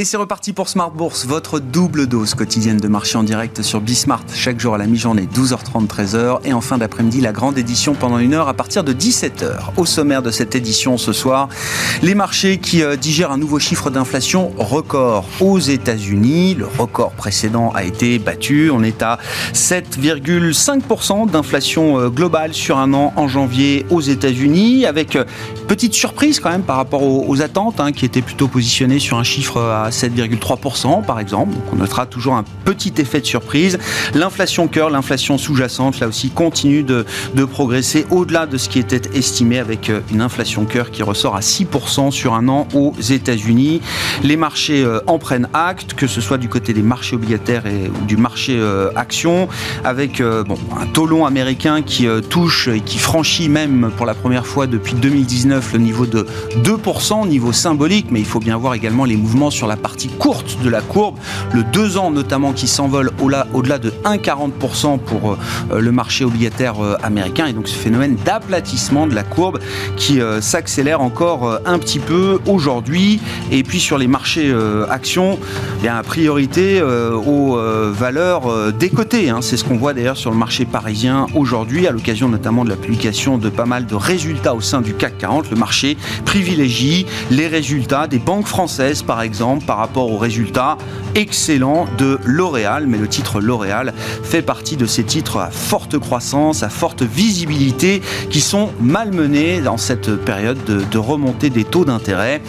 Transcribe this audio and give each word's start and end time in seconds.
Et 0.00 0.04
c'est 0.06 0.16
reparti 0.16 0.54
pour 0.54 0.70
Smart 0.70 0.90
Bourse, 0.90 1.26
votre 1.26 1.60
double 1.60 2.06
dose 2.06 2.32
quotidienne 2.32 2.78
de 2.78 2.88
marché 2.88 3.18
en 3.18 3.22
direct 3.22 3.60
sur 3.60 3.82
Bismart, 3.82 4.24
chaque 4.32 4.58
jour 4.58 4.74
à 4.74 4.78
la 4.78 4.86
mi-journée, 4.86 5.28
12h30, 5.30 5.86
13h. 5.88 6.38
Et 6.46 6.54
en 6.54 6.62
fin 6.62 6.78
d'après-midi, 6.78 7.20
la 7.20 7.32
grande 7.32 7.58
édition 7.58 7.92
pendant 7.92 8.16
une 8.18 8.32
heure 8.32 8.48
à 8.48 8.54
partir 8.54 8.82
de 8.82 8.94
17h. 8.94 9.58
Au 9.76 9.84
sommaire 9.84 10.22
de 10.22 10.30
cette 10.30 10.54
édition 10.54 10.96
ce 10.96 11.12
soir, 11.12 11.50
les 12.00 12.14
marchés 12.14 12.56
qui 12.56 12.82
euh, 12.82 12.96
digèrent 12.96 13.30
un 13.30 13.36
nouveau 13.36 13.58
chiffre 13.58 13.90
d'inflation 13.90 14.52
record 14.56 15.26
aux 15.38 15.58
États-Unis. 15.58 16.54
Le 16.54 16.66
record 16.78 17.10
précédent 17.10 17.70
a 17.74 17.84
été 17.84 18.18
battu. 18.18 18.70
On 18.72 18.82
est 18.82 19.02
à 19.02 19.18
7,5% 19.52 21.30
d'inflation 21.30 22.00
euh, 22.00 22.08
globale 22.08 22.54
sur 22.54 22.78
un 22.78 22.94
an 22.94 23.12
en 23.16 23.28
janvier 23.28 23.84
aux 23.90 24.00
États-Unis, 24.00 24.86
avec 24.86 25.14
euh, 25.14 25.26
petite 25.68 25.92
surprise 25.92 26.40
quand 26.40 26.48
même 26.48 26.62
par 26.62 26.76
rapport 26.76 27.02
aux, 27.02 27.42
attentes, 27.42 27.80
hein, 27.80 27.92
qui 27.92 28.06
étaient 28.06 28.22
plutôt 28.22 28.48
positionnées 28.48 28.98
sur 28.98 29.18
un 29.18 29.24
chiffre 29.24 29.60
à 29.60 29.89
7,3% 29.90 31.04
par 31.04 31.20
exemple. 31.20 31.54
Donc 31.54 31.62
on 31.72 31.76
notera 31.76 32.06
toujours 32.06 32.34
un 32.34 32.44
petit 32.64 32.92
effet 32.98 33.20
de 33.20 33.26
surprise. 33.26 33.78
L'inflation 34.14 34.68
cœur, 34.68 34.90
l'inflation 34.90 35.38
sous-jacente, 35.38 36.00
là 36.00 36.08
aussi 36.08 36.30
continue 36.30 36.82
de, 36.82 37.04
progresser 37.50 38.06
au-delà 38.10 38.46
de 38.46 38.56
ce 38.56 38.68
qui 38.68 38.78
était 38.78 39.00
estimé 39.16 39.58
avec 39.58 39.90
euh, 39.90 40.00
une 40.12 40.20
inflation 40.20 40.66
cœur 40.66 40.90
qui 40.90 41.02
ressort 41.02 41.34
à 41.34 41.40
6% 41.40 42.10
sur 42.10 42.34
un 42.34 42.48
an 42.48 42.68
aux 42.74 42.92
États-Unis. 43.00 43.80
Les 44.22 44.36
marchés 44.36 44.84
euh, 44.84 45.00
en 45.06 45.18
prennent 45.18 45.48
acte, 45.52 45.94
que 45.94 46.06
ce 46.06 46.20
soit 46.20 46.38
du 46.38 46.48
côté 46.48 46.72
des 46.72 46.82
marchés 46.82 47.16
obligataires 47.16 47.66
et 47.66 47.90
du 48.06 48.16
marché 48.16 48.56
euh, 48.56 48.90
action, 48.94 49.48
avec 49.84 50.20
un 50.20 50.44
taux 50.92 51.06
long 51.06 51.26
américain 51.26 51.82
qui 51.82 52.06
touche 52.28 52.68
et 52.68 52.80
qui 52.80 52.98
franchit 52.98 53.48
même 53.48 53.90
pour 53.96 54.06
la 54.06 54.14
première 54.14 54.46
fois 54.46 54.66
depuis 54.66 54.94
2019 54.94 55.72
le 55.72 55.78
niveau 55.78 56.06
de 56.06 56.26
2%, 56.62 57.26
niveau 57.26 57.52
symbolique, 57.52 58.06
mais 58.10 58.20
il 58.20 58.26
faut 58.26 58.40
bien 58.40 58.56
voir 58.56 58.74
également 58.74 59.04
les 59.04 59.16
mouvements 59.16 59.50
sur 59.50 59.66
la 59.70 59.76
partie 59.76 60.08
courte 60.08 60.58
de 60.64 60.68
la 60.68 60.80
courbe, 60.80 61.16
le 61.52 61.62
2 61.62 61.96
ans 61.96 62.10
notamment 62.10 62.52
qui 62.52 62.66
s'envole 62.66 63.12
au-delà 63.20 63.78
de 63.78 63.90
1,40% 64.04 64.98
pour 64.98 65.32
euh, 65.70 65.80
le 65.80 65.92
marché 65.92 66.24
obligataire 66.24 66.82
euh, 66.82 66.96
américain 67.04 67.46
et 67.46 67.52
donc 67.52 67.68
ce 67.68 67.76
phénomène 67.76 68.16
d'aplatissement 68.24 69.06
de 69.06 69.14
la 69.14 69.22
courbe 69.22 69.60
qui 69.96 70.20
euh, 70.20 70.40
s'accélère 70.40 71.00
encore 71.02 71.60
un 71.66 71.78
petit 71.78 72.00
peu 72.00 72.40
aujourd'hui 72.46 73.20
et 73.52 73.62
puis 73.62 73.78
sur 73.78 73.96
les 73.96 74.08
marchés 74.08 74.52
actions, 74.88 75.38
il 75.78 75.84
y 75.84 75.88
a 75.88 76.02
priorité 76.02 76.82
aux 76.82 77.58
valeurs 77.92 78.72
décotées. 78.72 79.30
Hein. 79.30 79.38
C'est 79.42 79.56
ce 79.56 79.64
qu'on 79.64 79.76
voit 79.76 79.94
d'ailleurs 79.94 80.16
sur 80.16 80.30
le 80.30 80.36
marché 80.36 80.64
parisien 80.64 81.26
aujourd'hui 81.34 81.86
à 81.86 81.92
l'occasion 81.92 82.28
notamment 82.28 82.64
de 82.64 82.70
la 82.70 82.76
publication 82.76 83.38
de 83.38 83.48
pas 83.48 83.66
mal 83.66 83.86
de 83.86 83.94
résultats 83.94 84.54
au 84.54 84.60
sein 84.60 84.80
du 84.80 84.94
CAC 84.94 85.18
40. 85.18 85.50
Le 85.50 85.56
marché 85.56 85.96
privilégie 86.24 87.06
les 87.30 87.46
résultats 87.46 88.06
des 88.06 88.18
banques 88.18 88.46
françaises 88.46 89.02
par 89.02 89.22
exemple 89.22 89.59
par 89.60 89.78
rapport 89.78 90.10
aux 90.10 90.18
résultats 90.18 90.76
excellents 91.14 91.86
de 91.98 92.18
L'Oréal. 92.24 92.86
Mais 92.86 92.98
le 92.98 93.08
titre 93.08 93.40
L'Oréal 93.40 93.92
fait 94.22 94.42
partie 94.42 94.76
de 94.76 94.86
ces 94.86 95.04
titres 95.04 95.38
à 95.38 95.50
forte 95.50 95.98
croissance, 95.98 96.62
à 96.62 96.68
forte 96.68 97.02
visibilité 97.02 98.02
qui 98.30 98.40
sont 98.40 98.70
malmenés 98.80 99.60
dans 99.60 99.76
cette 99.76 100.16
période 100.16 100.62
de, 100.64 100.82
de 100.90 100.98
remontée 100.98 101.50
des 101.50 101.64
taux 101.64 101.84
d'intérêt. 101.84 102.40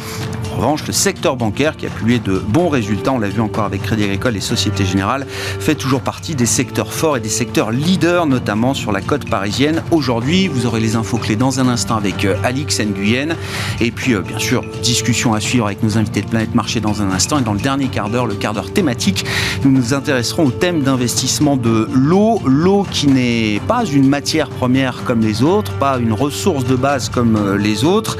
En 0.53 0.57
revanche, 0.57 0.85
le 0.85 0.93
secteur 0.93 1.37
bancaire, 1.37 1.77
qui 1.77 1.85
a 1.85 1.89
publié 1.89 2.19
de 2.19 2.37
bons 2.37 2.67
résultats, 2.67 3.13
on 3.13 3.19
l'a 3.19 3.29
vu 3.29 3.39
encore 3.39 3.63
avec 3.63 3.83
Crédit 3.83 4.03
Agricole 4.03 4.35
et 4.35 4.41
Société 4.41 4.85
Générale, 4.85 5.25
fait 5.27 5.75
toujours 5.75 6.01
partie 6.01 6.35
des 6.35 6.45
secteurs 6.45 6.91
forts 6.91 7.15
et 7.15 7.19
des 7.21 7.29
secteurs 7.29 7.71
leaders, 7.71 8.25
notamment 8.25 8.73
sur 8.73 8.91
la 8.91 9.01
côte 9.01 9.29
parisienne. 9.29 9.81
Aujourd'hui, 9.91 10.49
vous 10.49 10.65
aurez 10.65 10.81
les 10.81 10.95
infos 10.97 11.17
clés 11.17 11.37
dans 11.37 11.61
un 11.61 11.67
instant 11.69 11.95
avec 11.95 12.25
euh, 12.25 12.35
Alix 12.43 12.81
Nguyen. 12.81 13.35
Et 13.79 13.91
puis, 13.91 14.13
euh, 14.13 14.21
bien 14.21 14.39
sûr, 14.39 14.63
discussion 14.83 15.33
à 15.33 15.39
suivre 15.39 15.65
avec 15.65 15.83
nos 15.83 15.97
invités 15.97 16.21
de 16.21 16.27
Planète 16.27 16.53
Marché 16.53 16.81
dans 16.81 17.00
instant. 17.09 17.39
Et 17.39 17.41
dans 17.41 17.53
le 17.53 17.59
dernier 17.59 17.87
quart 17.87 18.09
d'heure, 18.09 18.27
le 18.27 18.35
quart 18.35 18.53
d'heure 18.53 18.71
thématique, 18.71 19.25
nous 19.63 19.71
nous 19.71 19.93
intéresserons 19.93 20.45
au 20.45 20.51
thème 20.51 20.81
d'investissement 20.81 21.57
de 21.57 21.87
l'eau. 21.93 22.39
L'eau 22.45 22.85
qui 22.89 23.07
n'est 23.07 23.59
pas 23.67 23.85
une 23.85 24.07
matière 24.07 24.49
première 24.49 25.03
comme 25.03 25.21
les 25.21 25.41
autres, 25.41 25.71
pas 25.73 25.97
une 25.97 26.13
ressource 26.13 26.65
de 26.65 26.75
base 26.75 27.09
comme 27.09 27.35
euh, 27.35 27.57
les 27.57 27.83
autres. 27.83 28.17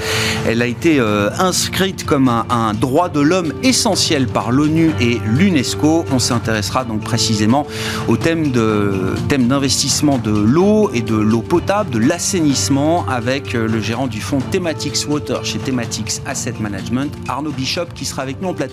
Elle 0.47 0.61
a 0.61 0.66
été 0.66 1.00
inscrite 1.38 2.03
comme 2.03 2.28
un, 2.28 2.73
droit 2.73 3.09
de 3.09 3.19
l'homme 3.19 3.53
essentiel 3.61 4.28
par 4.28 4.51
l'ONU 4.51 4.91
et 5.00 5.19
l'UNESCO. 5.25 6.06
On 6.11 6.17
s'intéressera 6.17 6.83
donc 6.83 7.01
précisément 7.01 7.67
au 8.07 8.17
thème 8.17 8.51
d'investissement 8.51 10.17
de, 10.17 10.31
de 10.31 10.39
l'eau 10.39 10.89
et 10.94 11.01
de 11.01 11.16
l'eau 11.16 11.41
potable, 11.41 11.89
de 11.91 12.00
l'assainissement 12.00 13.06
avec 13.07 13.53
euh, 13.56 13.67
le 13.67 13.81
gérant 13.81 14.07
du 14.07 14.22
fonds 14.22 14.39
Thematics 14.39 15.06
Water 15.09 15.44
chez 15.44 15.59
Thematics 15.59 16.22
Asset 16.25 16.56
Management, 16.59 17.13
Arnaud 17.27 17.51
Bishop, 17.51 17.88
qui 17.94 18.06
sera 18.06 18.22
avec 18.22 18.41
nous 18.41 18.50
en 18.50 18.53
plateau 18.53 18.70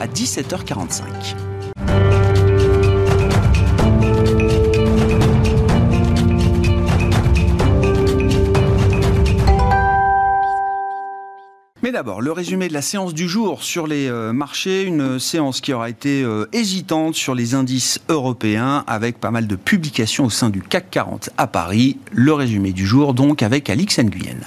à 0.00 0.06
17h45. 0.06 1.00
Mais 11.82 11.92
d'abord, 11.92 12.20
le 12.20 12.30
résumé 12.30 12.68
de 12.68 12.74
la 12.74 12.82
séance 12.82 13.14
du 13.14 13.28
jour 13.28 13.62
sur 13.62 13.86
les 13.86 14.06
euh, 14.06 14.32
marchés, 14.32 14.82
une 14.84 15.18
séance 15.18 15.60
qui 15.60 15.72
aura 15.72 15.88
été 15.88 16.22
euh, 16.22 16.46
hésitante 16.52 17.14
sur 17.14 17.34
les 17.34 17.54
indices 17.54 18.00
européens 18.08 18.84
avec 18.86 19.18
pas 19.18 19.30
mal 19.30 19.46
de 19.46 19.56
publications 19.56 20.26
au 20.26 20.30
sein 20.30 20.50
du 20.50 20.62
CAC 20.62 20.90
40 20.90 21.30
à 21.38 21.46
Paris. 21.46 21.98
Le 22.12 22.32
résumé 22.32 22.72
du 22.72 22.86
jour 22.86 23.14
donc 23.14 23.42
avec 23.42 23.70
Alix 23.70 23.98
Nguyen. 23.98 24.38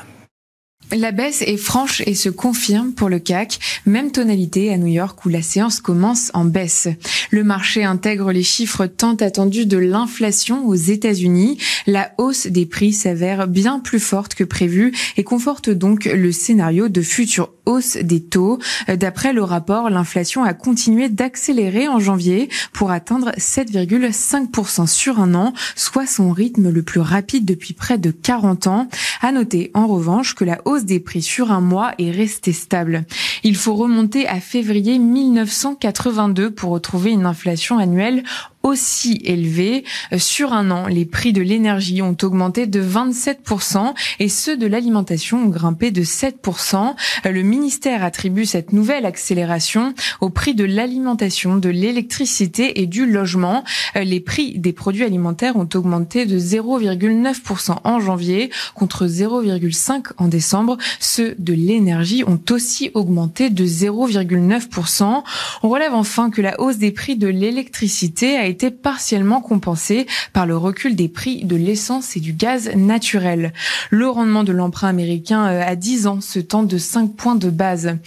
La 0.95 1.11
baisse 1.11 1.41
est 1.41 1.57
franche 1.57 2.03
et 2.05 2.13
se 2.13 2.29
confirme 2.29 2.91
pour 2.91 3.09
le 3.09 3.17
CAC, 3.17 3.57
même 3.87 4.11
tonalité 4.11 4.71
à 4.71 4.77
New 4.77 4.87
York 4.87 5.25
où 5.25 5.29
la 5.29 5.41
séance 5.41 5.79
commence 5.79 6.29
en 6.35 6.45
baisse. 6.45 6.87
Le 7.31 7.43
marché 7.43 7.83
intègre 7.83 8.31
les 8.31 8.43
chiffres 8.43 8.85
tant 8.85 9.15
attendus 9.15 9.65
de 9.65 9.77
l'inflation 9.77 10.67
aux 10.67 10.75
États-Unis. 10.75 11.57
La 11.87 12.11
hausse 12.19 12.45
des 12.45 12.67
prix 12.67 12.93
s'avère 12.93 13.47
bien 13.47 13.79
plus 13.79 13.99
forte 13.99 14.35
que 14.35 14.43
prévu 14.43 14.93
et 15.17 15.23
conforte 15.23 15.71
donc 15.71 16.05
le 16.05 16.31
scénario 16.31 16.89
de 16.89 17.01
future 17.01 17.49
hausse 17.65 17.97
des 17.97 18.21
taux. 18.21 18.59
D'après 18.87 19.33
le 19.33 19.43
rapport, 19.43 19.89
l'inflation 19.89 20.43
a 20.43 20.53
continué 20.53 21.09
d'accélérer 21.09 21.87
en 21.87 21.99
janvier 21.99 22.49
pour 22.71 22.91
atteindre 22.91 23.31
7,5% 23.37 24.85
sur 24.85 25.19
un 25.19 25.33
an, 25.33 25.53
soit 25.75 26.05
son 26.05 26.31
rythme 26.31 26.69
le 26.69 26.83
plus 26.83 26.99
rapide 26.99 27.45
depuis 27.45 27.73
près 27.73 27.97
de 27.97 28.11
40 28.11 28.67
ans. 28.67 28.89
À 29.21 29.31
noter 29.31 29.71
en 29.73 29.87
revanche 29.87 30.35
que 30.35 30.43
la 30.43 30.61
hausse 30.65 30.82
des 30.85 30.99
prix 30.99 31.21
sur 31.21 31.51
un 31.51 31.61
mois 31.61 31.94
est 31.97 32.11
restée 32.11 32.53
stable. 32.53 33.05
Il 33.44 33.55
faut 33.55 33.75
remonter 33.75 34.27
à 34.27 34.39
février 34.39 34.99
1982 34.99 36.51
pour 36.51 36.71
retrouver 36.71 37.11
une 37.11 37.25
inflation 37.25 37.77
annuelle 37.77 38.23
aussi 38.63 39.19
élevé. 39.25 39.84
Euh, 40.13 40.18
sur 40.18 40.53
un 40.53 40.72
an, 40.72 40.88
les 40.88 41.03
prix 41.06 41.34
de 41.34 41.41
l'énergie 41.41 42.01
ont 42.01 42.16
augmenté 42.24 42.66
de 42.66 42.81
27% 42.81 43.94
et 44.19 44.29
ceux 44.29 44.56
de 44.56 44.66
l'alimentation 44.66 45.44
ont 45.44 45.50
grimpé 45.50 45.91
de 45.91 46.01
7%. 46.01 46.96
Euh, 47.25 47.31
le 47.31 47.41
ministère 47.41 48.03
attribue 48.03 48.46
cette 48.46 48.72
nouvelle 48.72 49.06
accélération 49.06 49.94
au 50.22 50.29
prix 50.29 50.56
de 50.56 50.63
l'alimentation, 50.63 51.57
de 51.57 51.69
l'électricité 51.69 52.81
et 52.81 52.88
du 52.88 53.06
logement. 53.06 53.66
Euh, 53.97 54.03
les 54.06 54.22
prix 54.22 54.57
des 54.57 54.72
produits 54.72 55.03
alimentaires 55.03 55.57
ont 55.57 55.69
augmenté 55.75 56.25
de 56.25 56.40
0,9% 56.40 57.80
en 57.84 58.00
janvier 58.00 58.50
contre 58.75 59.07
0,5% 59.07 60.13
en 60.18 60.28
décembre. 60.30 60.78
Ceux 61.01 61.35
de 61.38 61.53
l'énergie 61.53 62.24
ont 62.25 62.40
aussi 62.50 62.91
augmenté 62.94 63.50
de 63.50 63.66
0,9%. 63.66 65.24
On 65.63 65.69
relève 65.69 65.94
enfin 65.94 66.30
que 66.30 66.41
la 66.41 66.59
hausse 66.62 66.78
des 66.78 66.91
prix 66.91 67.18
de 67.18 67.28
l'électricité 67.28 68.38
a 68.38 68.45
été 68.45 68.52
partiellement 68.81 69.41
compensé 69.41 70.07
par 70.33 70.45
le 70.45 70.57
recul 70.57 70.95
des 70.95 71.09
prix 71.09 71.45
de 71.45 71.55
l'essence 71.55 72.15
et 72.15 72.19
du 72.19 72.33
gaz 72.33 72.69
naturel. 72.75 73.53
Le 73.89 74.09
rendement 74.09 74.44
de 74.44 74.51
l'emprunt 74.51 74.89
américain 74.89 75.45
euh, 75.45 75.61
à 75.65 75.75
10 75.75 76.07
ans 76.07 76.21
se 76.21 76.39
tend 76.39 76.63
de 76.63 76.77
5 76.77 77.15
points 77.15 77.35
de 77.35 77.50
base. 77.50 77.97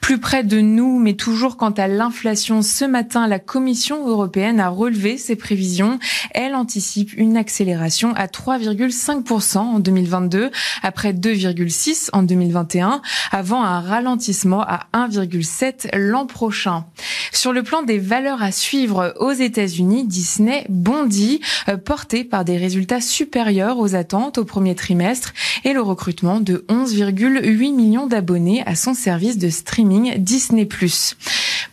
Plus 0.00 0.18
près 0.18 0.44
de 0.44 0.60
nous, 0.60 1.00
mais 1.00 1.14
toujours 1.14 1.56
quant 1.56 1.72
à 1.72 1.88
l'inflation, 1.88 2.62
ce 2.62 2.84
matin, 2.84 3.26
la 3.26 3.40
Commission 3.40 4.06
européenne 4.06 4.60
a 4.60 4.68
relevé 4.68 5.18
ses 5.18 5.34
prévisions. 5.34 5.98
Elle 6.32 6.54
anticipe 6.54 7.12
une 7.16 7.36
accélération 7.36 8.14
à 8.14 8.26
3,5% 8.26 9.58
en 9.58 9.78
2022, 9.80 10.50
après 10.84 11.12
2,6% 11.12 12.10
en 12.12 12.22
2021, 12.22 13.02
avant 13.32 13.64
un 13.64 13.80
ralentissement 13.80 14.62
à 14.62 14.86
1,7% 14.94 15.88
l'an 15.96 16.26
prochain. 16.26 16.84
Sur 17.32 17.52
le 17.52 17.62
plan 17.62 17.82
des 17.82 17.98
valeurs 17.98 18.42
à 18.42 18.52
suivre 18.52 19.14
aux 19.18 19.32
États-Unis, 19.32 19.95
Disney 20.04 20.66
bondit, 20.68 21.40
euh, 21.68 21.76
porté 21.76 22.24
par 22.24 22.44
des 22.44 22.56
résultats 22.56 23.00
supérieurs 23.00 23.78
aux 23.78 23.94
attentes 23.94 24.38
au 24.38 24.44
premier 24.44 24.74
trimestre 24.74 25.32
et 25.64 25.72
le 25.72 25.80
recrutement 25.80 26.40
de 26.40 26.64
11,8 26.68 27.74
millions 27.74 28.06
d'abonnés 28.06 28.62
à 28.66 28.74
son 28.74 28.94
service 28.94 29.38
de 29.38 29.48
streaming 29.48 30.18
Disney+. 30.18 30.66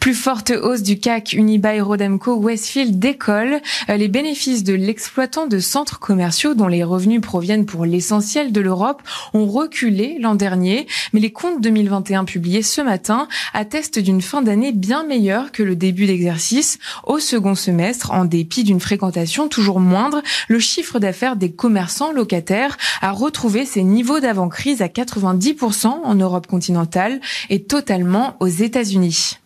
Plus 0.04 0.14
forte 0.16 0.52
hausse 0.52 0.81
du 0.81 1.00
CAC, 1.00 1.31
Unibail 1.31 1.80
Rodamco 1.80 2.36
Westfield 2.36 3.00
décolle. 3.00 3.62
Euh, 3.90 3.96
les 3.96 4.10
bénéfices 4.10 4.66
de 4.66 4.74
l'exploitant 4.74 5.48
de 5.48 5.60
centres 5.60 5.98
commerciaux 5.98 6.56
dont 6.56 6.68
les 6.68 6.84
revenus 6.84 7.22
proviennent 7.22 7.66
pour 7.66 7.86
l'essentiel 7.86 8.52
de 8.52 8.60
l'Europe 8.60 9.02
ont 9.34 9.46
reculé 9.46 10.18
l'an 10.20 10.36
dernier, 10.36 10.88
mais 11.14 11.22
les 11.22 11.31
comptes 11.31 11.62
2021 11.62 12.25
publiés 12.25 12.64
ce 12.64 12.81
matin 12.81 13.30
attestent 13.54 14.00
d'une 14.00 14.22
fin 14.22 14.42
d'année 14.42 14.74
bien 14.74 15.06
meilleure 15.06 15.54
que 15.54 15.64
le 15.64 15.78
début 15.78 16.06
d'exercice. 16.06 16.80
Au 17.06 17.20
second 17.20 17.56
semestre, 17.56 18.12
en 18.13 18.25
dépit 18.25 18.63
d'une 18.63 18.80
fréquentation 18.80 19.48
toujours 19.48 19.80
moindre, 19.80 20.21
le 20.48 20.60
chiffre 20.60 21.00
d'affaires 21.00 21.36
des 21.36 21.51
commerçants 21.51 22.12
locataires 22.12 22.77
a 23.01 23.12
retrouvé 23.12 23.65
ses 23.65 23.83
niveaux 23.83 24.19
d'avant-crise 24.19 24.81
à 24.81 24.88
90% 24.88 25.88
en 25.88 26.15
Europe 26.15 26.48
continentale 26.48 27.19
et 27.50 27.63
totalement 27.63 28.36
aux 28.39 28.48
États-Unis. 28.48 29.38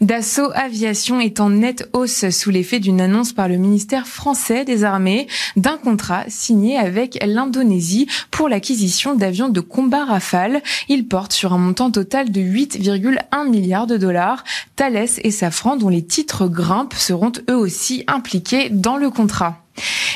Dassault 0.00 0.52
Aviation 0.54 1.20
est 1.20 1.40
en 1.40 1.50
nette 1.50 1.88
hausse 1.92 2.30
sous 2.30 2.50
l'effet 2.50 2.78
d'une 2.78 3.00
annonce 3.00 3.32
par 3.32 3.48
le 3.48 3.56
ministère 3.56 4.06
français 4.06 4.64
des 4.64 4.84
Armées 4.84 5.26
d'un 5.56 5.76
contrat 5.76 6.24
signé 6.28 6.76
avec 6.76 7.18
l'Indonésie 7.26 8.06
pour 8.30 8.48
l'acquisition 8.48 9.16
d'avions 9.16 9.48
de 9.48 9.60
combat 9.60 10.04
Rafale. 10.04 10.62
Il 10.88 11.08
porte 11.08 11.32
sur 11.32 11.52
un 11.52 11.58
montant 11.58 11.90
total 11.90 12.30
de 12.30 12.40
8,1 12.40 13.48
milliards 13.48 13.88
de 13.88 13.96
dollars. 13.96 14.44
Thales 14.76 15.08
et 15.24 15.30
Safran, 15.32 15.76
dont 15.76 15.88
les 15.88 16.04
titres 16.04 16.46
grimpent, 16.46 16.94
seront 16.94 17.32
eux 17.50 17.56
aussi 17.56 18.04
impliqués 18.08 18.70
dans 18.70 18.96
le 18.96 19.10
contrat. 19.10 19.62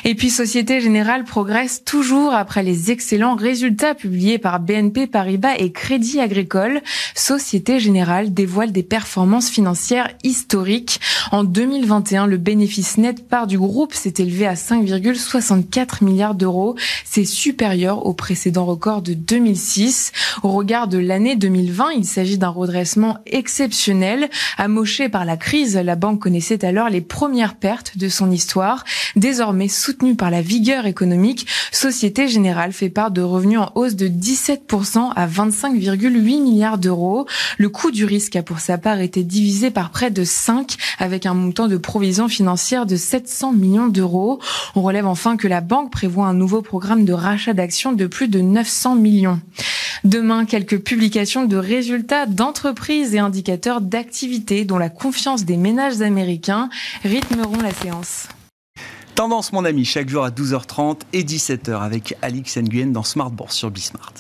Et 0.05 0.15
puis 0.15 0.31
Société 0.31 0.81
Générale 0.81 1.25
progresse 1.25 1.85
toujours 1.85 2.35
après 2.35 2.63
les 2.63 2.91
excellents 2.91 3.37
résultats 3.37 3.95
publiés 3.95 4.39
par 4.39 4.61
BNP 4.61 5.07
Paribas 5.07 5.55
et 5.59 5.71
Crédit 5.71 6.21
Agricole. 6.21 6.81
Société 7.15 7.79
Générale 7.79 8.35
dévoile 8.35 8.73
des 8.73 8.83
performances 8.83 9.49
financières 9.49 10.09
historiques. 10.25 11.01
En 11.31 11.45
2021, 11.45 12.27
le 12.27 12.37
bénéfice 12.37 12.99
net 12.99 13.29
part 13.29 13.47
du 13.47 13.59
groupe 13.59 13.95
s'est 13.95 14.15
élevé 14.19 14.47
à 14.47 14.55
5,64 14.55 16.05
milliards 16.05 16.35
d'euros. 16.35 16.77
C'est 17.05 17.25
supérieur 17.25 18.07
au 18.07 18.13
précédent 18.13 18.65
record 18.65 19.03
de 19.03 19.15
2006. 19.15 20.13
Au 20.43 20.49
regard 20.49 20.89
de 20.89 20.99
l'année 20.99 21.37
2020, 21.37 21.91
il 21.97 22.05
s'agit 22.05 22.39
d'un 22.39 22.49
redressement 22.49 23.19
exceptionnel. 23.27 24.29
Amoché 24.59 25.09
par 25.09 25.25
la 25.25 25.37
crise, 25.37 25.77
la 25.77 25.97
banque 25.97 26.21
connaissait 26.21 26.65
alors 26.65 26.89
les 26.89 27.01
premières 27.01 27.55
pertes 27.55 27.97
de 27.99 28.09
son 28.09 28.31
histoire. 28.31 28.85
Désormais 29.17 29.52
soutenue 29.69 30.15
par 30.15 30.31
la 30.31 30.43
vigueur 30.43 30.87
économique, 30.87 31.47
Société 31.71 32.29
Générale 32.29 32.73
fait 32.73 32.89
part 32.89 33.11
de 33.11 33.23
revenus 33.23 33.59
en 33.59 33.73
hausse 33.75 33.97
de 33.97 34.09
17% 34.09 35.13
à 35.15 35.27
25,8 35.27 36.43
milliards 36.43 36.79
d'euros. 36.79 37.27
Le 37.59 37.69
coût 37.69 37.91
du 37.91 38.05
risque 38.05 38.37
a 38.37 38.43
pour 38.43 38.61
sa 38.61 38.79
part 38.79 39.01
été 39.01 39.23
divisé 39.23 39.71
par 39.71 39.91
près 39.91 40.11
de 40.11 40.25
5 40.25 40.77
avec 40.99 41.27
un 41.27 41.35
montant 41.35 41.69
de 41.69 41.77
provision 41.77 42.29
financière 42.29 42.87
de 42.87 42.97
700 42.97 43.53
millions 43.53 43.89
d'euros. 43.89 44.41
On 44.75 44.83
relève 44.83 45.07
enfin 45.07 45.37
que 45.37 45.49
la 45.49 45.61
banque 45.61 45.91
prévoit 45.91 46.27
un 46.27 46.35
nouveau 46.35 46.63
programme 46.63 47.05
de 47.05 47.13
rachat 47.13 47.53
d'actions 47.53 47.93
de 47.93 48.07
plus 48.07 48.29
de 48.29 48.41
900 48.41 48.97
millions. 48.97 49.41
Demain, 50.05 50.47
quelques 50.47 50.79
publications 50.79 51.45
de 51.45 51.57
résultats 51.57 52.27
d'entreprises 52.27 53.15
et 53.15 53.21
indicateurs 53.21 53.81
d'activité 53.81 54.65
dont 54.65 54.79
la 54.79 54.89
confiance 54.89 55.45
des 55.45 55.57
ménages 55.57 56.03
américains 56.03 56.71
rythmeront 57.05 57.61
la 57.63 57.73
séance. 57.73 58.27
Tendance, 59.15 59.53
mon 59.53 59.67
ami, 59.67 59.85
chaque 59.85 60.09
jour 60.09 60.25
à 60.25 60.31
12h30 60.31 61.01
et 61.13 61.23
17h 61.23 61.79
avec 61.81 62.17
Alix 62.23 62.57
Nguyen 62.57 62.93
dans 62.93 63.03
Smart 63.03 63.31
Bourse 63.31 63.57
sur 63.57 63.71
Bismart. 63.71 64.15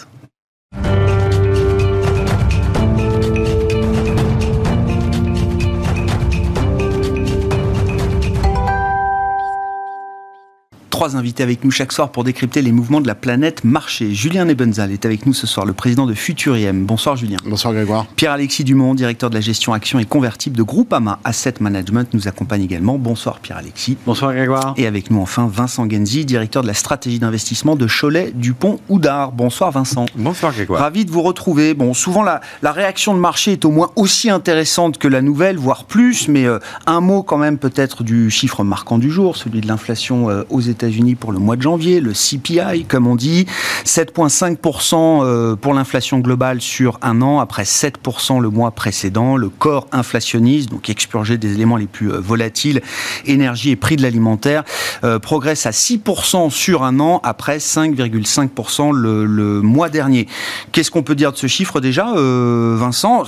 Trois 10.92 11.16
invités 11.16 11.42
avec 11.42 11.64
nous 11.64 11.70
chaque 11.70 11.90
soir 11.90 12.12
pour 12.12 12.22
décrypter 12.22 12.60
les 12.60 12.70
mouvements 12.70 13.00
de 13.00 13.06
la 13.06 13.14
planète 13.14 13.64
marché. 13.64 14.14
Julien 14.14 14.44
Nebenzal 14.44 14.92
est 14.92 15.06
avec 15.06 15.24
nous 15.24 15.32
ce 15.32 15.46
soir, 15.46 15.64
le 15.64 15.72
président 15.72 16.04
de 16.04 16.12
Futuriem. 16.12 16.84
Bonsoir 16.84 17.16
Julien. 17.16 17.38
Bonsoir 17.46 17.72
Grégoire. 17.72 18.04
Pierre-Alexis 18.14 18.62
Dumont, 18.62 18.94
directeur 18.94 19.30
de 19.30 19.34
la 19.34 19.40
gestion 19.40 19.72
action 19.72 19.98
et 19.98 20.04
convertible 20.04 20.54
de 20.54 20.62
Groupama 20.62 21.18
Asset 21.24 21.54
Management, 21.60 22.12
nous 22.12 22.28
accompagne 22.28 22.62
également. 22.62 22.98
Bonsoir 22.98 23.38
Pierre-Alexis. 23.38 23.96
Bonsoir 24.04 24.34
Grégoire. 24.34 24.74
Et 24.76 24.86
avec 24.86 25.10
nous 25.10 25.18
enfin 25.18 25.48
Vincent 25.50 25.88
Genzi, 25.88 26.26
directeur 26.26 26.62
de 26.62 26.68
la 26.68 26.74
stratégie 26.74 27.18
d'investissement 27.18 27.74
de 27.74 27.86
Cholet 27.86 28.30
Dupont 28.34 28.78
Houdard. 28.90 29.32
Bonsoir 29.32 29.70
Vincent. 29.70 30.04
Bonsoir 30.14 30.52
Grégoire. 30.52 30.82
Ravi 30.82 31.06
de 31.06 31.10
vous 31.10 31.22
retrouver. 31.22 31.72
Bon, 31.72 31.94
souvent 31.94 32.22
la, 32.22 32.42
la 32.60 32.72
réaction 32.72 33.14
de 33.14 33.18
marché 33.18 33.52
est 33.52 33.64
au 33.64 33.70
moins 33.70 33.90
aussi 33.96 34.28
intéressante 34.28 34.98
que 34.98 35.08
la 35.08 35.22
nouvelle, 35.22 35.56
voire 35.56 35.84
plus, 35.84 36.28
mais 36.28 36.44
euh, 36.44 36.58
un 36.84 37.00
mot 37.00 37.22
quand 37.22 37.38
même 37.38 37.56
peut-être 37.56 38.02
du 38.02 38.30
chiffre 38.30 38.62
marquant 38.62 38.98
du 38.98 39.10
jour, 39.10 39.38
celui 39.38 39.62
de 39.62 39.68
l'inflation 39.68 40.28
euh, 40.28 40.42
aux 40.50 40.60
États-Unis 40.82 40.92
unis 40.92 41.14
pour 41.14 41.32
le 41.32 41.38
mois 41.38 41.56
de 41.56 41.62
janvier, 41.62 42.00
le 42.00 42.12
CPI 42.12 42.84
comme 42.88 43.06
on 43.06 43.14
dit, 43.14 43.46
7,5% 43.84 45.24
euh, 45.24 45.56
pour 45.56 45.74
l'inflation 45.74 46.18
globale 46.18 46.60
sur 46.60 46.98
un 47.02 47.22
an, 47.22 47.38
après 47.38 47.62
7% 47.62 48.40
le 48.40 48.50
mois 48.50 48.72
précédent, 48.72 49.36
le 49.36 49.48
corps 49.48 49.86
inflationniste, 49.92 50.70
donc 50.70 50.90
expurgé 50.90 51.38
des 51.38 51.54
éléments 51.54 51.76
les 51.76 51.86
plus 51.86 52.12
euh, 52.12 52.18
volatiles, 52.18 52.82
énergie 53.26 53.70
et 53.70 53.76
prix 53.76 53.96
de 53.96 54.02
l'alimentaire, 54.02 54.64
euh, 55.04 55.18
progresse 55.18 55.66
à 55.66 55.70
6% 55.70 56.50
sur 56.50 56.82
un 56.82 56.98
an, 57.00 57.20
après 57.22 57.58
5,5% 57.58 58.92
le, 58.92 59.62
mois 59.62 59.88
dernier. 59.88 60.26
Qu'est-ce 60.72 60.90
qu'on 60.90 61.02
peut 61.02 61.14
dire 61.14 61.32
de 61.32 61.36
ce 61.36 61.46
chiffre 61.46 61.80
déjà, 61.80 62.12
Vincent? 62.14 63.24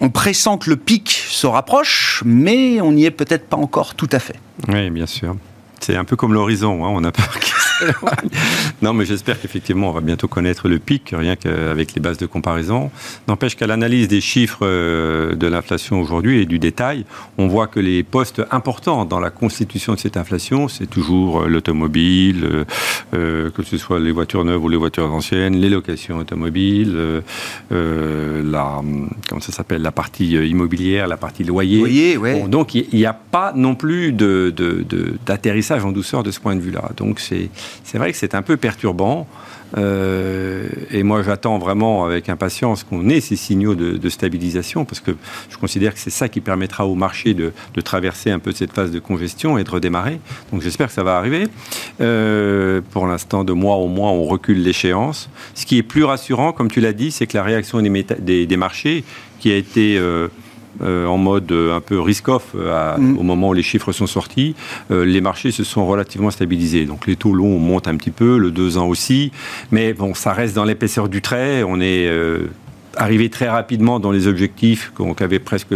On 0.00 0.10
pressent 0.10 0.58
que 0.58 0.70
le 0.70 0.76
pic 0.76 1.10
se 1.10 1.46
rapproche, 1.46 2.22
mais 2.24 2.80
on 2.80 2.92
n'y 2.92 3.04
est 3.04 3.10
peut-être 3.10 3.48
pas 3.48 3.56
encore 3.56 3.94
tout 3.94 4.08
à 4.12 4.18
fait. 4.18 4.36
Oui, 4.68 4.90
bien 4.90 5.06
sûr. 5.06 5.36
C'est 5.80 5.96
un 5.96 6.04
peu 6.04 6.16
comme 6.16 6.34
l'horizon, 6.34 6.84
hein, 6.84 6.90
on 6.92 7.04
a 7.04 7.12
peur 7.12 7.38
qu'il 7.38 7.54
Non, 8.82 8.92
mais 8.92 9.04
j'espère 9.04 9.40
qu'effectivement, 9.40 9.90
on 9.90 9.92
va 9.92 10.00
bientôt 10.00 10.28
connaître 10.28 10.68
le 10.68 10.78
pic, 10.78 11.14
rien 11.16 11.36
qu'avec 11.36 11.94
les 11.94 12.00
bases 12.00 12.18
de 12.18 12.26
comparaison. 12.26 12.90
N'empêche 13.26 13.56
qu'à 13.56 13.66
l'analyse 13.66 14.08
des 14.08 14.20
chiffres 14.20 14.60
euh, 14.62 15.34
de 15.34 15.46
l'inflation 15.46 16.00
aujourd'hui 16.00 16.40
et 16.40 16.46
du 16.46 16.58
détail, 16.58 17.04
on 17.38 17.46
voit 17.46 17.66
que 17.66 17.80
les 17.80 18.02
postes 18.02 18.42
importants 18.50 19.04
dans 19.04 19.20
la 19.20 19.30
constitution 19.30 19.94
de 19.94 19.98
cette 19.98 20.16
inflation, 20.16 20.68
c'est 20.68 20.86
toujours 20.86 21.42
euh, 21.42 21.48
l'automobile, 21.48 22.64
euh, 23.14 23.50
que 23.50 23.62
ce 23.62 23.76
soit 23.78 24.00
les 24.00 24.12
voitures 24.12 24.44
neuves 24.44 24.62
ou 24.62 24.68
les 24.68 24.76
voitures 24.76 25.12
anciennes, 25.12 25.56
les 25.56 25.68
locations 25.68 26.18
automobiles, 26.18 27.22
la, 27.70 28.82
comment 29.28 29.40
ça 29.40 29.52
s'appelle, 29.52 29.82
la 29.82 29.92
partie 29.92 30.30
immobilière, 30.32 31.06
la 31.08 31.16
partie 31.16 31.44
loyer. 31.44 32.16
ouais. 32.16 32.42
donc 32.48 32.74
il 32.74 32.86
n'y 32.92 33.06
a 33.06 33.12
pas 33.12 33.52
non 33.54 33.74
plus 33.74 34.12
d'atterrissage 34.12 35.67
de, 35.67 35.67
en 35.72 35.92
douceur 35.92 36.22
de 36.22 36.30
ce 36.30 36.40
point 36.40 36.56
de 36.56 36.60
vue-là. 36.60 36.90
Donc 36.96 37.20
c'est 37.20 37.98
vrai 37.98 38.12
que 38.12 38.18
c'est 38.18 38.34
un 38.34 38.42
peu 38.42 38.56
perturbant. 38.56 39.26
Euh, 39.76 40.66
et 40.90 41.02
moi, 41.02 41.22
j'attends 41.22 41.58
vraiment 41.58 42.04
avec 42.04 42.28
impatience 42.28 42.84
qu'on 42.84 43.08
ait 43.08 43.20
ces 43.20 43.36
signaux 43.36 43.74
de, 43.74 44.08
stabilisation, 44.08 44.84
parce 44.84 45.00
que 45.00 45.10
je 45.50 45.58
considère 45.58 45.92
que 45.92 46.00
c'est 46.00 46.10
ça 46.10 46.28
qui 46.28 46.40
permettra 46.40 46.86
au 46.86 46.94
marché 46.94 47.34
de, 47.34 47.52
traverser 47.84 48.30
un 48.30 48.38
peu 48.38 48.52
cette 48.52 48.72
phase 48.72 48.90
de 48.90 48.98
congestion 48.98 49.56
et 49.58 49.64
de 49.64 49.70
redémarrer. 49.70 50.20
Donc 50.52 50.62
j'espère 50.62 50.88
que 50.88 50.92
ça 50.92 51.02
va 51.02 51.16
arriver. 51.16 51.46
Euh, 52.00 52.80
pour 52.90 53.06
l'instant, 53.06 53.44
de 53.44 53.52
mois 53.52 53.76
au 53.76 53.86
mois, 53.86 54.10
on 54.10 54.24
recule 54.24 54.62
l'échéance. 54.62 55.30
Ce 55.54 55.64
qui 55.64 55.78
est 55.78 55.82
plus 55.82 56.04
rassurant, 56.04 56.52
comme 56.52 56.70
tu 56.70 56.80
l'as 56.80 56.92
dit, 56.92 57.10
c'est 57.10 57.26
que 57.26 57.36
la 57.36 57.44
réaction 57.44 57.80
des, 57.80 58.46
des, 58.46 58.56
marchés, 58.56 59.04
qui 59.38 59.52
a 59.52 59.56
été... 59.56 59.98
Euh, 59.98 60.28
euh, 60.82 61.06
en 61.06 61.18
mode 61.18 61.50
euh, 61.50 61.76
un 61.76 61.80
peu 61.80 62.00
risk-off 62.00 62.52
euh, 62.54 62.96
mm. 62.96 63.18
au 63.18 63.22
moment 63.24 63.48
où 63.48 63.52
les 63.52 63.64
chiffres 63.64 63.90
sont 63.90 64.06
sortis, 64.06 64.54
les 64.90 65.20
marchés 65.20 65.50
se 65.50 65.64
sont 65.64 65.86
relativement 65.86 66.30
stabilisés. 66.30 66.84
Donc 66.84 67.06
les 67.06 67.16
taux 67.16 67.32
longs 67.32 67.58
montent 67.58 67.88
un 67.88 67.96
petit 67.96 68.10
peu, 68.10 68.38
le 68.38 68.50
2 68.50 68.78
ans 68.78 68.86
aussi, 68.86 69.32
mais 69.72 69.92
bon, 69.92 70.14
ça 70.14 70.32
reste 70.32 70.54
dans 70.54 70.64
l'épaisseur 70.64 71.08
du 71.08 71.20
trait. 71.20 71.62
On 71.64 71.80
est 71.80 72.08
arrivé 72.96 73.28
très 73.28 73.48
rapidement 73.48 74.00
dans 74.00 74.10
les 74.10 74.26
objectifs 74.26 74.92
qu'avaient 75.16 75.38
presque 75.38 75.74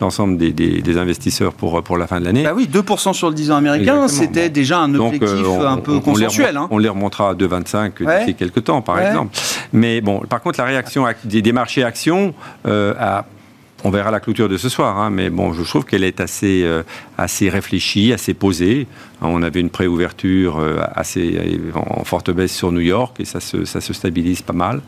l'ensemble 0.00 0.36
des, 0.36 0.98
investisseurs 0.98 1.52
pour, 1.52 1.82
pour 1.82 1.98
la 1.98 2.06
fin 2.06 2.20
de 2.20 2.24
l'année. 2.24 2.44
Bah 2.44 2.52
oui, 2.54 2.68
2% 2.72 3.12
sur 3.12 3.28
le 3.28 3.34
10 3.34 3.50
ans 3.50 3.56
américain, 3.56 4.08
c'était 4.08 4.50
déjà 4.50 4.78
un 4.78 4.94
objectif 4.94 5.46
un 5.64 5.78
peu 5.78 6.00
consensuel. 6.00 6.58
On 6.70 6.78
les, 6.78 6.88
remontera 6.88 7.30
à 7.30 7.34
2,25 7.34 8.20
d'ici 8.20 8.34
quelques 8.34 8.64
temps, 8.64 8.82
par 8.82 9.00
exemple. 9.00 9.36
Mais 9.72 10.00
bon, 10.00 10.20
par 10.28 10.40
contre, 10.40 10.58
la 10.58 10.66
réaction 10.66 11.06
des, 11.24 11.52
marchés 11.52 11.82
actions 11.82 12.34
a 12.64 13.24
on 13.84 13.90
verra 13.90 14.10
la 14.10 14.20
clôture 14.20 14.48
de 14.48 14.56
ce 14.56 14.68
soir, 14.68 14.98
hein, 14.98 15.10
mais 15.10 15.30
bon, 15.30 15.52
je 15.52 15.62
trouve 15.62 15.84
qu'elle 15.84 16.02
est 16.02 16.20
assez, 16.20 16.62
euh, 16.64 16.82
assez 17.16 17.48
réfléchie, 17.48 18.12
assez 18.12 18.34
posée. 18.34 18.88
On 19.20 19.42
avait 19.42 19.60
une 19.60 19.70
préouverture 19.70 20.58
euh, 20.58 20.80
assez 20.94 21.60
en 21.74 22.04
forte 22.04 22.30
baisse 22.30 22.52
sur 22.54 22.72
New 22.72 22.80
York 22.80 23.20
et 23.20 23.24
ça 23.24 23.40
se, 23.40 23.64
ça 23.64 23.80
se 23.80 23.92
stabilise 23.92 24.42
pas 24.42 24.52
mal. 24.52 24.80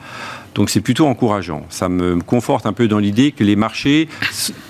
Donc 0.55 0.71
c'est 0.71 0.81
plutôt 0.81 1.07
encourageant. 1.07 1.65
Ça 1.69 1.89
me 1.89 2.21
conforte 2.21 2.67
un 2.67 2.73
peu 2.73 2.89
dans 2.89 2.99
l'idée 2.99 3.31
que 3.31 3.45
les 3.45 3.57
marchés 3.57 4.09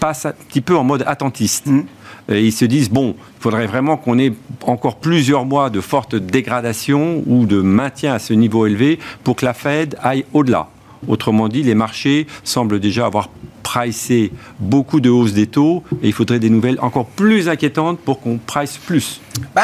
passent 0.01 0.27
un 0.27 0.33
petit 0.33 0.61
peu 0.61 0.77
en 0.77 0.85
mode 0.85 1.05
attentiste. 1.07 1.67
Mmh. 1.67 1.83
Et 2.29 2.45
ils 2.45 2.53
se 2.53 2.67
disent, 2.67 2.91
bon, 2.91 3.17
il 3.39 3.43
faudrait 3.43 3.67
vraiment 3.67 3.97
qu'on 3.97 4.19
ait 4.19 4.33
encore 4.63 4.97
plusieurs 4.97 5.47
mois 5.47 5.71
de 5.71 5.81
forte 5.81 6.15
dégradation 6.15 7.25
ou 7.27 7.47
de 7.47 7.61
maintien 7.61 8.13
à 8.13 8.19
ce 8.19 8.35
niveau 8.35 8.67
élevé 8.67 8.99
pour 9.25 9.37
que 9.37 9.47
la 9.47 9.55
Fed 9.55 9.97
aille 10.03 10.27
au-delà 10.33 10.69
Autrement 11.09 11.49
dit, 11.49 11.63
les 11.63 11.75
marchés 11.75 12.27
semblent 12.45 12.81
déjà 12.81 13.07
avoir 13.07 13.31
pricé 13.63 14.33
beaucoup 14.59 15.01
de 15.01 15.11
hausses 15.11 15.33
des 15.33 15.47
taux 15.47 15.85
et 16.03 16.09
il 16.09 16.13
faudrait 16.13 16.41
des 16.41 16.51
nouvelles 16.51 16.79
encore 16.81 17.07
plus 17.07 17.49
inquiétantes 17.49 17.99
pour 18.01 18.21
qu'on 18.21 18.39
price 18.39 18.79
plus. 18.79 19.21
Bah 19.55 19.63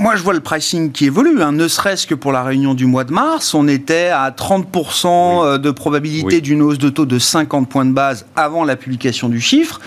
moi, 0.00 0.14
je 0.14 0.22
vois 0.22 0.32
le 0.32 0.38
pricing 0.40 0.92
qui 0.92 1.06
évolue, 1.06 1.42
hein. 1.42 1.50
ne 1.50 1.66
serait-ce 1.66 2.06
que 2.06 2.14
pour 2.14 2.30
la 2.30 2.44
réunion 2.44 2.74
du 2.74 2.86
mois 2.86 3.02
de 3.02 3.12
mars. 3.12 3.52
On 3.52 3.66
était 3.66 4.06
à 4.06 4.30
30% 4.30 5.06
euh, 5.08 5.58
de 5.58 5.72
probabilité 5.72 6.40
d'une 6.40 6.62
hausse 6.62 6.78
de 6.78 6.88
taux 6.88 7.04
de 7.04 7.18
50 7.18 7.68
points 7.68 7.84
de 7.84 7.90
base 7.90 8.24
avant 8.36 8.64
la 8.64 8.76
publication 8.76 9.28
du 9.28 9.40
chiffre. 9.40 9.80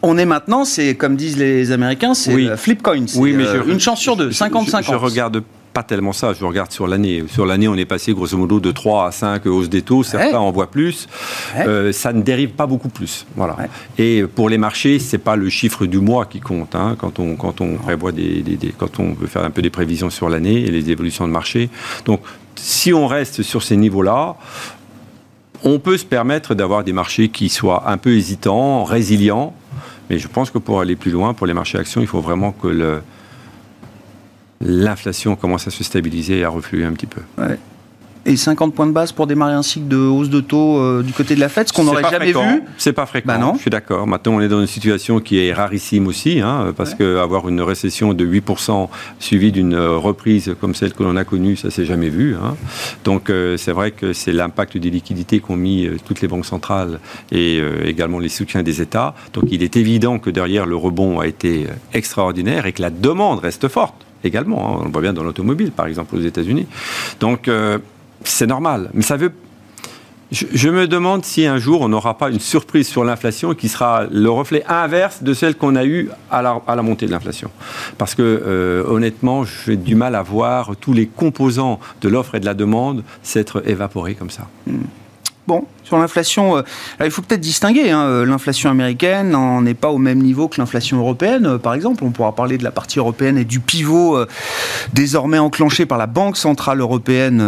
On 0.00 0.16
est 0.16 0.24
maintenant, 0.24 0.64
c'est 0.64 0.94
comme 0.94 1.16
disent 1.16 1.36
les 1.36 1.70
Américains, 1.70 2.14
c'est 2.14 2.56
flip 2.56 2.82
coin. 2.82 3.04
Oui, 3.16 3.34
mais 3.34 3.46
euh, 3.46 3.64
une 3.66 3.80
chance 3.80 4.00
sur 4.00 4.16
deux, 4.16 4.30
50-50. 4.30 4.84
Je, 4.84 4.92
je, 4.92 4.94
regarde 4.94 5.42
pas 5.72 5.82
tellement 5.82 6.12
ça. 6.12 6.32
Je 6.32 6.44
regarde 6.44 6.72
sur 6.72 6.86
l'année. 6.86 7.24
Sur 7.28 7.46
l'année, 7.46 7.68
on 7.68 7.74
est 7.74 7.84
passé 7.84 8.12
grosso 8.12 8.36
modo 8.36 8.60
de 8.60 8.70
3 8.70 9.06
à 9.06 9.12
5 9.12 9.46
hausses 9.46 9.68
des 9.68 9.82
taux. 9.82 10.02
Certains 10.02 10.38
en 10.38 10.50
voient 10.50 10.70
plus. 10.70 11.08
Euh, 11.56 11.92
ça 11.92 12.12
ne 12.12 12.22
dérive 12.22 12.50
pas 12.50 12.66
beaucoup 12.66 12.88
plus. 12.88 13.26
Voilà. 13.36 13.56
Et 13.96 14.24
pour 14.24 14.48
les 14.48 14.58
marchés, 14.58 14.98
c'est 14.98 15.18
pas 15.18 15.36
le 15.36 15.48
chiffre 15.48 15.86
du 15.86 15.98
mois 15.98 16.26
qui 16.26 16.40
compte. 16.40 16.74
Hein, 16.74 16.96
quand 16.98 17.18
on 17.18 17.36
quand 17.36 17.60
on 17.60 17.76
prévoit 17.76 18.12
des, 18.12 18.42
quand 18.76 19.00
on 19.00 19.12
veut 19.12 19.26
faire 19.26 19.44
un 19.44 19.50
peu 19.50 19.62
des 19.62 19.70
prévisions 19.70 20.10
sur 20.10 20.28
l'année 20.28 20.60
et 20.60 20.70
les 20.70 20.90
évolutions 20.90 21.26
de 21.26 21.32
marché. 21.32 21.70
Donc, 22.04 22.20
si 22.56 22.92
on 22.92 23.06
reste 23.06 23.42
sur 23.42 23.62
ces 23.62 23.76
niveaux-là, 23.76 24.36
on 25.64 25.78
peut 25.78 25.96
se 25.96 26.04
permettre 26.04 26.54
d'avoir 26.54 26.84
des 26.84 26.92
marchés 26.92 27.28
qui 27.28 27.48
soient 27.48 27.90
un 27.90 27.96
peu 27.96 28.16
hésitants, 28.16 28.84
résilients. 28.84 29.54
Mais 30.10 30.18
je 30.18 30.28
pense 30.28 30.50
que 30.50 30.58
pour 30.58 30.80
aller 30.80 30.96
plus 30.96 31.10
loin, 31.10 31.34
pour 31.34 31.46
les 31.46 31.54
marchés 31.54 31.78
actions, 31.78 32.00
il 32.00 32.06
faut 32.06 32.20
vraiment 32.20 32.52
que 32.52 32.68
le, 32.68 33.02
l'inflation 34.60 35.36
commence 35.36 35.66
à 35.66 35.70
se 35.70 35.84
stabiliser 35.84 36.38
et 36.38 36.44
à 36.44 36.48
refluer 36.48 36.84
un 36.84 36.92
petit 36.92 37.06
peu. 37.06 37.20
Et 38.26 38.36
50 38.36 38.74
points 38.74 38.86
de 38.86 38.92
base 38.92 39.12
pour 39.12 39.26
démarrer 39.26 39.54
un 39.54 39.62
cycle 39.62 39.88
de 39.88 39.96
hausse 39.96 40.28
de 40.28 40.40
taux 40.40 40.78
euh, 40.78 41.02
du 41.02 41.14
côté 41.14 41.34
de 41.34 41.40
la 41.40 41.48
Fed, 41.48 41.68
ce 41.68 41.72
qu'on 41.72 41.84
n'aurait 41.84 42.02
jamais 42.10 42.32
vu 42.32 42.62
C'est 42.76 42.92
pas 42.92 43.06
fréquent, 43.06 43.26
bah 43.26 43.38
non. 43.38 43.54
je 43.54 43.60
suis 43.60 43.70
d'accord. 43.70 44.06
Maintenant, 44.06 44.34
on 44.34 44.40
est 44.42 44.48
dans 44.48 44.60
une 44.60 44.66
situation 44.66 45.20
qui 45.20 45.38
est 45.38 45.52
rarissime 45.52 46.06
aussi, 46.06 46.40
hein, 46.40 46.74
parce 46.76 46.94
qu'avoir 46.94 47.48
une 47.48 47.62
récession 47.62 48.12
de 48.12 48.26
8% 48.26 48.88
suivie 49.18 49.50
d'une 49.50 49.72
euh, 49.72 49.96
reprise 49.96 50.54
comme 50.60 50.74
celle 50.74 50.92
que 50.92 51.04
l'on 51.04 51.16
a 51.16 51.24
connue, 51.24 51.56
ça 51.56 51.70
s'est 51.70 51.86
jamais 51.86 52.10
vu. 52.10 52.34
Hein. 52.34 52.56
Donc, 53.04 53.30
euh, 53.30 53.56
c'est 53.56 53.72
vrai 53.72 53.92
que 53.92 54.12
c'est 54.12 54.32
l'impact 54.32 54.76
des 54.76 54.90
liquidités 54.90 55.40
qu'ont 55.40 55.56
mis 55.56 55.88
toutes 56.04 56.20
les 56.20 56.28
banques 56.28 56.46
centrales 56.46 57.00
et 57.32 57.62
également 57.84 58.18
les 58.18 58.28
soutiens 58.28 58.62
des 58.62 58.82
États. 58.82 59.14
Donc, 59.32 59.44
il 59.50 59.62
est 59.62 59.76
évident 59.76 60.18
que 60.18 60.28
derrière, 60.28 60.66
le 60.66 60.76
rebond 60.76 61.20
a 61.20 61.26
été 61.26 61.66
extraordinaire 61.94 62.66
et 62.66 62.72
que 62.72 62.82
la 62.82 62.90
demande 62.90 63.38
reste 63.38 63.68
forte 63.68 64.07
également. 64.24 64.68
Hein. 64.68 64.78
On 64.80 64.84
le 64.84 64.90
voit 64.90 65.02
bien 65.02 65.12
dans 65.12 65.24
l'automobile, 65.24 65.72
par 65.72 65.86
exemple, 65.86 66.16
aux 66.16 66.20
États-Unis. 66.20 66.66
Donc, 67.20 67.48
euh, 67.48 67.78
c'est 68.24 68.46
normal. 68.46 68.90
Mais 68.94 69.02
ça 69.02 69.16
veut. 69.16 69.32
Je, 70.30 70.68
me 70.68 70.86
demande 70.86 71.24
si 71.24 71.46
un 71.46 71.56
jour 71.56 71.80
on 71.80 71.88
n'aura 71.88 72.18
pas 72.18 72.28
une 72.28 72.38
surprise 72.38 72.86
sur 72.86 73.02
l'inflation 73.02 73.54
qui 73.54 73.66
sera 73.66 74.04
le 74.10 74.28
reflet 74.28 74.62
inverse 74.68 75.22
de 75.22 75.32
celle 75.32 75.54
qu'on 75.54 75.74
a 75.74 75.86
eue 75.86 76.10
à 76.30 76.42
la, 76.42 76.82
montée 76.82 77.06
de 77.06 77.12
l'inflation. 77.12 77.50
Parce 77.96 78.14
que 78.14 78.20
euh, 78.22 78.84
honnêtement, 78.86 79.44
j'ai 79.44 79.76
du 79.76 79.94
mal 79.94 80.14
à 80.14 80.22
voir 80.22 80.76
tous 80.76 80.92
les 80.92 81.06
composants 81.06 81.80
de 82.02 82.10
l'offre 82.10 82.34
et 82.34 82.40
de 82.40 82.44
la 82.44 82.52
demande 82.52 83.04
s'être 83.22 83.66
évaporés 83.66 84.14
comme 84.14 84.28
ça. 84.28 84.48
Hmm. 84.66 84.82
Bon, 85.48 85.64
sur 85.82 85.96
l'inflation, 85.96 86.58
euh, 86.58 86.62
il 87.02 87.10
faut 87.10 87.22
peut-être 87.22 87.40
distinguer. 87.40 87.90
Hein, 87.90 88.02
euh, 88.02 88.26
l'inflation 88.26 88.68
américaine 88.68 89.30
n'en 89.30 89.64
est 89.64 89.72
pas 89.72 89.88
au 89.88 89.96
même 89.96 90.18
niveau 90.18 90.46
que 90.46 90.60
l'inflation 90.60 90.98
européenne, 90.98 91.46
euh, 91.46 91.56
par 91.56 91.72
exemple. 91.72 92.04
On 92.04 92.10
pourra 92.10 92.34
parler 92.34 92.58
de 92.58 92.64
la 92.64 92.70
partie 92.70 92.98
européenne 92.98 93.38
et 93.38 93.46
du 93.46 93.58
pivot 93.58 94.18
désormais 94.92 95.38
enclenché 95.38 95.86
par 95.86 95.96
la 95.96 96.06
Banque 96.06 96.36
Centrale 96.36 96.80
Européenne 96.80 97.42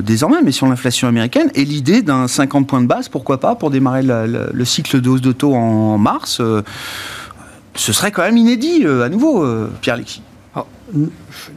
désormais, 0.00 0.38
mais 0.42 0.50
sur 0.50 0.66
l'inflation 0.66 1.08
américaine. 1.08 1.50
Et 1.54 1.66
l'idée 1.66 2.00
d'un 2.00 2.26
50 2.26 2.66
points 2.66 2.80
de 2.80 2.86
base, 2.86 3.10
pourquoi 3.10 3.38
pas, 3.38 3.54
pour 3.54 3.68
démarrer 3.68 4.02
le 4.02 4.64
cycle 4.64 5.02
de 5.02 5.10
hausse 5.10 5.20
de 5.20 5.32
taux 5.32 5.54
en 5.54 5.98
mars, 5.98 6.40
ce 7.74 7.92
serait 7.92 8.12
quand 8.12 8.22
même 8.22 8.38
inédit 8.38 8.86
à 8.86 9.10
nouveau, 9.10 9.44
Pierre-Alexis. 9.82 10.22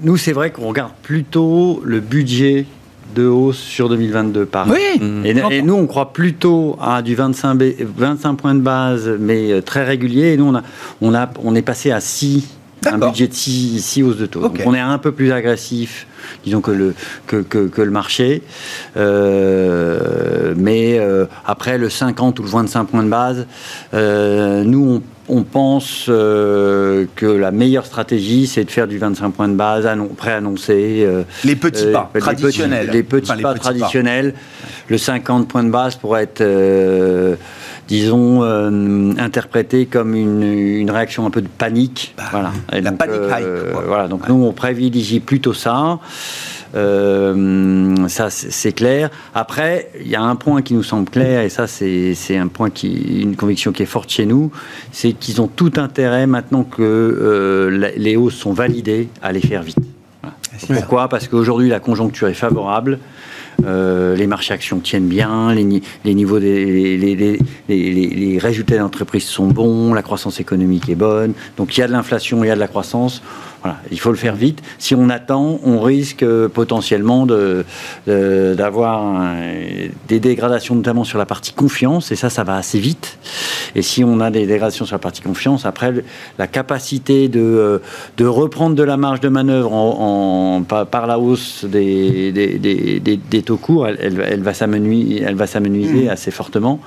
Nous, 0.02 0.18
c'est 0.18 0.34
vrai 0.34 0.52
qu'on 0.52 0.68
regarde 0.68 0.92
plutôt 1.04 1.82
le 1.86 2.02
budget 2.02 2.66
de 3.20 3.28
hausse 3.28 3.58
sur 3.58 3.90
2022 3.90 4.46
par 4.46 4.68
oui, 4.68 4.78
et, 5.26 5.62
nous, 5.62 5.74
on 5.74 5.88
croit 5.88 6.14
plutôt 6.14 6.78
à 6.82 7.02
du 7.02 7.16
25, 7.16 7.58
25 7.80 8.34
points 8.36 8.56
de 8.56 8.62
base, 8.62 9.10
mais 9.20 9.52
euh, 9.52 9.62
très 9.62 9.84
régulier. 9.84 10.34
Et 10.34 10.38
nous, 10.38 10.46
on, 10.46 10.56
a, 10.56 10.64
on, 11.02 11.14
a, 11.14 11.30
on 11.44 11.56
est 11.56 11.62
passé 11.62 11.92
à 11.92 12.00
6, 12.00 12.59
un 12.86 12.98
budget 12.98 13.28
de 13.28 13.34
6, 13.34 14.04
hausses 14.04 14.18
de 14.18 14.26
taux. 14.26 14.42
Donc 14.42 14.62
on 14.66 14.74
est 14.74 14.80
un 14.80 14.98
peu 14.98 15.12
plus 15.12 15.32
agressif, 15.32 16.08
disons, 16.44 16.62
que 16.62 16.72
le, 16.72 16.94
que, 17.28 17.42
que, 17.42 17.82
le 17.82 17.92
marché. 17.92 18.44
Euh, 18.98 20.54
mais 20.58 20.98
euh, 21.00 21.26
après 21.46 21.78
le 21.78 21.90
50 21.90 22.40
ou 22.40 22.44
le 22.44 22.50
25 22.50 22.86
points 22.86 23.04
de 23.04 23.10
base, 23.10 23.46
nous, 23.94 24.86
on 24.86 25.02
on 25.30 25.44
pense 25.44 26.06
euh, 26.10 27.06
que 27.16 27.26
la 27.26 27.52
meilleure 27.52 27.86
stratégie, 27.86 28.48
c'est 28.48 28.64
de 28.64 28.72
faire 28.72 28.88
du 28.88 28.98
25 28.98 29.30
points 29.30 29.48
de 29.48 29.54
base 29.54 29.88
préannoncé. 30.18 31.04
Euh, 31.06 31.24
les 31.46 31.56
petits 31.56 31.86
euh, 31.86 31.94
pas 31.94 32.10
traditionnels. 32.20 32.90
Les 32.92 33.04
petits, 33.04 33.42
pas 33.42 33.54
traditionnels. 33.54 34.34
Le 34.88 34.98
50 34.98 35.48
points 35.48 35.64
de 35.64 35.70
base 35.70 35.96
pourrait 35.96 36.24
être, 36.24 36.44
disons, 37.90 38.44
interprété 39.18 39.86
comme 39.86 40.16
une, 40.16 40.90
réaction 40.90 41.26
un 41.26 41.32
peu 41.32 41.42
de 41.42 41.50
panique. 41.50 42.14
Bah, 42.18 42.24
voilà. 42.32 42.52
la 42.72 42.92
panique 42.94 43.20
Voilà. 43.88 44.08
Donc 44.08 44.30
nous, 44.30 44.46
on 44.46 44.54
privilégie 44.54 45.20
plutôt 45.20 45.54
ça. 45.54 46.00
Euh, 46.76 48.08
ça, 48.08 48.30
c'est 48.30 48.72
clair. 48.72 49.10
Après, 49.34 49.90
il 50.00 50.08
y 50.08 50.16
a 50.16 50.22
un 50.22 50.36
point 50.36 50.62
qui 50.62 50.74
nous 50.74 50.84
semble 50.84 51.10
clair, 51.10 51.42
et 51.42 51.50
ça, 51.50 51.68
c'est 51.68 52.38
un 52.38 52.48
point 52.48 52.70
qui, 52.70 53.22
une 53.22 53.36
conviction 53.36 53.72
qui 53.72 53.84
est 53.84 53.88
forte 53.88 54.10
chez 54.10 54.26
nous, 54.26 54.52
c'est 54.92 55.14
qu'ils 55.14 55.42
ont 55.42 55.48
tout 55.48 55.74
intérêt 55.78 56.28
maintenant 56.28 56.64
que 56.64 56.82
euh, 56.82 57.92
les 57.96 58.16
hausses 58.16 58.36
sont 58.36 58.54
validées 58.54 59.10
à 59.22 59.32
les 59.32 59.42
faire 59.42 59.64
vite. 59.64 59.78
Pourquoi? 60.68 61.08
Parce 61.08 61.28
qu'aujourd'hui, 61.28 61.70
la 61.70 61.80
conjoncture 61.80 62.28
est 62.28 62.34
favorable. 62.34 63.00
Euh, 63.66 64.16
les 64.16 64.28
marchés 64.28 64.54
actions 64.54 64.80
tiennent 64.80 65.08
bien, 65.08 65.54
les, 65.54 65.82
les 66.06 66.14
niveaux 66.14 66.40
des 66.40 66.98
les, 66.98 67.38
les 67.68 68.38
résultats 68.38 68.78
d'entreprise 68.78 69.26
sont 69.26 69.48
bons, 69.48 69.94
la 69.94 70.02
croissance 70.02 70.40
économique 70.40 70.90
est 70.90 70.96
bonne, 70.96 71.34
donc 71.58 71.78
il 71.78 71.82
y 71.82 71.84
a 71.84 71.88
de 71.88 71.92
l'inflation, 71.92 72.44
il 72.44 72.48
y 72.48 72.52
a 72.52 72.56
de 72.56 72.60
la 72.60 72.68
croissance. 72.68 73.22
Voilà, 73.62 73.78
il 73.92 74.00
faut 74.00 74.12
le 74.12 74.18
faire 74.18 74.36
vite. 74.36 74.62
Si 74.78 74.96
on 74.96 75.10
attend, 75.10 75.60
on 75.66 75.82
risque 75.82 76.24
euh, 76.24 76.48
potentiellement 76.48 77.26
d'avoir 78.06 79.34
des 80.08 80.20
dégradations, 80.20 80.76
notamment 80.76 81.04
sur 81.04 81.18
la 81.18 81.26
partie 81.26 81.54
confiance, 81.54 82.12
et 82.12 82.16
ça, 82.16 82.30
ça 82.30 82.44
va 82.44 82.56
assez 82.56 82.80
vite. 82.80 83.18
Et 83.76 83.82
si 83.82 84.04
on 84.04 84.20
a 84.20 84.32
des 84.32 84.46
dégradations 84.46 84.86
sur 84.86 84.96
la 84.96 85.00
partie 85.00 85.22
confiance, 85.22 85.66
après, 85.66 85.94
la 86.38 86.48
capacité 86.48 87.28
de, 87.28 87.40
euh, 87.40 87.80
de 88.18 88.26
reprendre 88.26 88.76
de 88.76 88.84
la 88.84 88.98
marge 88.98 89.20
de 89.20 89.30
manœuvre 89.30 89.74
en, 89.74 90.64
par, 90.64 91.08
la 91.08 91.20
hausse 91.20 91.66
des, 91.66 92.32
des, 92.32 93.42
taux 93.44 93.58
courts, 93.58 93.88
elle, 93.88 94.24
elle 94.26 94.42
va 94.42 94.54
s'amenuiser 94.54 96.06
mmh. 96.06 96.10
assez 96.10 96.32
fortement. 96.32 96.80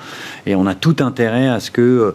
Et 0.47 0.55
on 0.55 0.67
a 0.67 0.75
tout 0.75 0.97
intérêt 1.01 1.49
à 1.49 1.61
ce 1.61 1.71
que 1.71 1.83
euh, 1.83 2.13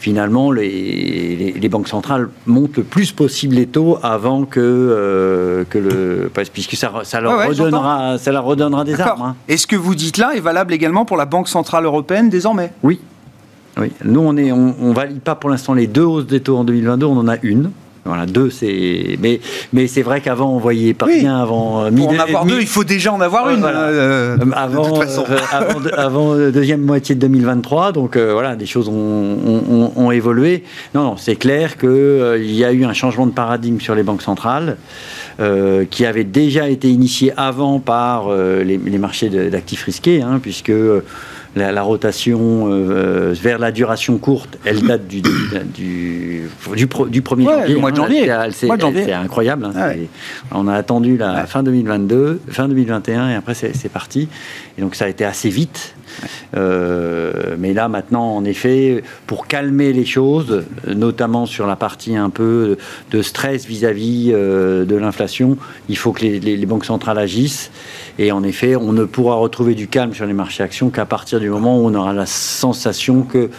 finalement, 0.00 0.50
les, 0.50 1.68
banques 1.70 1.88
centrales 1.88 2.30
montent 2.46 2.78
le 2.78 2.82
plus 2.82 3.12
possible 3.12 3.54
les 3.54 3.66
taux 3.66 3.98
avant 4.02 4.44
que, 4.44 4.58
euh, 4.58 5.64
que 5.68 5.78
le. 5.78 6.30
Puisque 6.52 6.74
ça, 6.74 6.90
ça, 7.04 7.20
leur 7.20 7.46
redonnera, 7.46 8.18
ça 8.18 8.32
leur 8.32 8.44
redonnera 8.44 8.84
des 8.84 8.98
armes. 9.00 9.22
Hein. 9.22 9.36
Et 9.46 9.56
ce 9.56 9.66
que 9.66 9.76
vous 9.76 9.94
dites 9.94 10.16
là 10.16 10.32
est 10.34 10.40
valable 10.40 10.72
également 10.72 11.04
pour 11.04 11.16
la 11.16 11.26
Banque 11.26 11.48
Centrale 11.48 11.84
Européenne 11.84 12.30
désormais? 12.30 12.72
Oui. 12.82 12.98
oui. 13.78 13.92
Nous, 14.04 14.20
on 14.20 14.32
ne 14.32 14.50
on, 14.50 14.92
valide 14.92 15.20
pas 15.20 15.34
pour 15.34 15.50
l'instant 15.50 15.74
les 15.74 15.86
deux 15.86 16.02
hausses 16.02 16.26
des 16.26 16.40
taux 16.40 16.56
en 16.56 16.64
2022, 16.64 17.06
on 17.06 17.18
en 17.18 17.28
a 17.28 17.36
une. 17.42 17.70
Voilà, 18.04 18.24
deux, 18.24 18.48
c'est. 18.48 19.18
Mais, 19.20 19.40
mais 19.72 19.86
c'est 19.86 20.00
vrai 20.02 20.20
qu'avant, 20.20 20.54
on 20.54 20.58
voyait 20.58 20.94
pas 20.94 21.06
rien 21.06 21.40
avant. 21.40 21.84
Euh, 21.84 21.90
Pour 21.90 22.08
en 22.08 22.18
avoir 22.18 22.46
deux, 22.46 22.60
il 22.60 22.66
faut 22.66 22.84
déjà 22.84 23.12
en 23.12 23.20
avoir 23.20 23.50
une. 23.50 23.62
Euh, 23.64 24.36
avant, 24.54 25.00
euh, 25.02 25.76
avant, 25.96 26.34
deuxième 26.34 26.80
moitié 26.80 27.14
de 27.14 27.20
2023, 27.20 27.92
donc 27.92 28.16
voilà, 28.16 28.56
des 28.56 28.66
choses 28.66 28.88
ont, 28.88 29.92
ont, 29.96 30.10
évolué. 30.10 30.64
Non, 30.94 31.04
non, 31.04 31.16
c'est 31.16 31.36
clair 31.36 31.76
qu'il 31.76 32.50
y 32.50 32.64
a 32.64 32.72
eu 32.72 32.84
un 32.84 32.94
changement 32.94 33.26
de 33.26 33.32
paradigme 33.32 33.80
sur 33.80 33.94
les 33.94 34.02
banques 34.02 34.22
centrales 34.22 34.76
qui 35.90 36.04
avait 36.04 36.24
déjà 36.24 36.68
été 36.68 36.90
initié 36.90 37.32
avant 37.36 37.80
par 37.80 38.28
les, 38.34 38.78
marchés 38.98 39.28
d'actifs 39.28 39.84
risqués, 39.84 40.20
hein, 40.22 40.38
puisque 40.42 40.72
la, 41.56 41.82
rotation 41.82 42.68
euh, 42.70 43.34
vers 43.40 43.58
la 43.58 43.72
duration 43.72 44.18
courte, 44.18 44.58
elle 44.64 44.82
date 44.86 45.06
du, 45.06 45.20
du, 45.22 45.30
du, 45.74 46.48
du, 47.08 47.22
premier 47.22 47.44
janvier. 47.44 47.76
mois 47.76 47.90
de 47.90 47.96
janvier. 47.96 48.32
C'est 48.52 49.12
incroyable. 49.12 49.64
Hein, 49.66 49.72
ah 49.76 49.92
on 50.52 50.68
a 50.68 50.74
attendu 50.74 51.16
la 51.16 51.46
fin 51.46 51.62
2022, 51.62 52.40
fin 52.48 52.68
2021 52.68 53.30
et 53.30 53.34
après 53.34 53.54
c'est 53.54 53.92
parti. 53.92 54.28
Et 54.78 54.82
donc 54.82 54.94
ça 54.94 55.06
a 55.06 55.08
été 55.08 55.24
assez 55.24 55.48
vite. 55.48 55.94
Euh, 56.56 57.56
mais 57.58 57.72
là, 57.72 57.88
maintenant, 57.88 58.36
en 58.36 58.44
effet, 58.44 59.02
pour 59.26 59.46
calmer 59.46 59.92
les 59.92 60.04
choses, 60.04 60.64
notamment 60.86 61.46
sur 61.46 61.66
la 61.66 61.76
partie 61.76 62.16
un 62.16 62.30
peu 62.30 62.76
de 63.10 63.22
stress 63.22 63.66
vis-à-vis 63.66 64.30
euh, 64.32 64.84
de 64.84 64.96
l'inflation, 64.96 65.56
il 65.88 65.96
faut 65.96 66.12
que 66.12 66.24
les, 66.24 66.66
banques 66.66 66.84
centrales 66.84 67.18
agissent. 67.18 67.70
Et 68.18 68.32
en 68.32 68.42
effet, 68.42 68.76
on 68.76 68.92
ne 68.92 69.04
pourra 69.04 69.36
retrouver 69.36 69.74
du 69.74 69.88
calme 69.88 70.14
sur 70.14 70.26
les 70.26 70.32
marchés 70.32 70.62
actions 70.62 70.90
qu'à 70.90 71.06
partir 71.06 71.39
du 71.40 71.50
moment 71.50 71.78
où 71.78 71.86
on 71.86 71.94
aura 71.94 72.12
la 72.12 72.26
sensation 72.26 73.22
que 73.22 73.50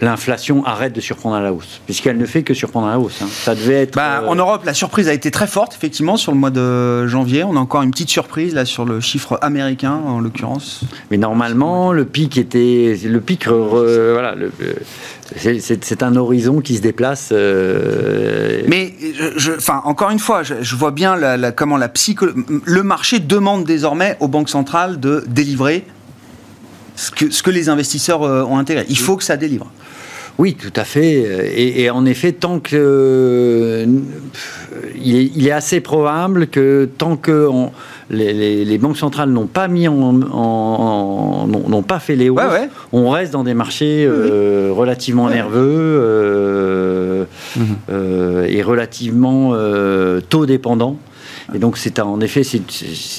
l'inflation 0.00 0.64
arrête 0.64 0.92
de 0.92 1.00
surprendre 1.00 1.36
à 1.36 1.40
la 1.40 1.52
hausse, 1.52 1.80
puisqu'elle 1.84 2.18
ne 2.18 2.26
fait 2.26 2.42
que 2.42 2.54
surprendre 2.54 2.86
à 2.86 2.90
la 2.90 2.98
hausse. 2.98 3.20
Hein. 3.22 3.28
Ça 3.30 3.54
devait 3.54 3.82
être. 3.82 3.96
Bah, 3.96 4.22
euh, 4.22 4.28
En 4.28 4.36
Europe, 4.36 4.62
la 4.64 4.74
surprise 4.74 5.08
a 5.08 5.12
été 5.12 5.30
très 5.30 5.46
forte, 5.46 5.74
effectivement, 5.74 6.16
sur 6.16 6.32
le 6.32 6.38
mois 6.38 6.50
de 6.50 7.06
janvier. 7.06 7.44
On 7.44 7.56
a 7.56 7.60
encore 7.60 7.82
une 7.82 7.90
petite 7.90 8.10
surprise 8.10 8.54
là 8.54 8.64
sur 8.64 8.84
le 8.84 9.00
chiffre 9.00 9.38
américain, 9.42 10.00
en 10.06 10.20
l'occurrence. 10.20 10.82
Mais 11.10 11.16
normalement, 11.16 11.92
le 11.92 12.04
pic 12.04 12.38
était, 12.38 12.98
le 13.04 13.20
pic, 13.20 13.48
voilà, 13.48 14.34
c'est 15.36 16.02
un 16.02 16.16
horizon 16.16 16.60
qui 16.60 16.76
se 16.76 16.82
déplace. 16.82 17.30
Euh, 17.32 18.62
Mais, 18.68 18.94
je, 19.36 19.52
enfin, 19.52 19.82
encore 19.84 20.10
une 20.10 20.18
fois, 20.18 20.42
je, 20.42 20.76
vois 20.76 20.90
bien 20.90 21.16
la, 21.16 21.52
comment 21.52 21.76
la 21.76 21.88
psycho... 21.88 22.26
le 22.64 22.82
marché 22.82 23.18
demande 23.18 23.64
désormais 23.64 24.16
aux 24.20 24.28
banques 24.28 24.48
centrales 24.48 25.00
de 25.00 25.24
délivrer 25.26 25.84
ce 26.98 27.12
que, 27.12 27.30
ce 27.30 27.42
que 27.42 27.50
les 27.50 27.68
investisseurs 27.68 28.24
euh, 28.24 28.42
ont 28.42 28.58
intégré. 28.58 28.84
Il 28.88 28.98
faut 28.98 29.16
que 29.16 29.22
ça 29.22 29.36
délivre. 29.36 29.70
Oui, 30.38 30.54
tout 30.54 30.72
à 30.76 30.84
fait. 30.84 31.52
Et, 31.56 31.90
en 31.90 32.06
effet, 32.06 32.30
tant 32.30 32.60
que 32.60 32.76
euh, 32.76 33.86
il, 34.94 35.46
est, 35.46 35.50
assez 35.50 35.80
probable 35.80 36.46
que 36.46 36.88
tant 36.96 37.16
que 37.16 37.48
les, 38.08 38.78
banques 38.78 38.98
centrales 38.98 39.30
n'ont 39.30 39.48
pas 39.48 39.66
mis 39.66 39.88
en, 39.88 40.12
n'ont 40.12 41.82
pas 41.82 41.98
fait 41.98 42.14
les 42.14 42.30
hausses, 42.30 42.40
on 42.92 43.10
reste 43.10 43.32
dans 43.32 43.42
des 43.42 43.54
marchés 43.54 44.06
euh, 44.06 44.70
relativement 44.72 45.28
nerveux 45.28 45.58
euh, 45.60 47.24
mhm. 47.56 48.44
et 48.46 48.62
relativement 48.62 49.54
taux 50.28 50.46
dépendants. 50.46 50.98
Et 51.54 51.58
donc, 51.58 51.78
c'est 51.78 51.98
en 51.98 52.20
effet, 52.20 52.42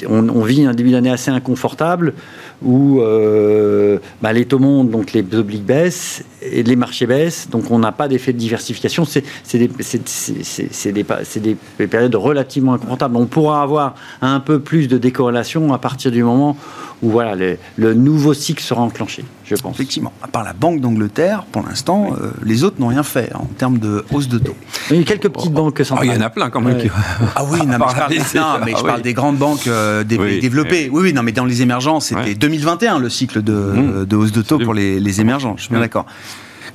on, 0.07 0.41
vit 0.43 0.65
un 0.65 0.74
début 0.74 0.91
d'année 0.91 1.09
assez 1.09 1.31
inconfortable 1.31 2.13
où 2.62 3.01
euh, 3.01 3.98
bah, 4.21 4.33
les 4.33 4.45
taux 4.45 4.59
donc 4.59 5.13
les 5.13 5.25
obliques 5.33 5.65
baissent 5.65 6.24
et 6.41 6.63
les 6.63 6.75
marchés 6.75 7.05
baissent, 7.05 7.50
donc 7.50 7.72
on 7.72 7.79
n'a 7.79 7.91
pas 7.91 8.08
d'effet 8.08 8.34
de 8.34 8.38
diversification. 8.38 9.05
C'est 9.05 9.24
des, 9.53 9.67
des, 9.67 11.55
des, 11.77 11.88
périodes 11.88 12.15
relativement 12.15 12.74
inconfortables. 12.74 13.15
On 13.17 13.25
pourra 13.25 13.62
avoir 13.62 13.96
un 14.22 14.39
peu 14.39 14.60
plus 14.60 14.88
de 14.88 14.98
décorrélation 14.98 15.74
à 15.74 15.77
partir 15.77 16.12
du 16.12 16.24
moment 16.24 16.58
où 17.01 17.10
voilà, 17.12 17.36
le, 17.77 17.93
nouveau 17.93 18.34
cycle 18.34 18.62
sera 18.62 18.81
enclenché, 18.81 19.24
je 19.46 19.55
pense. 19.55 19.75
Effectivement, 19.75 20.12
à 20.22 20.27
part 20.27 20.43
la 20.43 20.53
Banque 20.53 20.81
d'Angleterre, 20.81 21.46
pour 21.50 21.63
l'instant, 21.65 22.12
euh, 22.12 22.31
les 22.43 22.63
autres 22.63 22.79
n'ont 22.79 22.88
rien 22.88 23.03
fait 23.03 23.34
en 23.36 23.46
termes 23.46 23.77
de 23.77 24.03
hausse 24.12 24.27
de 24.27 24.38
taux. 24.38 24.55
Il 24.91 24.98
y 24.98 25.01
a 25.01 25.03
quelques 25.03 25.29
petites 25.29 25.53
banques 25.53 25.79
centrales. 25.79 26.08
Oh, 26.10 26.12
il 26.12 26.17
y 26.17 26.22
en 26.22 26.25
a 26.25 26.29
plein 26.29 26.50
quand 26.50 26.62
même. 26.62 26.79
Ah 27.36 27.43
oui, 27.50 27.60
non, 27.65 27.77
mais 27.79 27.86
je 27.89 27.96
parle, 27.96 28.13
non, 28.36 28.65
mais 28.65 28.74
je 28.77 28.84
parle 28.84 29.01
des 29.01 29.13
grandes 29.13 29.38
banques 29.38 29.67
euh, 29.67 30.03
développées. 30.03 30.89
Oui, 30.91 31.03
oui, 31.03 31.13
non, 31.13 31.24
mais 31.24 31.31
dans 31.31 31.46
les 31.46 31.62
émergents, 31.62 32.00
c'était 32.00 32.36
2021 32.36 33.00
le 33.00 33.10
cycle 33.10 33.41
de, 33.41 33.53
mmh. 33.53 34.05
de 34.05 34.15
hausse 34.15 34.31
de 34.31 34.41
taux 34.41 34.60
pour 34.60 34.74
les, 34.74 35.00
les 35.00 35.22
émergents. 35.22 35.55
Je 35.58 35.63
suis 35.63 35.72
bien 35.72 35.79
d'accord. 35.79 36.05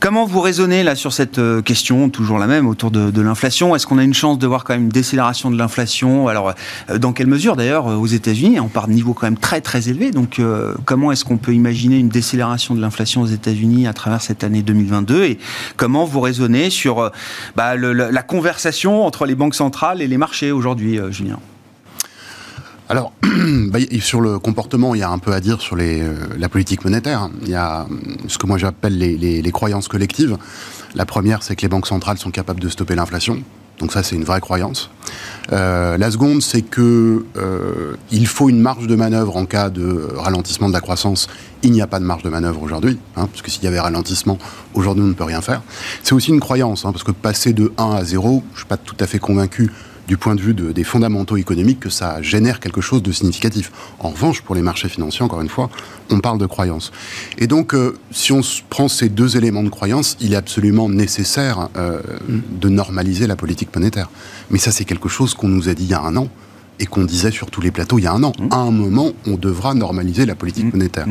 Comment 0.05 0.27
vous 0.27 0.43
raisonnez 0.43 0.83
là 0.83 0.97
sur 0.97 1.15
cette 1.15 1.39
euh, 1.39 1.63
question, 1.63 2.11
toujours 2.11 2.39
la 2.39 2.47
même, 2.47 2.69
autour 2.69 2.91
de, 2.91 3.23
l'inflation? 3.23 3.75
Est-ce 3.75 3.87
qu'on 3.87 3.97
a 3.97 4.05
une 4.05 4.13
chance 4.13 4.39
de 4.39 4.47
voir 4.47 4.63
quand 4.63 4.75
même 4.75 4.83
une 4.83 4.89
décélération 4.91 5.51
de 5.51 5.57
l'inflation? 5.57 6.29
Alors, 6.29 6.53
euh, 6.91 6.99
dans 6.99 7.15
quelle 7.15 7.27
mesure 7.27 7.57
d'ailleurs 7.57 7.89
euh, 7.89 7.95
aux 7.95 8.07
États-Unis 8.07 8.61
On 8.61 8.69
part 8.69 8.87
de 8.87 8.93
niveau 8.93 9.15
quand 9.15 9.25
même 9.27 9.39
très 9.39 9.63
très 9.63 9.89
élevé. 9.89 10.11
Donc, 10.11 10.43
comment 10.85 11.11
est-ce 11.11 11.25
qu'on 11.25 11.39
peut 11.39 11.55
imaginer 11.55 11.97
une 11.97 12.11
décélération 12.11 12.75
de 12.75 12.83
l'inflation 12.83 13.23
aux 13.23 13.27
États-Unis 13.27 13.87
à 13.87 13.95
travers 13.95 14.21
cette 14.21 14.45
année 14.45 14.61
2022 14.61 15.25
Et 15.25 15.39
comment 15.79 16.05
vous 16.05 16.21
raisonnez 16.21 16.69
sur 16.69 17.11
bah, 17.57 17.75
la 17.77 18.23
conversation 18.23 19.07
entre 19.07 19.25
les 19.25 19.35
banques 19.35 19.55
centrales 19.55 20.03
et 20.03 20.07
les 20.07 20.19
marchés 20.19 20.53
aujourd'hui, 20.53 20.99
Julien? 21.13 21.39
Alors, 22.89 23.13
bah, 23.23 23.79
sur 24.01 24.21
le 24.21 24.39
comportement, 24.39 24.95
il 24.95 24.99
y 24.99 25.03
a 25.03 25.11
un 25.11 25.19
peu 25.19 25.33
à 25.33 25.41
dire 25.41 25.61
sur 25.61 25.77
euh, 25.81 26.15
la 26.39 26.49
politique 26.49 26.85
monétaire. 26.85 27.31
Il 27.43 27.49
y 27.49 27.55
a 27.55 27.87
ce 28.29 28.37
que 28.37 28.47
moi 28.47 28.59
j'appelle 28.59 28.99
les, 28.99 29.53
croyances 29.53 29.89
collectives. 29.89 30.37
La 30.95 31.07
première, 31.07 31.43
c'est 31.43 31.57
que 31.57 31.63
les 31.63 31.69
banques 31.69 31.87
centrales 31.87 32.19
sont 32.19 32.31
capables 32.31 32.61
de 32.61 32.69
stopper 32.69 32.95
l'inflation. 32.95 33.43
Donc 33.81 33.91
ça, 33.93 34.03
c'est 34.03 34.15
une 34.15 34.25
vraie 34.25 34.41
croyance. 34.41 34.91
Euh, 35.53 35.97
la 35.99 36.11
seconde, 36.11 36.43
c'est 36.43 36.63
que 36.63 37.25
euh, 37.37 37.97
il 38.13 38.27
faut 38.27 38.49
une 38.49 38.61
marge 38.61 38.87
de 38.87 38.95
manœuvre 38.95 39.37
en 39.37 39.47
cas 39.47 39.71
de 39.71 40.09
ralentissement 40.15 40.69
de 40.69 40.75
la 40.75 40.81
croissance. 40.81 41.27
Il 41.63 41.73
n'y 41.73 41.83
a 41.83 41.87
pas 41.87 41.99
de 41.99 42.05
marge 42.05 42.23
de 42.23 42.29
manœuvre 42.29 42.63
aujourd'hui, 42.63 42.99
hein, 43.17 43.27
parce 43.27 43.43
que 43.43 43.51
s'il 43.51 43.65
y 43.65 43.67
avait 43.67 43.81
ralentissement, 43.81 44.39
aujourd'hui, 44.75 45.03
on 45.03 45.09
ne 45.09 45.15
peut 45.15 45.25
rien 45.25 45.41
faire. 45.41 45.63
C'est 46.03 46.15
aussi 46.15 46.31
une 46.31 46.41
croyance, 46.41 46.85
hein, 46.85 46.93
parce 46.93 47.03
que 47.03 47.11
passer 47.13 47.53
de 47.53 47.73
1 47.79 47.93
à 47.93 48.05
0, 48.05 48.45
je 48.53 48.59
suis 48.59 48.69
pas 48.69 48.77
tout 48.77 48.97
à 49.01 49.07
fait 49.07 49.19
convaincu 49.19 49.73
du 50.07 50.17
point 50.17 50.35
de 50.35 50.41
vue 50.41 50.55
des 50.55 50.85
fondamentaux 50.85 51.37
économiques 51.37 51.81
que 51.81 51.91
ça 51.91 52.21
génère 52.23 52.61
quelque 52.61 52.81
chose 52.81 53.03
de 53.03 53.13
significatif. 53.13 53.73
En 54.01 54.11
revanche, 54.11 54.43
pour 54.43 54.55
les 54.55 54.63
marchés 54.63 54.89
financiers, 54.89 55.25
encore 55.25 55.41
une 55.41 55.49
fois, 55.49 55.71
on 56.11 56.21
parle 56.21 56.39
de 56.39 56.47
croyance. 56.47 56.93
Et 57.39 57.47
donc, 57.47 57.75
euh, 57.75 57.97
si 58.11 58.33
on 58.33 58.41
prend 58.69 58.89
ces 58.89 59.09
deux 59.09 59.37
éléments 59.37 59.63
de 59.63 59.69
croyance, 59.69 60.17
il 60.21 60.35
est 60.35 60.37
absolument 60.37 60.89
nécessaire 60.89 61.69
euh, 61.77 62.01
mm. 62.29 62.41
de 62.61 62.69
normaliser 62.69 63.27
la 63.27 63.37
politique 63.37 63.75
monétaire. 63.75 64.11
Mais 64.51 64.59
ça, 64.59 64.73
c'est 64.73 64.85
quelque 64.85 65.09
chose 65.09 65.35
qu'on 65.35 65.49
nous 65.49 65.69
a 65.69 65.75
dit 65.75 65.85
il 65.85 65.91
y 65.91 65.95
a 65.95 66.03
un 66.03 66.17
an 66.17 66.29
et 66.81 66.87
qu'on 66.87 67.05
disait 67.05 67.31
sur 67.31 67.51
tous 67.51 67.61
les 67.61 67.71
plateaux 67.71 67.99
il 67.99 68.03
y 68.03 68.07
a 68.07 68.13
un 68.13 68.23
an. 68.23 68.33
Mm. 68.39 68.49
À 68.51 68.57
un 68.57 68.71
moment, 68.71 69.13
on 69.27 69.37
devra 69.37 69.75
normaliser 69.75 70.27
la 70.27 70.35
politique 70.35 70.67
mm. 70.67 70.77
monétaire. 70.77 71.07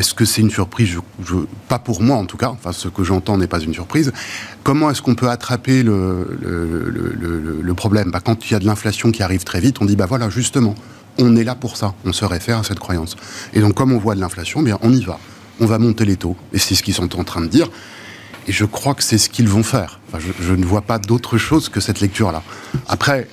Est-ce 0.00 0.14
que 0.14 0.24
c'est 0.24 0.40
une 0.40 0.50
surprise? 0.50 0.96
Je, 1.22 1.34
Pas 1.68 1.78
pour 1.78 2.00
moi 2.00 2.16
en 2.16 2.24
tout 2.24 2.38
cas. 2.38 2.48
Enfin, 2.48 2.72
ce 2.72 2.88
que 2.88 3.04
j'entends 3.04 3.36
n'est 3.36 3.46
pas 3.46 3.60
une 3.60 3.74
surprise. 3.74 4.14
Comment 4.62 4.90
est-ce 4.90 5.02
qu'on 5.02 5.14
peut 5.14 5.28
attraper 5.28 5.82
le, 5.82 7.74
problème? 7.76 8.10
Bah, 8.10 8.20
Quand 8.24 8.48
il 8.48 8.52
y 8.54 8.56
a 8.56 8.60
de 8.60 8.64
l'inflation 8.64 9.10
qui 9.10 9.22
arrive 9.22 9.44
très 9.44 9.60
vite, 9.60 9.76
on 9.82 9.84
dit 9.84 9.96
bah 9.96 10.06
voilà, 10.06 10.30
justement, 10.30 10.74
on 11.18 11.36
est 11.36 11.44
là 11.44 11.54
pour 11.54 11.76
ça. 11.76 11.92
On 12.06 12.14
se 12.14 12.24
réfère 12.24 12.60
à 12.60 12.64
cette 12.64 12.78
croyance. 12.78 13.14
Et 13.52 13.60
donc, 13.60 13.74
comme 13.74 13.92
on 13.92 13.98
voit 13.98 14.14
de 14.14 14.20
l'inflation, 14.20 14.62
bien, 14.62 14.78
on 14.80 14.90
y 14.90 15.04
va. 15.04 15.18
On 15.60 15.66
va 15.66 15.78
monter 15.78 16.06
les 16.06 16.16
taux. 16.16 16.34
Et 16.54 16.58
c'est 16.58 16.74
ce 16.74 16.82
qu'ils 16.82 16.94
sont 16.94 17.20
en 17.20 17.24
train 17.24 17.42
de 17.42 17.48
dire. 17.48 17.68
Et 18.48 18.52
je 18.52 18.64
crois 18.64 18.94
que 18.94 19.02
c'est 19.02 19.18
ce 19.18 19.28
qu'ils 19.28 19.48
vont 19.48 19.62
faire. 19.62 20.00
je, 20.18 20.32
je, 20.40 20.54
ne 20.54 20.64
vois 20.64 20.80
pas 20.80 20.98
d'autre 20.98 21.36
chose 21.36 21.68
que 21.68 21.78
cette 21.78 22.00
lecture-là. 22.00 22.42
Après, 22.88 23.28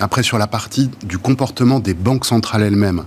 après, 0.00 0.22
sur 0.22 0.38
la 0.38 0.46
partie 0.46 0.90
du 1.04 1.18
comportement 1.18 1.80
des 1.80 1.92
banques 1.92 2.24
centrales 2.24 2.62
elles-mêmes, 2.62 3.04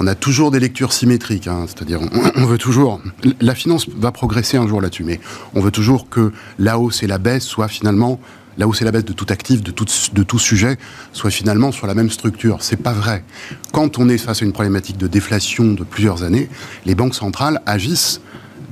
on 0.00 0.06
a 0.06 0.14
toujours 0.14 0.50
des 0.50 0.60
lectures 0.60 0.94
symétriques, 0.94 1.46
hein. 1.46 1.66
c'est-à-dire 1.66 2.00
on, 2.36 2.46
veut 2.46 2.56
toujours, 2.56 3.02
la 3.40 3.54
finance 3.54 3.86
va 3.88 4.10
progresser 4.10 4.56
un 4.56 4.66
jour 4.66 4.80
là-dessus, 4.80 5.04
mais 5.04 5.20
on 5.54 5.60
veut 5.60 5.70
toujours 5.70 6.08
que 6.08 6.32
la 6.58 6.78
hausse 6.78 7.02
et 7.02 7.06
la 7.06 7.18
baisse 7.18 7.44
soient 7.44 7.68
finalement, 7.68 8.18
la 8.56 8.66
hausse 8.66 8.80
et 8.80 8.86
la 8.86 8.92
baisse 8.92 9.04
de 9.04 9.12
tout 9.12 9.26
actif, 9.28 9.62
de 9.62 9.70
tout, 9.70 9.84
de 10.14 10.22
tout 10.22 10.38
sujet, 10.38 10.78
soient 11.12 11.30
finalement 11.30 11.70
sur 11.70 11.86
la 11.86 11.94
même 11.94 12.10
structure. 12.10 12.58
C'est 12.60 12.82
pas 12.82 12.94
vrai. 12.94 13.24
Quand 13.72 13.98
on 13.98 14.08
est 14.08 14.16
face 14.16 14.40
à 14.40 14.46
une 14.46 14.52
problématique 14.52 14.96
de 14.96 15.06
déflation 15.06 15.74
de 15.74 15.84
plusieurs 15.84 16.22
années, 16.22 16.48
les 16.86 16.94
banques 16.94 17.14
centrales 17.14 17.60
agissent 17.66 18.22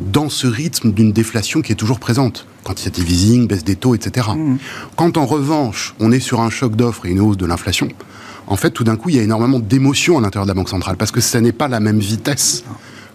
dans 0.01 0.29
ce 0.29 0.47
rythme 0.47 0.93
d'une 0.93 1.13
déflation 1.13 1.63
qui 1.63 1.73
est 1.73 1.77
toujours 1.77 1.99
présente. 1.99 2.47
Quantitative 2.65 3.11
easing, 3.11 3.47
baisse 3.47 3.65
des 3.65 3.77
taux, 3.77 3.95
etc. 3.95 4.29
Mmh. 4.37 4.57
Quand 4.97 5.17
en 5.17 5.27
revanche, 5.27 5.95
on 6.01 6.13
est 6.13 6.21
sur 6.21 6.41
un 6.41 6.51
choc 6.51 6.77
d'offres 6.77 7.07
et 7.07 7.11
une 7.11 7.21
hausse 7.21 7.37
de 7.37 7.47
l'inflation, 7.47 7.89
en 8.49 8.57
fait, 8.57 8.71
tout 8.71 8.85
d'un 8.85 8.97
coup, 8.97 9.11
il 9.11 9.17
y 9.17 9.19
a 9.19 9.23
énormément 9.23 9.59
d'émotions 9.59 10.17
à 10.19 10.21
l'intérieur 10.23 10.47
de 10.47 10.51
la 10.51 10.55
Banque 10.55 10.71
centrale, 10.71 10.97
parce 10.97 11.11
que 11.11 11.21
ce 11.21 11.37
n'est 11.37 11.53
pas 11.53 11.69
la 11.69 11.81
même 11.81 11.99
vitesse 11.99 12.65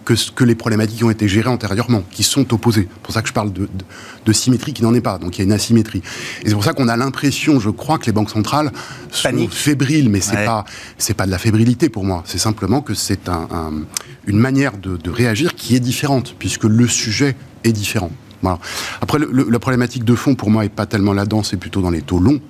que, 0.04 0.14
que 0.32 0.44
les 0.44 0.54
problématiques 0.54 0.98
qui 0.98 1.04
ont 1.04 1.10
été 1.10 1.28
gérées 1.28 1.48
antérieurement, 1.48 2.02
qui 2.10 2.22
sont 2.22 2.52
opposées. 2.52 2.88
C'est 2.92 3.02
pour 3.02 3.14
ça 3.14 3.22
que 3.22 3.28
je 3.28 3.32
parle 3.32 3.52
de, 3.52 4.32
symétrie 4.32 4.72
qui 4.72 4.82
n'en 4.82 4.94
est 4.94 5.00
pas. 5.00 5.18
Donc 5.18 5.36
il 5.36 5.40
y 5.40 5.42
a 5.42 5.44
une 5.44 5.52
asymétrie. 5.52 6.02
Et 6.42 6.48
c'est 6.48 6.54
pour 6.54 6.64
ça 6.64 6.72
qu'on 6.72 6.88
a 6.88 6.96
l'impression, 6.96 7.60
je 7.60 7.70
crois, 7.70 7.98
que 7.98 8.06
les 8.06 8.12
banques 8.12 8.30
centrales 8.30 8.72
sont 9.10 9.48
fébriles, 9.48 10.08
mais 10.08 10.20
c'est 10.20 10.44
pas 10.44 10.64
c'est 10.98 11.14
pas 11.14 11.26
de 11.26 11.30
la 11.30 11.38
fébrilité 11.38 11.88
pour 11.88 12.04
moi. 12.04 12.22
C'est 12.26 12.38
simplement 12.38 12.80
que 12.80 12.94
c'est 12.94 13.28
un, 13.28 13.84
une 14.26 14.38
manière 14.38 14.76
de, 14.78 15.10
réagir 15.10 15.54
qui 15.54 15.76
est 15.76 15.80
différente, 15.80 16.34
puisque 16.38 16.64
le 16.64 16.88
sujet 16.88 17.36
est 17.62 17.72
différent. 17.72 18.10
Voilà. 18.42 18.58
Après, 19.00 19.18
la 19.18 19.58
problématique 19.58 20.04
de 20.04 20.14
fond 20.14 20.34
pour 20.34 20.50
moi 20.50 20.64
est 20.64 20.70
pas 20.70 20.86
tellement 20.86 21.12
là-dedans, 21.12 21.42
c'est 21.42 21.56
plutôt 21.56 21.80
dans 21.80 21.90
les 21.90 22.02
taux 22.02 22.18
longs 22.18 22.40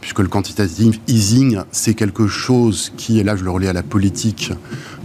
puisque 0.00 0.18
le 0.18 0.26
quantitative 0.26 0.98
easing, 1.06 1.60
c'est 1.70 1.94
quelque 1.94 2.26
chose 2.26 2.92
qui, 2.96 3.20
et 3.20 3.22
là 3.22 3.36
je 3.36 3.44
le 3.44 3.50
relie 3.50 3.68
à 3.68 3.72
la 3.72 3.84
politique, 3.84 4.52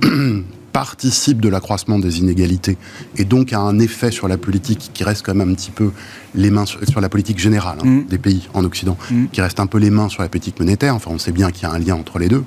participe 0.77 1.41
de 1.41 1.49
l'accroissement 1.49 1.97
des 1.97 2.19
inégalités 2.19 2.77
et 3.15 3.25
donc 3.25 3.51
a 3.51 3.59
un 3.59 3.79
effet 3.79 4.11
sur 4.11 4.27
la 4.27 4.37
politique 4.37 4.91
qui 4.93 5.03
reste 5.03 5.25
quand 5.25 5.33
même 5.33 5.49
un 5.49 5.55
petit 5.55 5.71
peu 5.71 5.89
les 6.35 6.51
mains 6.51 6.67
sur, 6.67 7.01
la 7.01 7.09
politique 7.09 7.39
générale 7.39 7.79
hein, 7.81 7.85
mm. 7.85 8.05
des 8.05 8.19
pays 8.19 8.47
en 8.53 8.63
Occident, 8.63 8.95
mm. 9.09 9.25
qui 9.31 9.41
reste 9.41 9.59
un 9.59 9.65
peu 9.65 9.79
les 9.79 9.89
mains 9.89 10.07
sur 10.07 10.21
la 10.21 10.29
politique 10.29 10.59
monétaire. 10.59 10.93
Enfin, 10.93 11.09
on 11.11 11.17
sait 11.17 11.31
bien 11.31 11.49
qu'il 11.49 11.63
y 11.63 11.65
a 11.65 11.71
un 11.71 11.79
lien 11.79 11.95
entre 11.95 12.19
les 12.19 12.29
deux. 12.29 12.43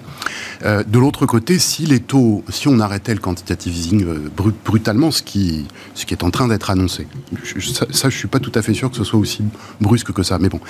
Euh, 0.65 0.85
de 0.85 0.99
l'autre 1.01 1.27
côté, 1.27 1.59
si 1.59 1.87
les 1.87 1.99
taux, 1.99 2.45
si 2.49 2.69
on 2.69 2.79
arrêtait 2.79 3.15
le 3.15 3.21
quantitative 3.21 3.77
easing 3.77 4.05
euh, 4.05 4.31
brutalement, 4.65 5.11
ce 5.11 5.25
qui, 5.25 5.67
ce 5.95 6.07
qui 6.07 6.15
est 6.15 6.23
en 6.23 6.31
train 6.31 6.47
d'être 6.47 6.71
annoncé, 6.71 7.09
ça, 7.59 7.87
ça, 7.91 8.11
je 8.11 8.17
suis 8.17 8.29
pas 8.29 8.39
tout 8.39 8.53
à 8.55 8.63
fait 8.63 8.75
sûr 8.75 8.91
que 8.91 8.97
ce 8.97 9.03
soit 9.05 9.19
aussi 9.19 9.43
brusque 9.81 10.13
que 10.13 10.23
ça. 10.23 10.39
Mais 10.39 10.49
bon, 10.49 10.61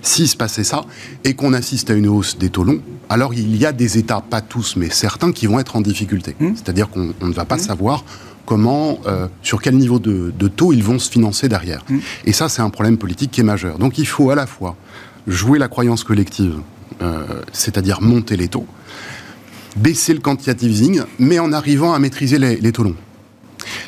s'il 0.00 0.28
se 0.28 0.36
passait 0.36 0.64
ça 0.64 0.86
et 1.24 1.34
qu'on 1.34 1.52
assiste 1.52 1.90
à 1.90 1.94
une 1.94 2.08
hausse 2.08 2.38
des 2.38 2.48
taux 2.48 2.64
longs, 2.64 2.80
alors 3.10 3.34
il 3.34 3.56
y 3.56 3.66
a 3.66 3.72
des 3.72 3.98
États, 3.98 4.22
pas 4.22 4.40
tous, 4.40 4.76
mais 4.76 4.88
certains, 4.88 5.32
qui 5.32 5.46
vont 5.46 5.58
être 5.58 5.76
en 5.76 5.80
difficulté. 5.80 6.34
Mm. 6.40 6.52
C'est-à-dire 6.54 6.88
qu'on 6.88 7.09
ne 7.20 7.32
va 7.32 7.44
pas 7.44 7.58
savoir 7.58 8.04
comment, 8.50 8.98
euh, 9.06 9.28
sur 9.42 9.62
quel 9.62 9.76
niveau 9.76 10.00
de, 10.00 10.48
taux 10.48 10.72
ils 10.72 10.82
vont 10.82 10.98
se 10.98 11.08
financer 11.08 11.48
derrière. 11.48 11.84
Mm. 11.88 11.98
Et 12.24 12.32
ça, 12.32 12.48
c'est 12.48 12.62
un 12.62 12.70
problème 12.70 12.98
politique 12.98 13.30
qui 13.30 13.40
est 13.40 13.44
majeur. 13.44 13.78
Donc 13.78 13.96
il 13.96 14.06
faut 14.06 14.30
à 14.30 14.34
la 14.34 14.46
fois 14.46 14.74
jouer 15.28 15.58
la 15.58 15.68
croyance 15.68 16.02
collective, 16.02 16.56
euh, 17.00 17.24
c'est-à-dire 17.52 18.00
monter 18.00 18.36
les 18.36 18.48
taux, 18.48 18.66
baisser 19.76 20.14
le 20.14 20.20
quantitative 20.20 20.70
easing, 20.70 21.02
mais 21.20 21.38
en 21.38 21.52
arrivant 21.52 21.92
à 21.92 21.98
maîtriser 21.98 22.38
les, 22.38 22.72
taux 22.72 22.82
longs. 22.82 22.96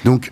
Donc, 0.05 0.31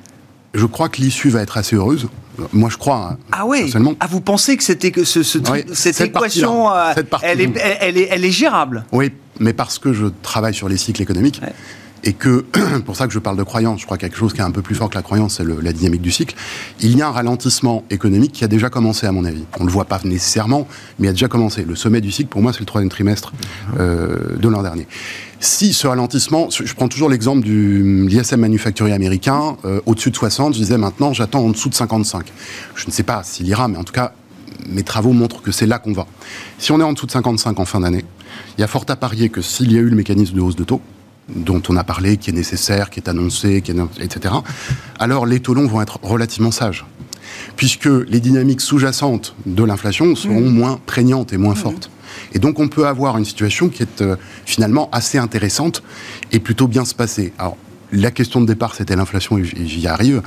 je 0.54 0.66
crois 0.66 0.88
que 0.88 1.00
l'issue 1.00 1.30
va 1.30 1.42
être 1.42 1.56
assez 1.56 1.74
heureuse. 1.74 2.08
Moi, 2.52 2.70
je 2.70 2.76
crois. 2.76 3.10
Hein, 3.12 3.18
ah 3.32 3.46
oui. 3.46 3.72
Ah, 3.98 4.06
vous 4.06 4.20
pensez 4.20 4.56
que 4.56 4.62
c'était 4.62 4.92
que 4.92 5.02
ce, 5.02 5.22
cette, 5.24 6.00
équation, 6.00 6.70
euh, 6.70 6.92
elle, 7.22 7.40
est, 7.40 7.52
elle, 7.80 7.98
est, 7.98 8.08
elle, 8.10 8.24
est, 8.24 8.30
gérable? 8.30 8.84
Oui, 8.92 9.10
mais 9.40 9.52
parce 9.52 9.78
que 9.78 9.92
je 9.92 10.06
travaille 10.22 10.54
sur 10.54 10.68
les 10.68 10.76
cycles 10.76 11.02
économiques 11.02 11.40
et 12.04 12.12
que, 12.12 12.44
pour 12.86 12.96
ça 12.96 13.06
que 13.06 13.12
je 13.12 13.18
parle 13.18 13.36
de 13.36 13.42
croyance, 13.42 13.80
je 13.80 13.86
crois 13.86 13.98
quelque 13.98 14.16
chose 14.16 14.32
qui 14.32 14.40
est 14.40 14.44
un 14.44 14.50
peu 14.50 14.62
plus 14.62 14.74
fort 14.74 14.90
que 14.90 14.94
la 14.94 15.02
croyance, 15.02 15.36
c'est 15.36 15.44
la 15.44 15.72
dynamique 15.72 16.02
du 16.02 16.10
cycle, 16.10 16.34
il 16.80 16.96
y 16.96 17.02
a 17.02 17.08
un 17.08 17.10
ralentissement 17.10 17.84
économique 17.90 18.32
qui 18.32 18.44
a 18.44 18.48
déjà 18.48 18.70
commencé, 18.70 19.06
à 19.06 19.12
mon 19.12 19.24
avis. 19.24 19.44
On 19.58 19.64
ne 19.64 19.68
le 19.68 19.72
voit 19.72 19.84
pas 19.84 20.00
nécessairement, 20.04 20.66
mais 20.98 21.06
il 21.06 21.10
a 21.10 21.12
déjà 21.12 21.28
commencé. 21.28 21.64
Le 21.64 21.74
sommet 21.74 22.00
du 22.00 22.10
cycle, 22.10 22.28
pour 22.28 22.42
moi, 22.42 22.52
c'est 22.52 22.60
le 22.60 22.66
troisième 22.66 22.90
trimestre 22.90 23.32
euh, 23.78 24.36
de 24.36 24.48
l'an 24.48 24.62
dernier. 24.62 24.86
Si 25.42 25.72
ce 25.72 25.86
ralentissement, 25.86 26.48
je 26.50 26.74
prends 26.74 26.88
toujours 26.88 27.08
l'exemple 27.08 27.42
du 27.42 28.06
l'ISM 28.06 28.40
manufacturier 28.40 28.92
américain, 28.92 29.56
euh, 29.64 29.80
au-dessus 29.86 30.10
de 30.10 30.16
60, 30.16 30.52
je 30.54 30.58
disais 30.58 30.76
maintenant 30.76 31.14
j'attends 31.14 31.40
en 31.40 31.48
dessous 31.48 31.70
de 31.70 31.74
55. 31.74 32.26
Je 32.74 32.86
ne 32.86 32.92
sais 32.92 33.02
pas 33.02 33.22
s'il 33.24 33.48
ira, 33.48 33.66
mais 33.66 33.78
en 33.78 33.84
tout 33.84 33.94
cas, 33.94 34.12
mes 34.68 34.82
travaux 34.82 35.12
montrent 35.12 35.40
que 35.40 35.52
c'est 35.52 35.66
là 35.66 35.78
qu'on 35.78 35.94
va. 35.94 36.06
Si 36.58 36.72
on 36.72 36.80
est 36.80 36.84
en 36.84 36.92
dessous 36.92 37.06
de 37.06 37.12
55 37.12 37.58
en 37.58 37.64
fin 37.64 37.80
d'année, 37.80 38.04
il 38.58 38.60
y 38.60 38.64
a 38.64 38.66
fort 38.66 38.84
à 38.88 38.96
parier 38.96 39.30
que 39.30 39.40
s'il 39.40 39.72
y 39.72 39.76
a 39.76 39.80
eu 39.80 39.88
le 39.88 39.96
mécanisme 39.96 40.34
de 40.34 40.40
hausse 40.40 40.56
de 40.56 40.64
taux, 40.64 40.82
dont 41.34 41.62
on 41.68 41.76
a 41.76 41.84
parlé, 41.84 42.16
qui 42.16 42.30
est 42.30 42.32
nécessaire, 42.32 42.90
qui 42.90 43.00
est 43.00 43.08
annoncé, 43.08 43.62
qui 43.62 43.72
est, 43.72 43.76
etc., 44.00 44.34
alors 44.98 45.26
les 45.26 45.40
taux 45.40 45.54
longs 45.54 45.66
vont 45.66 45.80
être 45.80 45.98
relativement 46.02 46.50
sages. 46.50 46.84
Puisque 47.56 47.86
les 47.86 48.20
dynamiques 48.20 48.60
sous-jacentes 48.60 49.34
de 49.46 49.64
l'inflation 49.64 50.14
seront 50.16 50.40
mmh. 50.40 50.54
moins 50.54 50.80
prégnantes 50.86 51.32
et 51.32 51.36
moins 51.36 51.54
mmh. 51.54 51.56
fortes. 51.56 51.90
Et 52.32 52.38
donc 52.38 52.58
on 52.58 52.68
peut 52.68 52.86
avoir 52.86 53.16
une 53.18 53.24
situation 53.24 53.68
qui 53.68 53.82
est 53.82 54.02
euh, 54.02 54.16
finalement 54.44 54.88
assez 54.92 55.18
intéressante 55.18 55.82
et 56.32 56.40
plutôt 56.40 56.68
bien 56.68 56.84
se 56.84 56.94
passer. 56.94 57.32
Alors 57.38 57.56
la 57.92 58.10
question 58.10 58.40
de 58.40 58.46
départ 58.46 58.74
c'était 58.74 58.96
l'inflation 58.96 59.38
et 59.38 59.44
j'y 59.44 59.86
arrive. 59.86 60.22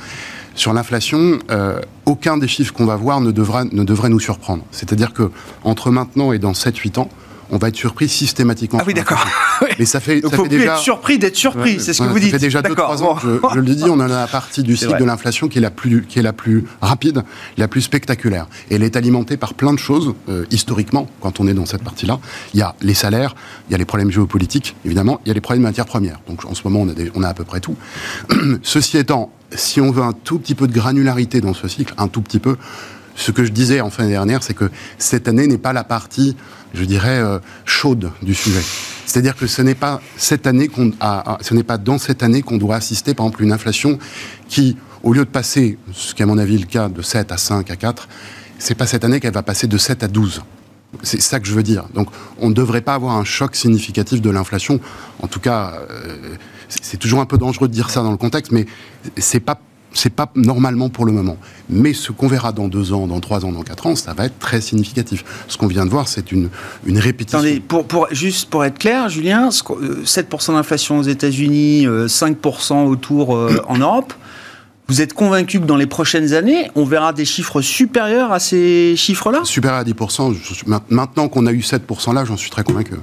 Sur 0.54 0.72
l'inflation, 0.72 1.38
euh, 1.50 1.80
aucun 2.06 2.36
des 2.36 2.46
chiffres 2.46 2.72
qu'on 2.72 2.86
va 2.86 2.94
voir 2.94 3.20
ne, 3.20 3.32
devra, 3.32 3.64
ne 3.64 3.82
devrait 3.82 4.08
nous 4.08 4.20
surprendre. 4.20 4.64
C'est-à-dire 4.70 5.12
que 5.12 5.30
entre 5.64 5.90
maintenant 5.90 6.32
et 6.32 6.38
dans 6.38 6.52
7-8 6.52 7.00
ans, 7.00 7.08
on 7.50 7.58
va 7.58 7.68
être 7.68 7.76
surpris 7.76 8.08
systématiquement. 8.08 8.78
Ah 8.80 8.84
oui, 8.86 8.94
d'accord. 8.94 9.24
Mais 9.78 9.84
ça 9.84 10.00
fait, 10.00 10.20
ça 10.20 10.30
fait 10.30 10.48
déjà. 10.48 10.74
Être 10.74 10.78
surpris 10.78 11.18
d'être 11.18 11.36
surpris, 11.36 11.80
c'est 11.80 11.92
ce 11.92 12.02
que 12.02 12.08
vous 12.08 12.18
dites. 12.18 12.30
Ça 12.30 12.38
fait 12.38 12.46
déjà 12.46 12.62
2-3 12.62 13.02
ans, 13.02 13.18
je, 13.22 13.28
je, 13.54 13.60
le 13.60 13.74
dis, 13.74 13.84
on 13.84 13.94
en 13.94 14.00
a 14.00 14.08
la 14.08 14.26
partie 14.26 14.62
du 14.62 14.76
cycle 14.76 14.98
de 14.98 15.04
l'inflation 15.04 15.48
qui 15.48 15.58
est 15.58 15.60
la 15.60 15.70
plus, 15.70 16.04
qui 16.04 16.18
est 16.18 16.22
la 16.22 16.32
plus 16.32 16.64
rapide, 16.80 17.22
la 17.56 17.68
plus 17.68 17.82
spectaculaire. 17.82 18.46
Et 18.70 18.76
elle 18.76 18.82
est 18.82 18.96
alimentée 18.96 19.36
par 19.36 19.54
plein 19.54 19.72
de 19.72 19.78
choses, 19.78 20.14
euh, 20.28 20.44
historiquement, 20.50 21.08
quand 21.20 21.40
on 21.40 21.46
est 21.46 21.54
dans 21.54 21.66
cette 21.66 21.82
partie-là. 21.82 22.18
Il 22.54 22.60
y 22.60 22.62
a 22.62 22.74
les 22.80 22.94
salaires, 22.94 23.34
il 23.68 23.72
y 23.72 23.74
a 23.74 23.78
les 23.78 23.84
problèmes 23.84 24.10
géopolitiques, 24.10 24.76
évidemment, 24.84 25.20
il 25.24 25.28
y 25.28 25.30
a 25.30 25.34
les 25.34 25.40
problèmes 25.40 25.62
de 25.62 25.68
matières 25.68 25.86
premières. 25.86 26.20
Donc 26.28 26.44
en 26.44 26.54
ce 26.54 26.62
moment, 26.64 26.80
on 26.82 26.88
a, 26.88 26.92
on 27.14 27.22
a 27.22 27.28
à 27.28 27.34
peu 27.34 27.44
près 27.44 27.60
tout. 27.60 27.76
Ceci 28.62 28.98
étant, 28.98 29.30
si 29.52 29.80
on 29.80 29.90
veut 29.90 30.02
un 30.02 30.12
tout 30.12 30.38
petit 30.38 30.54
peu 30.54 30.66
de 30.66 30.72
granularité 30.72 31.40
dans 31.40 31.54
ce 31.54 31.68
cycle, 31.68 31.94
un 31.98 32.08
tout 32.08 32.22
petit 32.22 32.38
peu, 32.38 32.56
ce 33.16 33.30
que 33.30 33.44
je 33.44 33.52
disais 33.52 33.80
en 33.80 33.90
fin 33.90 34.06
dernière, 34.06 34.42
c'est 34.42 34.54
que 34.54 34.70
cette 34.98 35.28
année 35.28 35.46
n'est 35.46 35.58
pas 35.58 35.72
la 35.72 35.84
partie, 35.84 36.36
je 36.74 36.84
dirais, 36.84 37.18
euh, 37.18 37.38
chaude 37.64 38.10
du 38.22 38.34
sujet. 38.34 38.62
C'est-à-dire 39.06 39.36
que 39.36 39.46
ce 39.46 39.62
n'est 39.62 39.74
pas 39.74 40.00
cette 40.16 40.46
année 40.46 40.68
qu'on 40.68 40.92
ce 41.40 41.54
n'est 41.54 41.62
pas 41.62 41.78
dans 41.78 41.98
cette 41.98 42.22
année 42.22 42.42
qu'on 42.42 42.58
doit 42.58 42.76
assister, 42.76 43.14
par 43.14 43.26
exemple, 43.26 43.42
une 43.42 43.52
inflation 43.52 43.98
qui, 44.48 44.76
au 45.02 45.12
lieu 45.12 45.24
de 45.24 45.30
passer, 45.30 45.78
ce 45.92 46.14
qui 46.14 46.22
est 46.22 46.24
à 46.24 46.26
mon 46.26 46.38
avis 46.38 46.58
le 46.58 46.66
cas, 46.66 46.88
de 46.88 47.00
7 47.00 47.30
à 47.32 47.36
5 47.36 47.70
à 47.70 47.76
4, 47.76 48.08
c'est 48.58 48.74
pas 48.74 48.86
cette 48.86 49.04
année 49.04 49.20
qu'elle 49.20 49.34
va 49.34 49.42
passer 49.42 49.66
de 49.66 49.78
7 49.78 50.02
à 50.02 50.08
12. 50.08 50.42
C'est 51.02 51.20
ça 51.20 51.40
que 51.40 51.46
je 51.46 51.54
veux 51.54 51.62
dire. 51.62 51.84
Donc, 51.94 52.08
on 52.38 52.48
ne 52.48 52.54
devrait 52.54 52.80
pas 52.80 52.94
avoir 52.94 53.16
un 53.16 53.24
choc 53.24 53.56
significatif 53.56 54.20
de 54.20 54.30
l'inflation. 54.30 54.80
En 55.20 55.26
tout 55.26 55.40
cas, 55.40 55.74
euh, 55.90 56.36
c'est 56.68 56.96
toujours 56.96 57.20
un 57.20 57.26
peu 57.26 57.36
dangereux 57.36 57.68
de 57.68 57.72
dire 57.72 57.90
ça 57.90 58.02
dans 58.02 58.10
le 58.10 58.16
contexte, 58.16 58.52
mais 58.52 58.66
c'est 59.16 59.40
pas 59.40 59.60
c'est 59.94 60.12
pas 60.12 60.30
normalement 60.34 60.88
pour 60.88 61.06
le 61.06 61.12
moment. 61.12 61.36
Mais 61.70 61.94
ce 61.94 62.12
qu'on 62.12 62.26
verra 62.26 62.52
dans 62.52 62.68
deux 62.68 62.92
ans, 62.92 63.06
dans 63.06 63.20
trois 63.20 63.44
ans, 63.44 63.52
dans 63.52 63.62
quatre 63.62 63.86
ans, 63.86 63.96
ça 63.96 64.12
va 64.12 64.26
être 64.26 64.38
très 64.38 64.60
significatif. 64.60 65.24
Ce 65.48 65.56
qu'on 65.56 65.66
vient 65.66 65.86
de 65.86 65.90
voir, 65.90 66.08
c'est 66.08 66.32
une, 66.32 66.50
une 66.84 66.98
répétition. 66.98 67.38
Attendez, 67.38 67.60
pour, 67.60 67.86
pour, 67.86 68.08
juste 68.10 68.50
pour 68.50 68.64
être 68.64 68.78
clair, 68.78 69.08
Julien, 69.08 69.48
7% 69.48 70.50
euh, 70.50 70.54
d'inflation 70.54 70.98
aux 70.98 71.02
États-Unis, 71.02 71.86
5% 71.86 72.72
euh, 72.72 72.84
autour 72.84 73.36
euh, 73.36 73.62
en 73.68 73.78
Europe. 73.78 74.12
Vous 74.86 75.00
êtes 75.00 75.14
convaincu 75.14 75.60
que 75.60 75.64
dans 75.64 75.76
les 75.76 75.86
prochaines 75.86 76.34
années, 76.34 76.70
on 76.74 76.84
verra 76.84 77.14
des 77.14 77.24
chiffres 77.24 77.62
supérieurs 77.62 78.32
à 78.32 78.38
ces 78.38 78.94
chiffres-là? 78.96 79.40
Supérieurs 79.44 79.80
à 79.80 79.84
10%. 79.84 80.34
maintenant 80.90 81.28
qu'on 81.28 81.46
a 81.46 81.52
eu 81.52 81.60
7% 81.60 82.12
là, 82.12 82.26
j'en 82.26 82.36
suis 82.36 82.50
très 82.50 82.64
convaincu. 82.64 82.94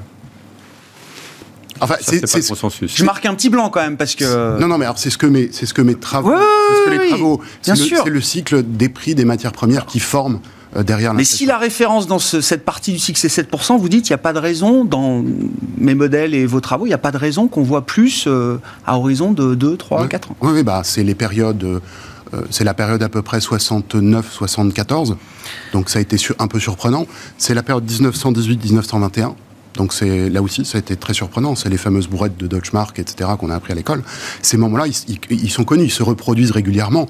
Enfin, 1.81 1.95
c'est 1.99 2.47
consensus. 2.47 2.95
Je 2.95 3.03
marque 3.03 3.25
un 3.25 3.33
petit 3.33 3.49
blanc 3.49 3.69
quand 3.69 3.81
même 3.81 3.97
parce 3.97 4.15
que. 4.15 4.59
Non, 4.59 4.67
non, 4.67 4.77
mais 4.77 4.85
alors 4.85 4.99
c'est 4.99 5.09
ce 5.09 5.17
que 5.17 5.25
mes, 5.25 5.49
c'est 5.51 5.65
ce 5.65 5.73
que 5.73 5.81
mes 5.81 5.95
travaux, 5.95 6.31
c'est 6.31 6.75
ce 6.75 6.85
que 6.85 7.03
les 7.03 7.09
travaux, 7.09 7.41
c'est 7.61 7.75
le, 7.75 8.09
le, 8.09 8.21
cycle 8.21 8.63
des 8.63 8.89
prix 8.89 9.15
des 9.15 9.25
matières 9.25 9.51
premières 9.51 9.85
qui 9.85 9.99
forment 9.99 10.39
euh, 10.75 10.83
derrière. 10.83 11.13
Mais 11.13 11.25
si 11.25 11.45
la 11.45 11.57
référence 11.57 12.07
dans 12.07 12.19
cette 12.19 12.63
partie 12.63 12.93
du 12.93 12.99
cycle 12.99 13.19
c'est 13.19 13.43
7%, 13.43 13.77
vous 13.77 13.89
dites 13.89 14.07
il 14.07 14.11
n'y 14.11 14.15
a 14.15 14.19
pas 14.19 14.31
de 14.31 14.39
raison 14.39 14.85
dans 14.85 15.23
mes 15.77 15.95
modèles 15.95 16.33
et 16.33 16.45
vos 16.45 16.61
travaux, 16.61 16.85
il 16.85 16.89
n'y 16.89 16.93
a 16.93 16.99
pas 16.99 17.11
de 17.11 17.17
raison 17.17 17.47
qu'on 17.47 17.63
voit 17.63 17.85
plus 17.85 18.25
euh, 18.27 18.57
à 18.85 18.97
horizon 18.97 19.33
de 19.33 19.53
2, 19.53 19.75
3, 19.75 20.07
4 20.07 20.31
ans. 20.31 20.35
Oui, 20.41 20.51
oui 20.53 20.63
bah 20.63 20.81
c'est 20.85 21.03
les 21.03 21.15
périodes. 21.15 21.63
Euh, 21.63 21.79
c'est 22.49 22.63
la 22.63 22.73
période 22.73 23.03
à 23.03 23.09
peu 23.09 23.21
près 23.21 23.39
69-74, 23.39 25.15
donc 25.73 25.89
ça 25.89 25.99
a 25.99 26.01
été 26.01 26.15
un 26.39 26.47
peu 26.47 26.61
surprenant. 26.61 27.05
C'est 27.37 27.53
la 27.53 27.63
période 27.63 27.85
1918-1921, 27.85 29.33
donc 29.75 29.93
c'est 29.93 30.29
là 30.29 30.41
aussi, 30.41 30.65
ça 30.65 30.77
a 30.77 30.79
été 30.79 30.95
très 30.95 31.13
surprenant. 31.13 31.55
C'est 31.55 31.69
les 31.69 31.77
fameuses 31.77 32.07
brouettes 32.07 32.38
de 32.38 32.47
Deutschmark, 32.47 32.99
etc., 32.99 33.31
qu'on 33.39 33.49
a 33.49 33.55
appris 33.55 33.71
à 33.71 33.75
l'école. 33.75 34.03
Ces 34.41 34.57
moments-là, 34.57 34.86
ils, 35.29 35.49
sont 35.49 35.63
connus, 35.63 35.86
ils 35.86 35.91
se 35.91 36.03
reproduisent 36.03 36.51
régulièrement. 36.51 37.07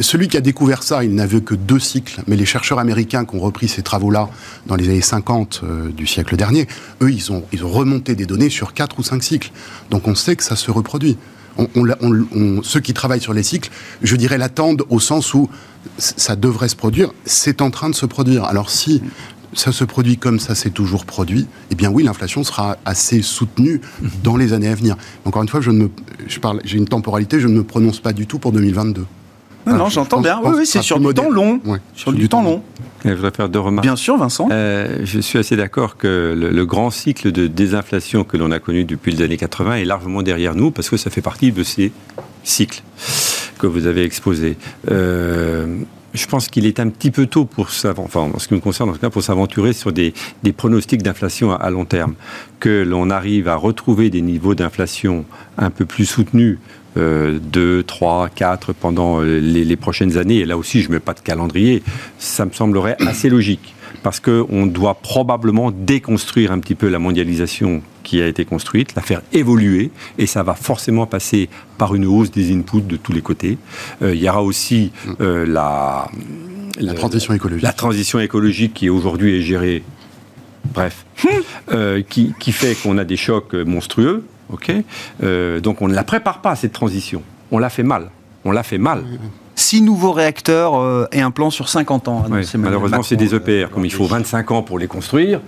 Celui 0.00 0.28
qui 0.28 0.36
a 0.36 0.40
découvert 0.40 0.82
ça, 0.82 1.04
il 1.04 1.14
n'avait 1.14 1.40
que 1.40 1.54
deux 1.54 1.78
cycles, 1.78 2.22
mais 2.26 2.36
les 2.36 2.44
chercheurs 2.44 2.78
américains 2.78 3.24
qui 3.24 3.36
ont 3.36 3.40
repris 3.40 3.68
ces 3.68 3.82
travaux-là 3.82 4.28
dans 4.66 4.76
les 4.76 4.88
années 4.88 5.00
50 5.00 5.60
euh, 5.62 5.88
du 5.90 6.06
siècle 6.06 6.36
dernier, 6.36 6.66
eux, 7.00 7.10
ils 7.10 7.32
ont 7.32 7.44
remonté 7.62 8.14
des 8.14 8.26
données 8.26 8.50
sur 8.50 8.74
quatre 8.74 8.98
ou 8.98 9.02
cinq 9.02 9.22
cycles. 9.22 9.50
Donc 9.90 10.06
on 10.06 10.14
sait 10.14 10.36
que 10.36 10.44
ça 10.44 10.56
se 10.56 10.70
reproduit. 10.70 11.16
ceux 12.62 12.80
qui 12.80 12.92
travaillent 12.92 13.20
sur 13.20 13.32
les 13.32 13.42
cycles, 13.42 13.70
je 14.02 14.16
dirais, 14.16 14.38
l'attendent 14.38 14.84
au 14.90 15.00
sens 15.00 15.32
où 15.34 15.48
ça 15.98 16.36
devrait 16.36 16.68
se 16.68 16.76
produire, 16.76 17.10
c'est 17.24 17.62
en 17.62 17.70
train 17.70 17.88
de 17.88 17.94
se 17.94 18.06
produire. 18.06 18.44
Alors 18.44 18.70
si 18.70 19.02
ça 19.56 19.72
se 19.72 19.84
produit 19.84 20.16
comme 20.16 20.38
ça 20.38 20.54
s'est 20.54 20.70
toujours 20.70 21.04
produit, 21.04 21.46
eh 21.70 21.74
bien 21.74 21.90
oui, 21.90 22.02
l'inflation 22.02 22.44
sera 22.44 22.76
assez 22.84 23.22
soutenue 23.22 23.80
dans 24.22 24.36
les 24.36 24.52
années 24.52 24.68
à 24.68 24.74
venir. 24.74 24.96
Encore 25.24 25.42
une 25.42 25.48
fois, 25.48 25.60
je 25.60 25.70
ne 25.70 25.88
je 26.28 26.38
parle, 26.38 26.60
j'ai 26.64 26.78
une 26.78 26.88
temporalité, 26.88 27.40
je 27.40 27.48
ne 27.48 27.54
me 27.54 27.64
prononce 27.64 28.00
pas 28.00 28.12
du 28.12 28.26
tout 28.26 28.38
pour 28.38 28.52
2022. 28.52 29.04
Non, 29.66 29.76
non 29.76 29.88
j'entends 29.88 30.20
bien. 30.20 30.40
Oui, 30.44 30.52
oui 30.58 30.66
c'est 30.66 30.82
sur 30.82 31.00
du 31.00 31.12
temps 31.12 31.30
long. 31.30 31.60
sur, 31.94 32.12
du, 32.12 32.28
temps 32.28 32.42
long. 32.42 32.62
Je 33.04 33.12
voudrais 33.14 33.32
faire 33.32 33.48
deux 33.48 33.58
remarques. 33.58 33.84
Bien 33.84 33.96
sûr, 33.96 34.16
Vincent. 34.16 34.48
Euh, 34.52 34.98
je 35.02 35.18
suis 35.18 35.38
assez 35.38 35.56
d'accord 35.56 35.96
que 35.96 36.34
le, 36.36 36.66
grand 36.66 36.90
cycle 36.90 37.32
de 37.32 37.46
désinflation 37.46 38.22
que 38.22 38.36
l'on 38.36 38.52
a 38.52 38.60
connu 38.60 38.84
depuis 38.84 39.12
les 39.12 39.24
années 39.24 39.36
80 39.36 39.76
est 39.76 39.84
largement 39.84 40.22
derrière 40.22 40.54
nous 40.54 40.70
parce 40.70 40.88
que 40.88 40.96
ça 40.96 41.10
fait 41.10 41.22
partie 41.22 41.50
de 41.50 41.64
ces 41.64 41.90
cycles 42.44 42.82
que 43.58 43.66
vous 43.66 43.86
avez 43.86 44.04
exposés. 44.04 44.56
Euh, 44.90 45.78
je 46.16 46.26
pense 46.26 46.48
qu'il 46.48 46.66
est 46.66 46.80
un 46.80 46.88
petit 46.88 47.10
peu 47.10 47.26
tôt 47.26 47.44
pour 47.44 47.68
enfin, 47.84 48.30
en 48.34 48.38
ce 48.38 48.48
qui 48.48 48.54
me 48.54 48.60
concerne, 48.60 48.96
pour 48.96 49.22
s'aventurer 49.22 49.72
sur 49.72 49.92
des, 49.92 50.12
pronostics 50.56 51.02
d'inflation 51.02 51.52
à, 51.52 51.70
long 51.70 51.84
terme. 51.84 52.14
Que 52.60 52.82
l'on 52.82 53.10
arrive 53.10 53.48
à 53.48 53.56
retrouver 53.56 54.10
des 54.10 54.22
niveaux 54.22 54.54
d'inflation 54.54 55.24
un 55.58 55.70
peu 55.70 55.84
plus 55.84 56.06
soutenus 56.06 56.58
2, 56.96 57.82
3, 57.82 58.30
4 58.34 58.72
pendant 58.72 59.20
euh, 59.20 59.38
les, 59.38 59.76
prochaines 59.76 60.16
années, 60.16 60.38
et 60.38 60.46
là 60.46 60.56
aussi 60.56 60.80
je 60.80 60.88
ne 60.88 60.94
mets 60.94 61.00
pas 61.00 61.12
de 61.12 61.20
calendrier, 61.20 61.82
ça 62.18 62.46
me 62.46 62.52
semblerait 62.52 62.96
assez 63.00 63.28
logique. 63.28 63.74
Parce 64.02 64.20
qu'on 64.20 64.66
doit 64.66 64.94
probablement 64.94 65.70
déconstruire 65.70 66.52
un 66.52 66.58
petit 66.58 66.74
peu 66.74 66.88
la 66.88 66.98
mondialisation 66.98 67.82
qui 68.06 68.22
a 68.22 68.26
été 68.28 68.44
construite, 68.44 68.94
la 68.94 69.02
faire 69.02 69.20
évoluer, 69.32 69.90
et 70.16 70.26
ça 70.26 70.44
va 70.44 70.54
forcément 70.54 71.06
passer 71.06 71.48
par 71.76 71.94
une 71.96 72.06
hausse 72.06 72.30
des 72.30 72.54
inputs 72.54 72.80
de 72.82 72.96
tous 72.96 73.12
les 73.12 73.20
côtés. 73.20 73.58
Euh, 74.00 74.14
il 74.14 74.22
y 74.22 74.28
aura 74.28 74.42
aussi 74.44 74.92
euh, 75.20 75.44
la, 75.44 76.08
La 76.78 76.94
transition 76.94 77.34
écologique. 77.34 77.64
La 77.64 77.72
transition 77.72 78.20
écologique 78.20 78.74
qui 78.74 78.88
aujourd'hui 78.88 79.36
est 79.36 79.42
gérée, 79.42 79.82
bref, 80.72 81.04
euh, 81.72 82.02
qui, 82.08 82.32
qui 82.38 82.52
fait 82.52 82.76
qu'on 82.80 82.96
a 82.96 83.04
des 83.04 83.16
chocs 83.16 83.54
monstrueux. 83.54 84.24
ok 84.50 84.72
Euh, 85.22 85.60
donc 85.60 85.82
on 85.82 85.88
ne 85.88 85.94
la 85.94 86.04
prépare 86.04 86.40
pas 86.40 86.54
cette 86.54 86.72
transition. 86.72 87.22
On 87.50 87.58
l'a 87.58 87.70
fait 87.70 87.82
mal. 87.82 88.10
On 88.44 88.52
l'a 88.52 88.62
fait 88.62 88.78
mal. 88.78 89.02
Six 89.56 89.80
nouveaux 89.82 90.12
réacteurs 90.12 90.76
euh, 90.78 91.06
et 91.10 91.22
un 91.22 91.32
plan 91.32 91.50
sur 91.50 91.68
50 91.68 92.08
ans. 92.08 92.24
Malheureusement, 92.58 93.02
c'est 93.02 93.16
des 93.16 93.34
EPR. 93.34 93.70
Comme 93.72 93.84
il 93.84 93.92
faut 93.92 94.06
25 94.06 94.50
ans 94.52 94.62
pour 94.62 94.78
les 94.78 94.86
construire. 94.86 95.40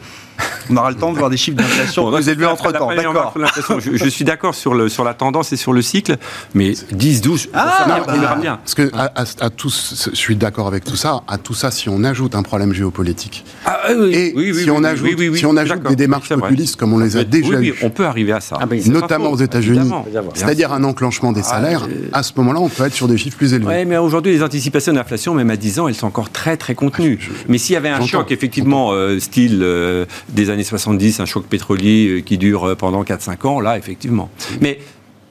On 0.71 0.77
aura 0.77 0.91
le 0.91 0.97
temps 0.97 1.13
de 1.13 1.19
voir 1.19 1.31
des 1.31 1.37
chiffres 1.37 1.57
d'inflation 1.57 2.11
Bon, 2.11 2.17
plus 2.17 2.29
élevés 2.29 2.47
entre 2.47 2.71
temps. 2.73 2.91
D'accord. 2.95 3.35
Je, 3.81 3.97
je 3.97 4.09
suis 4.09 4.25
d'accord 4.25 4.55
sur, 4.55 4.75
le, 4.75 4.89
sur 4.89 5.03
la 5.05 5.15
tendance 5.15 5.53
et 5.53 5.57
sur 5.57 5.73
le 5.73 5.81
cycle, 5.83 6.17
mais 6.55 6.73
10, 6.93 7.21
12, 7.23 7.49
Ah, 7.55 7.75
ça, 7.79 7.85
bah, 7.89 8.05
on 8.09 8.19
verra 8.21 8.37
bien. 8.37 8.57
Parce 8.59 8.75
que 8.75 8.91
à, 8.95 9.11
à- 9.23 9.47
à 9.47 9.51
tout, 9.51 9.71
ce- 9.71 10.11
je 10.11 10.17
suis 10.17 10.37
d'accord 10.37 10.67
avec 10.67 10.85
tout 10.85 10.97
ça. 10.97 11.23
À 11.27 11.39
tout 11.39 11.55
ça, 11.55 11.71
si 11.71 11.89
on 11.89 12.05
ajoute 12.05 12.35
un 12.35 12.43
problème 12.43 12.73
géopolitique 12.75 13.45
Ah, 13.65 13.79
oui, 13.99 14.15
et 14.15 14.33
oui, 14.37 14.53
oui, 14.53 14.55
si, 14.63 14.65
oui, 14.65 14.77
on 14.77 14.85
ajoute, 14.85 15.07
oui, 15.09 15.15
oui, 15.19 15.29
oui, 15.31 15.39
si 15.39 15.47
on 15.47 15.57
ajoute 15.57 15.77
d'accord. 15.77 15.91
des 15.91 15.97
démarches 15.97 16.29
populistes 16.29 16.77
comme 16.77 16.93
on 16.93 16.99
les 16.99 17.17
a 17.17 17.21
Oui, 17.21 17.27
déjà 17.27 17.57
oui, 17.59 17.69
eues, 17.69 17.75
on 17.83 17.91
peut 17.91 18.05
arriver 18.07 18.33
à 18.33 18.41
ça. 18.41 18.59
Ah, 18.61 18.67
notamment 18.87 19.31
aux 19.31 19.37
États-Unis, 19.39 19.91
c'est-à-dire 20.35 20.73
un 20.73 20.85
enclenchement 20.85 21.33
des 21.33 21.43
salaires, 21.43 21.85
euh, 21.85 22.09
à 22.13 22.23
ce 22.23 22.33
moment-là, 22.37 22.61
on 22.61 22.69
peut 22.69 22.85
être 22.85 22.95
sur 22.95 23.09
des 23.09 23.17
chiffres 23.17 23.37
plus 23.39 23.55
élevés. 23.55 23.67
Oui, 23.69 23.85
mais 23.87 23.97
aujourd'hui, 23.97 24.33
les 24.33 24.43
anticipations 24.43 24.93
d'inflation, 24.93 25.35
même 25.35 25.51
à 25.51 25.57
10 25.57 25.81
ans, 25.81 25.89
elles 25.89 25.95
sont 25.95 26.07
encore 26.07 26.31
très, 26.31 26.57
très 26.57 26.75
contenues. 26.75 27.19
Ah, 27.21 27.25
je- 27.25 27.33
je- 27.33 27.45
mais 27.49 27.59
s'il 27.59 27.73
y 27.75 27.77
avait 27.77 27.89
un 27.89 28.05
choc, 28.07 28.31
effectivement, 28.33 28.91
euh, 28.93 29.19
style 29.19 29.61
euh, 29.63 30.05
des 30.29 30.51
années 30.51 30.65
70, 30.65 31.21
un 31.21 31.27
choc 31.27 31.47
pétrolier 31.47 32.09
euh, 32.09 32.21
qui 32.21 32.39
dure 32.39 32.65
euh, 32.65 32.75
pendant 32.75 33.03
4-5 33.03 33.47
ans, 33.47 33.61
là, 33.61 33.79
effectivement. 33.79 34.31
Mais 34.61 34.79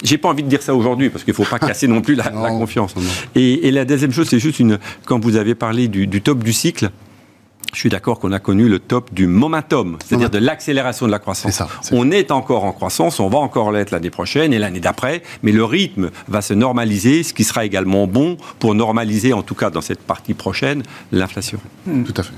j'ai 0.04 0.18
pas 0.18 0.30
envie 0.30 0.44
de 0.44 0.50
dire 0.50 0.62
ça 0.62 0.76
aujourd'hui, 0.76 1.10
parce 1.10 1.24
qu'il 1.24 1.34
faut 1.34 1.44
pas 1.44 1.60
casser 1.60 1.88
non 1.88 2.02
plus 2.02 2.16
la, 2.16 2.30
Non, 2.32 2.44
la 2.44 2.50
confiance. 2.50 2.94
Et, 3.36 3.68
et 3.68 3.72
la 3.72 3.86
deuxième 3.86 4.12
chose, 4.12 4.28
c'est 4.30 4.40
juste 4.40 4.60
une. 4.60 4.80
Quand 5.06 5.24
vous 5.24 5.36
avez 5.36 5.56
parlé 5.56 5.88
du, 5.88 6.08
du 6.08 6.22
top 6.22 6.44
du 6.44 6.54
cycle, 6.54 6.90
je 7.74 7.80
suis 7.80 7.90
d'accord 7.90 8.20
qu'on 8.20 8.32
a 8.32 8.40
connu 8.40 8.68
le 8.68 8.80
top 8.80 9.14
du 9.14 9.28
momentum, 9.28 9.98
c'est-à-dire 10.04 10.30
de 10.30 10.38
l'accélération 10.38 11.06
de 11.06 11.12
la 11.12 11.20
croissance. 11.20 11.52
C'est 11.52 11.58
ça, 11.58 11.70
On 11.92 12.12
est 12.12 12.32
encore 12.32 12.64
en 12.64 12.72
croissance, 12.72 13.20
on 13.20 13.30
va 13.30 13.38
encore 13.40 13.72
l'être 13.72 13.92
l'année 13.92 14.10
prochaine 14.10 14.54
et 14.54 14.60
l'année 14.60 14.80
d'après, 14.80 15.22
mais 15.44 15.52
le 15.52 15.64
rythme 15.64 16.10
va 16.28 16.42
se 16.42 16.54
normaliser, 16.54 17.24
ce 17.24 17.34
qui 17.34 17.44
sera 17.44 17.66
également 17.66 18.08
bon 18.08 18.38
pour 18.60 18.74
normaliser, 18.74 19.34
en 19.34 19.42
tout 19.44 19.56
cas 19.56 19.70
dans 19.70 19.82
cette 19.82 20.02
partie 20.02 20.34
prochaine, 20.34 20.84
l'inflation. 21.12 21.60
Tout 21.86 22.14
à 22.16 22.24
fait. 22.24 22.34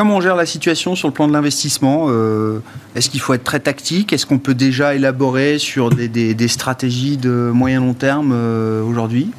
Comment 0.00 0.16
on 0.16 0.20
gère 0.22 0.34
la 0.34 0.46
situation 0.46 0.94
sur 0.94 1.08
le 1.08 1.12
plan 1.12 1.28
de 1.28 1.32
l'investissement 1.34 2.06
Euh, 2.08 2.60
Est-ce 2.94 3.10
qu'il 3.10 3.20
faut 3.20 3.34
être 3.34 3.44
très 3.44 3.60
tactique? 3.60 4.14
Est-ce 4.14 4.24
qu'on 4.24 4.38
peut 4.38 4.54
déjà 4.54 4.94
élaborer 4.94 5.58
sur 5.58 5.90
des, 5.90 6.08
des- 6.08 6.32
des 6.32 6.48
stratégies 6.48 7.18
de 7.18 7.50
moyen-long 7.52 7.92
terme 7.92 8.30
euh, 8.32 8.82
aujourd'hui? 8.82 9.30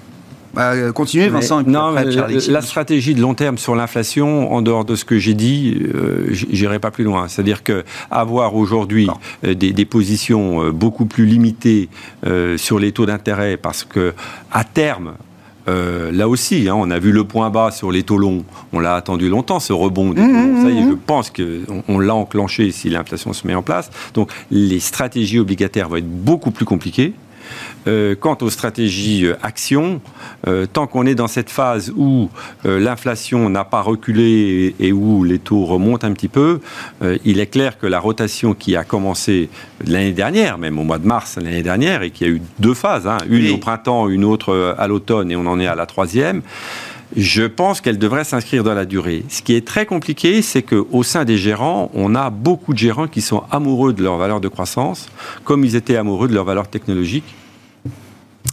Bah, 0.54 0.91
Continuez, 0.91 1.30
Vincent. 1.30 1.63
non, 1.63 1.86
après, 1.88 2.06
Pierre-Alexis. 2.10 2.52
la 2.52 2.62
stratégie 2.62 3.15
de 3.15 3.21
long 3.21 3.34
terme 3.34 3.58
sur 3.58 3.74
l'inflation, 3.74 4.54
en 4.54 4.62
dehors 4.62 4.86
de 4.86 4.93
ce 4.95 5.04
que 5.04 5.17
j'ai 5.17 5.34
dit, 5.34 5.82
euh, 5.95 6.28
j'irai 6.30 6.78
pas 6.78 6.91
plus 6.91 7.06
loin. 7.06 7.28
C'est-à-dire 7.28 7.63
que 7.63 7.84
avoir 8.12 8.54
aujourd'hui 8.56 9.08
euh, 9.43 9.56
des, 9.56 9.74
des 9.74 9.86
positions 9.86 10.69
beaucoup 10.69 11.08
plus 11.08 11.26
limitées 11.26 11.89
euh, 12.28 12.56
sur 12.60 12.78
les 12.78 12.91
taux 12.91 13.08
d'intérêt, 13.08 13.58
parce 13.58 13.84
que 13.84 14.13
à 14.52 14.63
terme. 14.63 15.13
Euh, 15.67 16.12
là 16.12 16.28
aussi, 16.28 16.67
hein, 16.67 16.76
on 16.78 16.89
a 16.89 17.00
vu 17.00 17.12
le 17.12 17.24
point 17.24 17.50
bas 17.50 17.71
sur 17.71 17.91
les 17.91 18.04
taux 18.04 18.17
longs. 18.17 18.43
On 18.74 18.80
l'a 18.80 18.95
attendu 18.95 19.30
longtemps, 19.30 19.60
ce 19.60 19.74
rebond 19.74 20.12
des 20.12 20.21
taux 20.21 20.28
longs. 20.28 20.63
Ça 20.63 20.69
y 20.69 20.78
est, 20.80 20.84
je 20.84 20.95
pense 20.95 21.30
qu'on 21.30 21.84
on, 21.88 22.00
l'a 22.00 22.15
enclenché 22.15 22.71
si 22.71 22.89
l'inflation 22.89 23.34
se 23.34 23.45
met 23.45 23.56
en 23.56 23.62
place. 23.62 23.89
Donc, 24.13 24.32
les 24.50 24.80
stratégies 24.80 25.39
obligataires 25.39 25.89
vont 25.89 25.97
être 25.97 26.10
beaucoup 26.10 26.52
plus 26.52 26.65
compliquées. 26.65 27.13
Euh, 27.88 28.16
quant 28.20 28.38
aux 28.42 28.52
stratégies 28.52 29.26
euh, 29.26 29.36
actions, 29.42 30.02
euh, 30.48 30.68
tant 30.72 30.86
qu'on 30.86 31.06
est 31.08 31.16
dans 31.16 31.28
cette 31.28 31.50
phase 31.50 31.92
où 31.96 32.30
l'inflation 32.64 33.50
n'a 33.50 33.64
pas 33.64 33.82
reculé 33.82 34.74
et, 34.80 34.88
et 34.88 34.92
où 34.92 35.24
les 35.24 35.40
taux 35.40 35.66
remontent 35.66 36.06
un 36.06 36.14
petit 36.14 36.28
peu, 36.28 36.60
il 37.26 37.40
est 37.40 37.48
clair 37.48 37.78
que 37.80 37.88
la 37.88 38.00
rotation 38.00 38.54
qui 38.54 38.76
a 38.76 38.84
commencé 38.84 39.50
l'année 39.86 40.12
dernière, 40.12 40.58
même 40.58 40.78
au 40.78 40.84
mois 40.84 41.00
de 41.00 41.08
mars 41.08 41.38
l'année 41.38 41.64
dernière, 41.64 42.04
et 42.04 42.12
qui 42.12 42.26
a 42.26 42.28
eu 42.28 42.42
deux 42.60 42.74
phases, 42.74 43.08
hein, 43.08 43.18
une 43.28 43.46
Oui. 43.46 43.52
au 43.52 43.58
printemps, 43.58 44.10
une 44.10 44.24
autre 44.24 44.76
à 44.78 44.88
l'automne, 44.88 45.32
et 45.32 45.36
on 45.36 45.46
en 45.48 45.60
est 45.60 45.68
à 45.68 45.76
la 45.76 45.86
troisième. 45.86 46.42
Je 47.17 47.43
pense 47.43 47.82
qu'elle 47.82 47.97
devrait 47.97 48.24
s'inscrire 48.24 48.63
dans 48.63 48.74
la 48.74 48.86
durée. 48.86 49.26
Ce 49.30 49.41
qui 49.41 49.54
est 49.56 49.67
très 49.67 49.86
compliqué, 49.86 50.41
c'est 50.41 50.62
qu'au 50.63 51.04
sein 51.04 51.26
des 51.26 51.38
gérants, 51.38 51.91
on 51.93 52.15
a 52.15 52.30
beaucoup 52.30 52.74
de 52.74 52.78
gérants 52.80 53.08
qui 53.08 53.21
sont 53.21 53.43
amoureux 53.52 53.91
de 53.93 54.02
leur 54.02 54.17
valeur 54.17 54.39
de 54.39 54.47
croissance, 54.47 55.08
comme 55.43 55.65
ils 55.65 55.76
étaient 55.76 55.97
amoureux 55.97 56.28
de 56.30 56.34
leur 56.34 56.45
valeur 56.45 56.67
technologique 56.69 57.26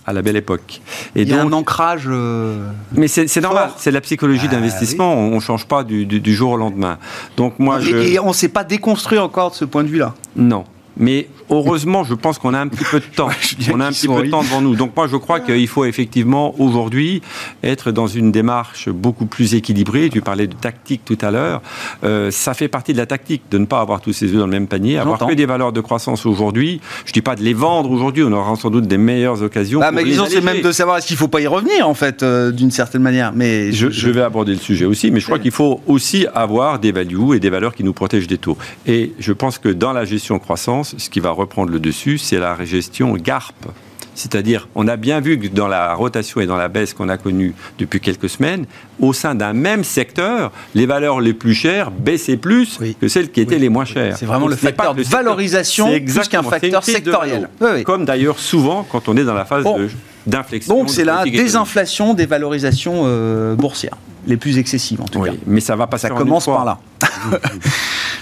à 0.06 0.12
la 0.12 0.22
belle 0.22 0.36
époque. 0.36 0.80
Et 1.14 1.22
Il 1.22 1.28
y 1.28 1.32
a 1.34 1.42
donc, 1.42 1.52
un 1.52 1.56
ancrage. 1.56 2.04
euh, 2.08 2.70
mais 2.92 3.08
c'est 3.08 3.40
normal, 3.40 3.70
c'est 3.76 3.90
la 3.90 4.00
psychologie 4.00 4.46
Ah, 4.48 4.54
d'investissement, 4.54 5.14
on 5.14 5.34
ne 5.34 5.40
change 5.40 5.66
pas 5.66 5.84
du, 5.84 6.06
du- 6.06 6.20
du 6.20 6.34
jour 6.34 6.52
au 6.52 6.56
lendemain. 6.56 6.98
Donc 7.36 7.58
moi, 7.58 7.78
je... 7.80 7.94
et 7.94 8.18
on 8.18 8.28
ne 8.28 8.32
s'est 8.32 8.48
pas 8.48 8.64
déconstruit 8.64 9.18
encore 9.18 9.50
de 9.50 9.56
ce 9.56 9.64
point 9.66 9.84
de 9.84 9.88
vue-là? 9.88 10.14
Non. 10.34 10.64
Mais 10.98 11.28
heureusement, 11.50 12.04
je 12.04 12.14
pense 12.14 12.38
qu'on 12.38 12.54
a 12.54 12.60
un 12.60 12.68
petit 12.68 12.84
peu 12.84 13.00
de 13.00 13.04
temps. 13.04 13.28
On 13.72 13.80
a 13.80 13.86
un 13.86 13.92
petit 13.92 14.08
peu 14.08 14.24
de 14.24 14.30
temps 14.30 14.42
devant 14.42 14.60
nous. 14.60 14.74
Donc 14.74 14.96
moi, 14.96 15.06
je 15.06 15.16
crois 15.16 15.40
qu'il 15.40 15.68
faut 15.68 15.84
effectivement 15.84 16.54
aujourd'hui 16.58 17.22
être 17.62 17.92
dans 17.92 18.06
une 18.06 18.32
démarche 18.32 18.88
beaucoup 18.88 19.26
plus 19.26 19.54
équilibrée. 19.54 20.10
Tu 20.10 20.20
parlais 20.20 20.46
de 20.46 20.54
tactique 20.54 21.02
tout 21.04 21.18
à 21.20 21.30
l'heure. 21.30 21.62
Euh, 22.04 22.30
ça 22.30 22.54
fait 22.54 22.68
partie 22.68 22.92
de 22.92 22.98
la 22.98 23.06
tactique 23.06 23.42
de 23.50 23.58
ne 23.58 23.66
pas 23.66 23.80
avoir 23.80 24.00
tous 24.00 24.12
ses 24.12 24.26
œufs 24.32 24.38
dans 24.38 24.46
le 24.46 24.52
même 24.52 24.66
panier. 24.66 24.98
Avoir 24.98 25.18
que 25.18 25.34
des 25.34 25.46
valeurs 25.46 25.72
de 25.72 25.80
croissance 25.80 26.26
aujourd'hui. 26.26 26.80
Je 27.04 27.12
dis 27.12 27.22
pas 27.22 27.36
de 27.36 27.42
les 27.42 27.54
vendre 27.54 27.90
aujourd'hui. 27.90 28.22
On 28.24 28.32
aura 28.32 28.56
sans 28.56 28.70
doute 28.70 28.86
des 28.86 28.98
meilleures 28.98 29.42
occasions. 29.42 29.80
Ah, 29.82 29.86
pour 29.86 29.94
ma 29.94 30.02
les 30.02 30.08
question, 30.08 30.26
c'est 30.28 30.40
même 30.40 30.62
de 30.62 30.72
savoir 30.72 30.98
est-ce 30.98 31.06
qu'il 31.06 31.14
ne 31.14 31.18
faut 31.18 31.28
pas 31.28 31.40
y 31.40 31.46
revenir, 31.46 31.88
en 31.88 31.94
fait, 31.94 32.22
euh, 32.22 32.50
d'une 32.50 32.70
certaine 32.70 33.02
manière. 33.02 33.32
Mais 33.34 33.72
Je, 33.72 33.90
je 33.90 34.10
vais 34.10 34.22
aborder 34.22 34.52
le 34.52 34.58
sujet 34.58 34.84
aussi, 34.84 35.10
mais 35.10 35.20
je 35.20 35.26
crois 35.26 35.38
qu'il 35.38 35.50
faut 35.50 35.80
aussi 35.86 36.26
avoir 36.34 36.78
des 36.78 36.92
values 36.92 37.34
et 37.34 37.40
des 37.40 37.50
valeurs 37.50 37.74
qui 37.74 37.84
nous 37.84 37.92
protègent 37.92 38.26
des 38.26 38.38
taux. 38.38 38.56
Et 38.86 39.12
je 39.18 39.32
pense 39.32 39.58
que 39.58 39.68
dans 39.68 39.92
la 39.92 40.04
gestion 40.04 40.38
croissance, 40.38 40.87
ce 40.96 41.10
qui 41.10 41.20
va 41.20 41.30
reprendre 41.30 41.70
le 41.70 41.80
dessus, 41.80 42.18
c'est 42.18 42.38
la 42.38 42.56
gestion 42.64 43.12
GARP. 43.14 43.66
C'est-à-dire, 44.14 44.66
on 44.74 44.88
a 44.88 44.96
bien 44.96 45.20
vu 45.20 45.38
que 45.38 45.46
dans 45.46 45.68
la 45.68 45.94
rotation 45.94 46.40
et 46.40 46.46
dans 46.46 46.56
la 46.56 46.66
baisse 46.66 46.92
qu'on 46.92 47.08
a 47.08 47.16
connue 47.16 47.54
depuis 47.78 48.00
quelques 48.00 48.28
semaines, 48.28 48.66
au 48.98 49.12
sein 49.12 49.36
d'un 49.36 49.52
même 49.52 49.84
secteur, 49.84 50.50
les 50.74 50.86
valeurs 50.86 51.20
les 51.20 51.32
plus 51.34 51.54
chères 51.54 51.92
baissaient 51.92 52.36
plus 52.36 52.78
Oui. 52.80 52.96
que 53.00 53.06
celles 53.06 53.30
qui 53.30 53.40
étaient 53.40 53.60
les 53.60 53.68
moins 53.68 53.84
chères. 53.84 54.16
C'est 54.18 54.26
vraiment 54.26 54.46
Donc, 54.46 54.50
le 54.50 54.56
facteur 54.56 54.96
de 54.96 55.04
valorisation 55.04 55.86
plus 56.00 56.26
qu'un 56.26 56.42
facteur 56.42 56.82
sectoriel. 56.82 57.48
Oui. 57.60 57.84
Comme 57.84 58.04
d'ailleurs 58.04 58.40
souvent 58.40 58.84
quand 58.90 59.08
on 59.08 59.16
est 59.16 59.22
dans 59.24 59.34
la 59.34 59.44
phase 59.44 59.62
Bon. 59.62 59.78
d'inflexion. 60.26 60.76
Donc 60.76 60.90
c'est 60.90 61.04
la 61.04 61.22
désinflation 61.24 62.14
des 62.14 62.26
valorisations 62.26 63.02
euh, 63.06 63.54
boursières, 63.54 63.96
les 64.26 64.36
plus 64.36 64.58
excessives 64.58 65.00
en 65.00 65.04
tout 65.06 65.20
cas. 65.22 65.30
mais 65.46 65.60
ça 65.60 65.76
va 65.76 65.86
pas 65.86 65.96
Ça 65.98 66.10
commence 66.10 66.46
par 66.46 66.64
là. 66.64 66.78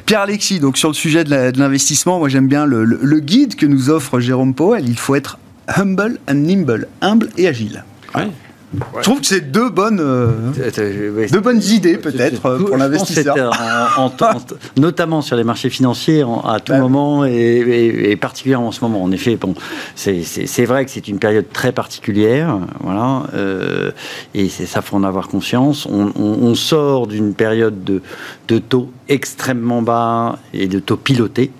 Pierre-Alexis, 0.06 0.60
donc 0.60 0.78
sur 0.78 0.88
le 0.88 0.94
sujet 0.94 1.24
de 1.24 1.58
l'investissement, 1.58 2.18
moi 2.20 2.28
j'aime 2.28 2.46
bien 2.46 2.64
le 2.64 3.18
guide 3.18 3.56
que 3.56 3.66
nous 3.66 3.90
offre 3.90 4.20
Jérôme 4.20 4.54
Powell. 4.54 4.88
Il 4.88 4.98
faut 4.98 5.16
être 5.16 5.38
humble 5.66 6.18
and 6.28 6.34
nimble, 6.34 6.86
humble 7.00 7.28
et 7.36 7.48
agile. 7.48 7.84
Je 8.98 9.02
trouve 9.02 9.20
que 9.20 9.26
c'est 9.26 9.50
deux 9.52 9.70
bonnes, 9.70 10.00
euh, 10.00 10.30
deux 11.30 11.40
bonnes 11.40 11.62
idées 11.62 11.98
peut-être 11.98 12.46
euh, 12.46 12.58
pour 12.58 12.76
l'investisseur. 12.76 13.34
que 13.34 13.40
c'est 13.40 13.98
en- 13.98 14.04
en- 14.04 14.06
en- 14.06 14.40
notamment 14.80 15.22
sur 15.22 15.36
les 15.36 15.44
marchés 15.44 15.70
financiers 15.70 16.22
en- 16.24 16.40
à 16.40 16.60
tout 16.60 16.72
moment 16.74 17.24
et, 17.24 17.30
et- 17.32 18.10
et 18.10 18.16
particulièrement 18.16 18.68
en 18.68 18.72
ce 18.72 18.80
moment. 18.82 19.02
En 19.02 19.10
effet, 19.12 19.36
bon, 19.36 19.54
c'est- 19.94 20.64
vrai 20.66 20.84
que 20.84 20.90
c'est 20.90 21.08
une 21.08 21.18
période 21.18 21.46
très 21.52 21.72
particulière, 21.72 22.58
voilà, 22.80 23.24
euh, 23.34 23.90
et 24.34 24.48
c'est 24.48 24.66
ça 24.66 24.82
faut 24.82 24.96
en 24.96 25.04
avoir 25.04 25.28
conscience. 25.28 25.86
On, 25.86 26.12
on- 26.18 26.38
on 26.42 26.54
sort 26.54 27.06
d'une 27.06 27.34
période 27.34 27.84
de, 27.84 28.02
de 28.48 28.58
taux 28.58 28.90
extrêmement 29.08 29.82
bas 29.82 30.38
et 30.52 30.66
de 30.66 30.78
taux 30.80 30.96
pilotés. 30.96 31.50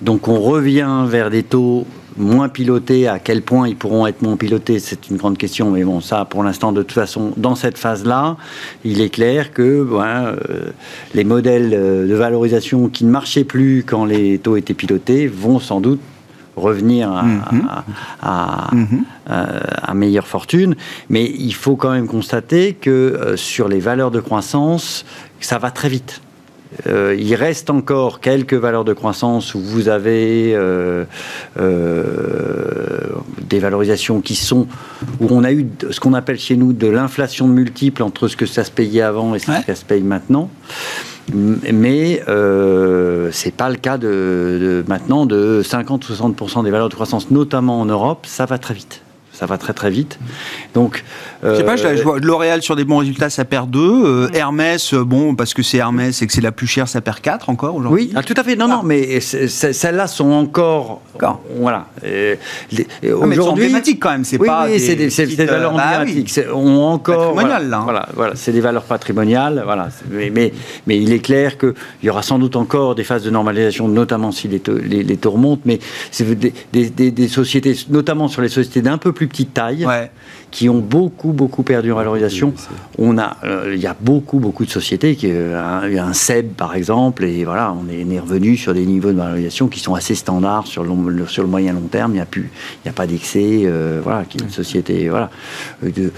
Donc 0.00 0.28
on 0.28 0.40
revient 0.40 1.04
vers 1.06 1.28
des 1.30 1.42
taux 1.42 1.86
moins 2.16 2.48
pilotés. 2.48 3.08
À 3.08 3.18
quel 3.18 3.42
point 3.42 3.68
ils 3.68 3.76
pourront 3.76 4.06
être 4.06 4.22
moins 4.22 4.36
pilotés, 4.36 4.78
c'est 4.78 5.08
une 5.10 5.16
grande 5.16 5.38
question. 5.38 5.70
Mais 5.70 5.84
bon, 5.84 6.00
ça, 6.00 6.24
pour 6.24 6.42
l'instant, 6.42 6.72
de 6.72 6.82
toute 6.82 6.92
façon, 6.92 7.32
dans 7.36 7.54
cette 7.54 7.78
phase-là, 7.78 8.36
il 8.84 9.00
est 9.00 9.10
clair 9.10 9.52
que 9.52 9.84
ben, 9.84 10.34
euh, 10.50 10.70
les 11.14 11.24
modèles 11.24 11.70
euh, 11.74 12.06
de 12.08 12.14
valorisation 12.14 12.88
qui 12.88 13.04
ne 13.04 13.10
marchaient 13.10 13.44
plus 13.44 13.84
quand 13.86 14.04
les 14.04 14.38
taux 14.38 14.56
étaient 14.56 14.74
pilotés 14.74 15.26
vont 15.26 15.58
sans 15.60 15.80
doute 15.80 16.00
revenir 16.56 17.10
à, 17.12 17.22
Mhm. 17.22 17.42
à- 17.70 17.84
à- 18.22 18.74
Mhm. 18.74 19.04
à 19.26 19.94
meilleure 19.94 20.26
fortune. 20.26 20.74
Mais 21.08 21.24
il 21.24 21.54
faut 21.54 21.76
quand 21.76 21.92
même 21.92 22.06
constater 22.08 22.74
que 22.74 22.90
euh, 22.90 23.36
sur 23.36 23.68
les 23.68 23.78
valeurs 23.80 24.10
de 24.10 24.20
croissance, 24.20 25.04
ça 25.40 25.58
va 25.58 25.70
très 25.70 25.88
vite. 25.88 26.20
Euh, 26.86 27.16
il 27.18 27.34
reste 27.34 27.68
encore 27.68 28.20
quelques 28.20 28.54
valeurs 28.54 28.84
de 28.84 28.92
croissance 28.92 29.54
où 29.54 29.60
vous 29.60 29.88
avez 29.88 30.52
euh, 30.54 31.04
euh, 31.58 32.04
des 33.42 33.58
valorisations 33.58 34.20
qui 34.20 34.36
sont 34.36 34.66
où 35.20 35.26
on 35.30 35.42
a 35.44 35.52
eu 35.52 35.66
ce 35.90 35.98
qu'on 36.00 36.14
appelle 36.14 36.38
chez 36.38 36.56
nous 36.56 36.72
de 36.72 36.86
l'inflation 36.86 37.48
multiple 37.48 38.02
entre 38.04 38.28
ce 38.28 38.36
que 38.36 38.46
ça 38.46 38.62
se 38.64 38.70
payait 38.70 39.02
avant 39.02 39.34
et 39.34 39.38
ce 39.40 39.50
Ouais. 39.50 39.58
que 39.60 39.66
ça 39.66 39.74
se 39.74 39.84
paye 39.84 40.02
maintenant. 40.02 40.48
mais 41.34 42.22
euh, 42.28 43.30
c'est 43.32 43.54
pas 43.54 43.68
le 43.68 43.76
cas 43.76 43.98
de, 43.98 44.06
de 44.06 44.84
maintenant 44.88 45.26
de 45.26 45.62
50-60% 45.64 46.62
des 46.64 46.70
valeurs 46.70 46.88
de 46.88 46.94
croissance, 46.94 47.30
notamment 47.30 47.80
en 47.80 47.84
Europe. 47.86 48.26
Ça 48.26 48.46
va 48.46 48.58
très 48.58 48.74
vite 48.74 49.02
ça 49.40 49.46
va 49.46 49.56
très 49.56 49.72
très 49.72 49.88
vite. 49.88 50.18
Donc, 50.74 51.02
je 51.42 51.54
sais 51.54 51.64
pas, 51.64 51.76
je, 51.76 51.86
euh, 51.86 52.02
vois 52.02 52.20
L'Oréal 52.20 52.60
sur 52.60 52.76
des 52.76 52.84
bons 52.84 52.98
résultats, 52.98 53.30
ça 53.30 53.46
perd 53.46 53.70
2. 53.70 53.80
Euh, 53.80 54.28
Hermès, 54.34 54.92
euh, 54.92 55.02
bon, 55.02 55.34
parce 55.34 55.54
que 55.54 55.62
c'est 55.62 55.78
Hermès 55.78 56.20
et 56.20 56.26
que 56.26 56.32
c'est 56.34 56.42
la 56.42 56.52
plus 56.52 56.66
chère, 56.66 56.88
ça 56.88 57.00
perd 57.00 57.20
4 57.20 57.48
encore 57.48 57.74
aujourd'hui. 57.74 58.08
Oui, 58.08 58.12
ah, 58.14 58.22
tout 58.22 58.34
à 58.36 58.44
fait. 58.44 58.54
Non, 58.54 58.68
non, 58.68 58.82
mais 58.82 59.20
celles-là 59.20 60.08
sont 60.08 60.30
encore. 60.30 61.00
Voilà. 61.58 61.86
Ah, 62.04 62.06
aujourd'hui. 63.02 63.72
C'est 63.82 63.96
quand 63.96 64.10
même, 64.10 64.24
c'est 64.24 64.36
pas. 64.36 64.66
Oui, 64.66 64.78
c'est 64.78 64.94
des, 64.94 65.46
valeurs 65.46 65.74
bah, 65.74 66.00
emblématiques. 66.00 66.38
On 66.52 66.82
encore. 66.82 67.34
Patrimoniales, 67.34 67.70
là. 67.70 67.78
Hein. 67.78 67.84
Voilà, 67.84 68.08
voilà, 68.14 68.32
c'est 68.36 68.52
des 68.52 68.60
valeurs 68.60 68.84
patrimoniales. 68.84 69.62
Voilà. 69.64 69.88
Mais, 70.10 70.30
mais, 70.86 70.98
il 70.98 71.12
est 71.14 71.20
clair 71.20 71.56
qu'il 71.56 71.72
y 72.02 72.10
aura 72.10 72.22
sans 72.22 72.38
doute 72.38 72.56
encore 72.56 72.94
des 72.94 73.04
phases 73.04 73.24
de 73.24 73.30
normalisation, 73.30 73.88
notamment 73.88 74.32
si 74.32 74.48
les 74.48 74.60
taux, 74.60 74.76
les, 74.76 75.16
taux 75.16 75.30
remontent, 75.30 75.62
mais 75.64 75.78
c'est 76.10 76.38
des, 76.38 76.52
des, 76.72 77.10
des 77.10 77.28
sociétés, 77.28 77.74
notamment 77.88 78.28
sur 78.28 78.42
les 78.42 78.48
sociétés 78.50 78.82
d'un 78.82 78.98
peu 78.98 79.12
plus 79.12 79.29
petite 79.30 79.54
taille, 79.54 79.86
qui 80.50 80.68
ont 80.68 80.78
beaucoup, 80.78 81.32
beaucoup 81.32 81.62
perdu 81.62 81.92
en 81.92 81.96
valorisation. 81.96 82.52
on 82.98 83.18
a, 83.18 83.36
euh, 83.44 83.72
il 83.74 83.80
y 83.80 83.86
a 83.86 83.96
beaucoup, 83.98 84.38
beaucoup 84.38 84.64
de 84.64 84.70
sociétés, 84.70 85.16
qui, 85.16 85.28
euh, 85.30 85.58
un, 85.58 86.08
un 86.08 86.12
SEB 86.12 86.54
par 86.54 86.74
exemple, 86.74 87.24
et 87.24 87.44
voilà, 87.44 87.72
on 87.72 87.88
est, 87.88 88.20
revenu 88.20 88.56
sur 88.56 88.74
des 88.74 88.84
niveaux 88.84 89.12
de 89.12 89.16
valorisation 89.16 89.68
qui 89.68 89.80
sont 89.80 89.94
assez 89.94 90.14
standards 90.14 90.66
sur 90.66 90.84
le, 90.84 91.26
sur 91.26 91.42
le 91.42 91.48
moyen 91.48 91.72
long 91.72 91.88
terme. 91.90 92.12
Il 92.12 92.16
n'y 92.16 92.20
a 92.20 92.26
plus, 92.26 92.50
il 92.52 92.86
n'y 92.86 92.90
a 92.90 92.94
pas 92.94 93.06
d'excès, 93.06 93.62
euh, 93.64 94.00
voilà, 94.02 94.24
qui 94.24 94.38
est 94.38 94.42
une 94.42 94.50
société, 94.50 95.08
voilà, 95.08 95.30
de, 95.82 96.12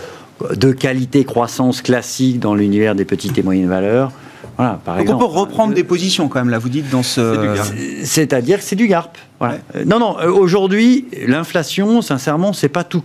de 0.57 0.72
qualité 0.72 1.25
croissance 1.25 1.83
classique 1.83 2.40
dans 2.40 2.55
l'univers 2.55 2.94
des 2.94 3.05
petites 3.05 3.38
et 3.38 3.42
moyennes 3.42 3.68
valeurs. 3.68 4.12
Voilà, 4.57 4.81
par 4.85 4.96
Donc 4.96 5.02
exemple. 5.02 5.24
on 5.24 5.28
peut 5.28 5.38
reprendre 5.38 5.74
des 5.74 5.85
positions 5.85 6.28
quand 6.28 6.40
même, 6.40 6.50
là, 6.50 6.59
vous 6.59 6.68
dites 6.68 6.90
dans 6.90 7.02
ce... 7.02 7.57
C'est-à-dire 8.05 8.59
que 8.59 8.64
c'est 8.64 8.76
du 8.76 8.87
GARP. 8.87 9.16
Voilà. 9.38 9.59
Non, 9.87 9.98
non, 9.98 10.16
euh, 10.20 10.31
aujourd'hui, 10.31 11.07
l'inflation, 11.26 12.00
sincèrement, 12.02 12.52
c'est 12.52 12.68
pas 12.68 12.85
tout, 12.85 13.02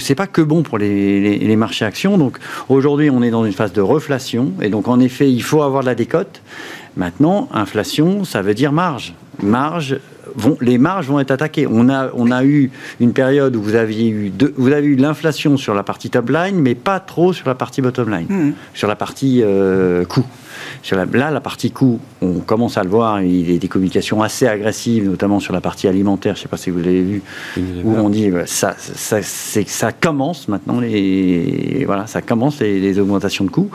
c'est 0.00 0.14
pas 0.14 0.26
que 0.26 0.42
bon 0.42 0.62
pour 0.62 0.76
les, 0.78 1.38
les, 1.38 1.56
marchés 1.56 1.84
actions. 1.84 2.18
Donc 2.18 2.38
aujourd'hui, 2.68 3.10
on 3.10 3.22
est 3.22 3.30
dans 3.30 3.44
une 3.44 3.52
phase 3.52 3.72
de 3.72 3.80
reflation. 3.80 4.52
Et 4.60 4.68
donc, 4.68 4.88
en 4.88 5.00
effet, 5.00 5.30
il 5.30 5.42
faut 5.42 5.62
avoir 5.62 5.82
de 5.82 5.86
la 5.86 5.94
décote. 5.94 6.42
Maintenant, 6.96 7.48
inflation, 7.52 8.24
ça 8.24 8.42
veut 8.42 8.54
dire 8.54 8.72
marge. 8.72 9.14
Marge, 9.42 9.98
Vont, 10.36 10.58
les 10.60 10.76
marges 10.76 11.06
vont 11.06 11.20
être 11.20 11.30
attaquées. 11.30 11.66
On 11.66 11.88
a, 11.88 12.10
on 12.14 12.30
a 12.30 12.44
eu 12.44 12.70
une 13.00 13.12
période 13.12 13.56
où 13.56 13.62
vous 13.62 13.74
aviez 13.74 14.08
eu, 14.08 14.32
vous 14.56 14.72
avez 14.72 14.86
eu 14.86 14.96
l'inflation 14.96 15.56
sur 15.56 15.74
la 15.74 15.82
partie 15.82 16.10
top 16.10 16.28
line, 16.28 16.56
mais 16.56 16.74
pas 16.74 17.00
trop 17.00 17.32
sur 17.32 17.48
la 17.48 17.54
partie 17.54 17.80
bottom 17.80 18.10
line, 18.10 18.26
mmh. 18.28 18.52
sur 18.74 18.88
la 18.88 18.96
partie 18.96 19.40
euh, 19.42 20.04
coût 20.04 20.26
là, 20.92 21.30
la 21.30 21.40
partie 21.40 21.70
coût, 21.70 22.00
on 22.20 22.40
commence 22.40 22.78
à 22.78 22.82
le 22.82 22.90
voir, 22.90 23.22
il 23.22 23.50
y 23.50 23.56
a 23.56 23.58
des 23.58 23.68
communications 23.68 24.22
assez 24.22 24.46
agressives, 24.46 25.08
notamment 25.08 25.40
sur 25.40 25.52
la 25.52 25.60
partie 25.60 25.88
alimentaire, 25.88 26.34
je 26.34 26.40
ne 26.40 26.42
sais 26.42 26.48
pas 26.48 26.56
si 26.56 26.70
vous 26.70 26.78
l'avez 26.78 27.02
vu, 27.02 27.22
où 27.84 27.96
on 27.96 28.08
dit 28.08 28.30
ça, 28.46 28.74
ça, 28.78 29.22
ça 29.22 29.92
commence 29.92 30.48
maintenant, 30.48 30.80
les, 30.80 31.84
voilà, 31.86 32.06
ça 32.06 32.22
commence 32.22 32.60
les, 32.60 32.98
augmentations 32.98 33.44
de 33.44 33.50
coûts. 33.50 33.70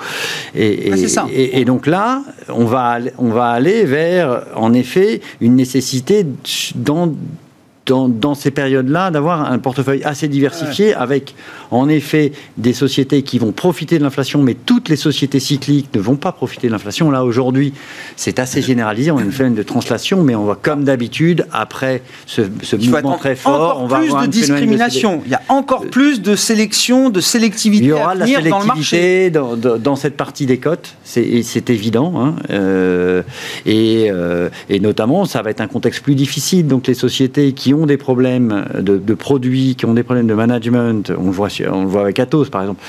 Et, 0.55 0.91
ah, 1.17 1.25
et, 1.31 1.65
donc 1.65 1.87
là, 1.87 2.23
on 2.49 2.65
va, 2.65 2.97
on 3.17 3.29
va 3.29 3.49
aller 3.49 3.85
vers, 3.85 4.45
en 4.55 4.73
effet, 4.73 5.21
une 5.39 5.55
nécessité 5.55 6.25
dans 6.75 7.13
dans, 7.85 8.35
ces 8.35 8.51
périodes-là, 8.51 9.11
d'avoir 9.11 9.51
un 9.51 9.59
portefeuille 9.59 10.03
assez 10.03 10.27
diversifié 10.27 10.93
avec, 10.93 11.35
en 11.69 11.89
effet, 11.89 12.31
des 12.57 12.73
sociétés 12.73 13.23
qui 13.23 13.39
vont 13.39 13.51
profiter 13.51 13.97
de 13.97 14.03
l'inflation, 14.03 14.41
mais 14.41 14.53
toutes 14.53 14.89
les 14.89 14.95
sociétés 14.95 15.39
cycliques 15.39 15.89
ne 15.93 15.99
vont 15.99 16.15
pas 16.15 16.31
profiter 16.31 16.67
de 16.67 16.71
l'inflation. 16.71 17.11
Là, 17.11 17.25
aujourd'hui, 17.25 17.73
c'est 18.15 18.39
assez 18.39 18.61
généralisé. 18.61 19.11
On 19.11 19.17
a 19.17 19.21
une 19.21 19.31
phénomène 19.31 19.57
de 19.57 19.63
translation, 19.63 20.23
mais 20.23 20.35
on 20.35 20.45
va, 20.45 20.55
comme 20.55 20.85
d'habitude, 20.85 21.45
après 21.51 22.03
ce, 22.25 22.41
mouvement 22.75 23.17
très 23.17 23.35
fort, 23.35 23.81
on 23.81 23.87
va 23.87 23.99
plus 23.99 24.07
avoir 24.07 24.23
de 24.23 24.31
discrimination. 24.31 25.21
Il 25.25 25.31
y 25.31 25.35
a 25.35 25.41
encore 25.49 25.85
plus 25.87 26.21
de 26.21 26.35
sélection, 26.35 27.09
de 27.09 27.19
sélectivité. 27.19 27.85
Il 27.85 27.89
y 27.89 27.91
aura 27.91 28.15
de 28.15 28.19
la 28.19 28.27
sélectivité 28.27 29.29
dans, 29.29 29.57
dans, 29.57 29.95
cette 29.95 30.15
partie 30.15 30.45
des 30.45 30.57
cotes, 30.57 30.95
c'est 31.03 31.69
évident. 31.69 32.13
Hein. 32.15 32.35
Euh, 32.49 33.23
et, 33.65 34.07
euh, 34.09 34.49
et 34.69 34.79
notamment, 34.79 35.25
ça 35.25 35.41
va 35.41 35.49
être 35.49 35.61
un 35.61 35.67
contexte 35.67 36.01
plus 36.01 36.15
difficile. 36.15 36.67
Donc, 36.67 36.87
les 36.87 36.93
sociétés 36.93 37.51
qui 37.51 37.72
ont 37.73 37.85
des 37.85 37.97
problèmes 37.97 38.65
de, 38.79 39.13
produits, 39.13 39.75
qui 39.75 39.85
ont 39.85 39.93
des 39.93 40.03
problèmes 40.03 40.27
de 40.27 40.33
management, 40.33 41.11
on 41.17 41.25
le 41.25 41.31
voit, 41.31 41.49
on 41.71 41.81
le 41.81 41.87
voit 41.87 42.01
avec 42.01 42.19
Atos 42.19 42.49
par 42.49 42.61
exemple, 42.61 42.81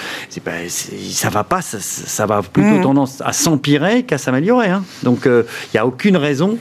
pas, 0.44 0.50
ça 0.68 1.30
va 1.30 1.44
pas, 1.44 1.62
ça, 1.62 2.26
va 2.26 2.42
plutôt 2.42 2.78
mmh. 2.78 2.82
tendance 2.82 3.22
à 3.24 3.32
s'empirer 3.32 4.02
qu'à 4.02 4.18
s'améliorer. 4.18 4.68
Hein. 4.68 4.84
Donc 5.02 5.22
il 5.24 5.30
euh, 5.30 5.42
n'y 5.72 5.80
a 5.80 5.86
aucune 5.86 6.16
raison 6.16 6.58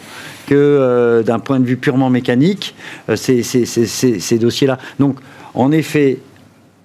que 0.48 0.56
euh, 0.56 1.24
d'un 1.24 1.40
point 1.40 1.60
de 1.60 1.66
vue 1.66 1.78
purement 1.78 2.10
mécanique, 2.10 2.76
euh, 3.10 3.16
ces, 3.16 3.44
ces 3.44 4.38
dossiers-là. 4.38 4.78
Donc 5.00 5.18
en 5.54 5.72
effet, 5.72 6.20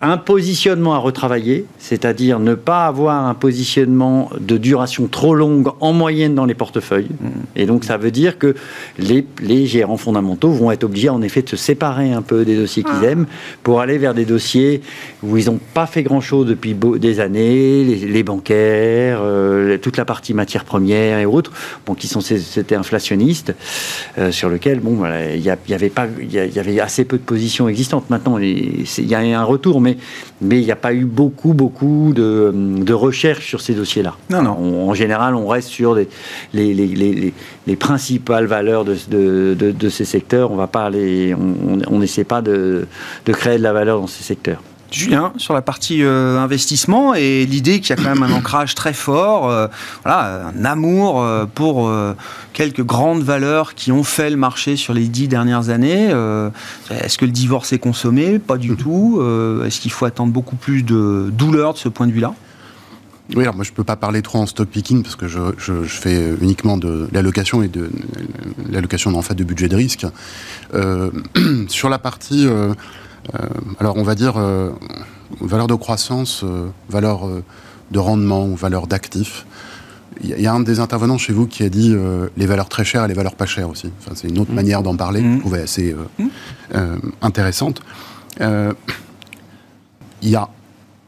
un 0.01 0.17
positionnement 0.17 0.95
à 0.95 0.99
retravailler, 0.99 1.67
c'est-à-dire 1.79 2.39
ne 2.39 2.55
pas 2.55 2.87
avoir 2.87 3.27
un 3.27 3.35
positionnement 3.35 4.31
de 4.39 4.57
duration 4.57 5.09
trop 5.09 5.35
longue 5.35 5.71
en 5.81 5.93
moyenne 5.93 6.37
dans 6.37 6.45
les 6.45 6.55
portefeuilles. 6.55 7.09
Mm. 7.21 7.29
Et 7.57 7.67
donc 7.67 7.83
ça 7.83 7.97
veut 7.97 8.13
dire 8.13 8.39
que 8.39 8.55
les, 8.99 9.27
les, 9.43 9.67
gérants 9.67 9.97
fondamentaux 9.97 10.51
vont 10.51 10.71
être 10.71 10.85
obligés 10.85 11.09
en 11.09 11.21
effet 11.21 11.43
de 11.43 11.49
se 11.49 11.57
séparer 11.57 12.13
un 12.13 12.23
peu 12.23 12.45
des 12.45 12.55
dossiers 12.55 12.85
qu'ils 12.85 12.93
ah. 13.03 13.07
aiment 13.07 13.27
pour 13.65 13.81
aller 13.81 13.99
vers 13.99 14.15
des 14.15 14.25
dossiers 14.25 14.83
où 15.25 15.37
ils 15.37 15.47
n'ont 15.47 15.59
pas 15.75 15.87
fait 15.87 16.05
grand-chose 16.05 16.47
depuis 16.47 16.75
des 16.75 17.19
années, 17.19 17.83
les, 17.85 18.23
bancaires, 18.23 19.19
euh, 19.21 19.79
toute 19.79 19.97
la 19.97 20.05
partie 20.05 20.33
matières 20.33 20.65
premières 20.65 21.19
et 21.19 21.27
autres, 21.27 21.53
bon, 21.87 21.95
qui 21.95 22.07
sont 22.07 22.21
c'était 22.21 22.77
inflationnistes, 22.77 23.53
euh, 24.19 24.31
sur 24.31 24.49
lequel 24.49 24.79
bon, 24.79 25.03
il 25.35 25.41
y, 25.41 25.51
avait 25.51 25.89
pas, 25.89 26.07
il 26.21 26.33
y, 26.33 26.59
avait 26.59 26.79
assez 26.79 27.05
peu 27.05 27.17
de 27.17 27.23
positions 27.23 27.69
existantes. 27.69 28.11
Maintenant, 28.11 28.39
il 28.39 28.87
y 28.99 29.15
a 29.15 29.19
un 29.19 29.45
retour, 29.45 29.81
mais 29.81 29.88
il 30.41 30.49
n'y 30.49 30.71
a 30.71 30.77
pas 30.77 30.93
eu 30.93 31.05
beaucoup, 31.05 31.53
beaucoup 31.53 32.13
de, 32.15 32.53
de 32.55 32.93
recherches 32.93 33.47
sur 33.47 33.61
ces 33.61 33.75
dossiers-là. 33.75 34.15
Non, 34.31 34.43
non. 34.43 34.89
en 34.89 34.95
général, 34.95 35.35
on 35.35 35.47
reste 35.47 35.69
sur 35.69 35.95
les, 35.95 36.09
les, 36.53 36.75
les, 36.75 37.33
les 37.67 37.77
principales 37.77 38.47
valeurs 38.47 38.85
de, 38.85 38.97
de, 39.09 39.73
de, 39.73 39.89
ces 39.89 40.05
secteurs. 40.05 40.51
On 40.53 40.57
va 40.57 40.67
pas 40.67 40.85
aller, 40.85 41.35
on 41.89 41.99
n'essaie 41.99 42.25
pas 42.25 42.43
de, 42.43 42.87
de 43.27 43.33
créer 43.33 43.59
de 43.59 43.63
la 43.63 43.73
valeur 43.73 44.01
dans 44.01 44.07
ces 44.07 44.23
secteurs. 44.23 44.63
Julien, 44.91 45.35
sur 45.37 45.53
la 45.53 45.61
partie 45.61 46.03
euh, 46.03 46.39
investissement 46.39 47.15
et 47.15 47.45
l'idée 47.45 47.81
qu'il 47.81 47.91
y 47.91 47.93
a 47.93 48.03
quand 48.03 48.09
même 48.09 48.23
un 48.23 48.33
ancrage 48.33 48.75
très 48.75 48.95
fort, 48.95 49.51
euh, 49.51 49.67
voilà, 50.03 50.49
un 50.49 50.65
amour 50.65 51.21
euh, 51.21 51.45
pour 51.45 51.91
quelques 52.55 52.83
grandes 52.83 53.23
valeurs 53.23 53.75
qui 53.75 53.93
ont 53.93 54.03
fait 54.03 54.31
le 54.31 54.37
marché 54.37 54.77
sur 54.77 54.95
les 54.95 55.07
dix 55.09 55.29
dernières 55.29 55.69
années. 55.69 56.07
Est-ce 56.91 57.19
que 57.19 57.25
le 57.25 57.33
divorce 57.33 57.73
est 57.73 57.79
consommé? 57.79 58.39
Pas 58.39 58.57
du 58.57 58.77
tout. 58.77 59.23
Est-ce 59.65 59.81
qu'il 59.81 59.91
faut 59.91 60.07
attendre 60.07 60.33
beaucoup 60.33 60.57
plus 60.57 60.83
de 60.83 61.31
douleur 61.33 61.75
de 61.75 61.79
ce 61.79 61.89
point 61.89 62.07
de 62.07 62.13
vue-là? 62.13 62.35
Oui, 63.37 63.43
alors 63.43 63.55
moi 63.55 63.65
je 63.65 63.71
ne 63.71 63.77
peux 63.77 63.85
pas 63.85 63.97
parler 63.97 64.23
trop 64.23 64.39
en 64.39 64.47
stock 64.47 64.69
picking 64.69 65.03
parce 65.03 65.15
que 65.15 65.29
je, 65.29 65.39
je, 65.59 65.85
fais 65.85 66.35
uniquement 66.41 66.79
de 66.79 67.09
l'allocation 67.13 67.63
et 67.63 67.69
de 67.69 67.91
l'allocation 68.71 69.15
en 69.15 69.23
fait 69.23 69.35
de 69.35 69.45
budget 69.45 69.69
de 69.69 69.77
risque. 69.77 70.07
sur 71.69 71.89
la 71.91 71.99
partie 71.99 72.49
alors 73.79 73.97
on 73.97 74.03
va 74.03 74.15
dire 74.15 74.37
euh, 74.37 74.71
valeur 75.41 75.67
de 75.67 75.75
croissance, 75.75 76.43
euh, 76.45 76.69
valeur 76.89 77.29
de 77.91 77.99
rendement 77.99 78.47
ou 78.47 78.57
valeur 78.57 78.87
d'actifs. 78.87 79.47
Il 80.23 80.41
y 80.41 80.47
a 80.47 80.53
un 80.53 80.61
des 80.61 80.81
intervenants 80.81 81.19
chez 81.19 81.33
vous 81.33 81.47
qui 81.47 81.63
a 81.63 81.69
dit 81.69 81.95
les 82.37 82.47
valeurs 82.47 82.69
très 82.69 82.85
chères 82.85 83.05
et 83.05 83.09
les 83.09 83.15
valeurs 83.15 83.37
pas 83.37 83.47
chères 83.47 83.69
aussi. 83.69 83.93
Enfin, 84.01 84.13
c'est 84.17 84.29
une 84.29 84.39
autre 84.41 84.51
mmh. 84.51 84.57
manière 84.57 84.83
d'en 84.83 84.97
parler, 84.97 85.21
mmh. 85.21 85.35
je 85.35 85.41
trouvais 85.41 85.61
assez 85.61 85.95
mmh. 86.19 86.77
intéressante. 87.23 87.83
il, 88.41 88.75
y 90.23 90.35
a, 90.35 90.49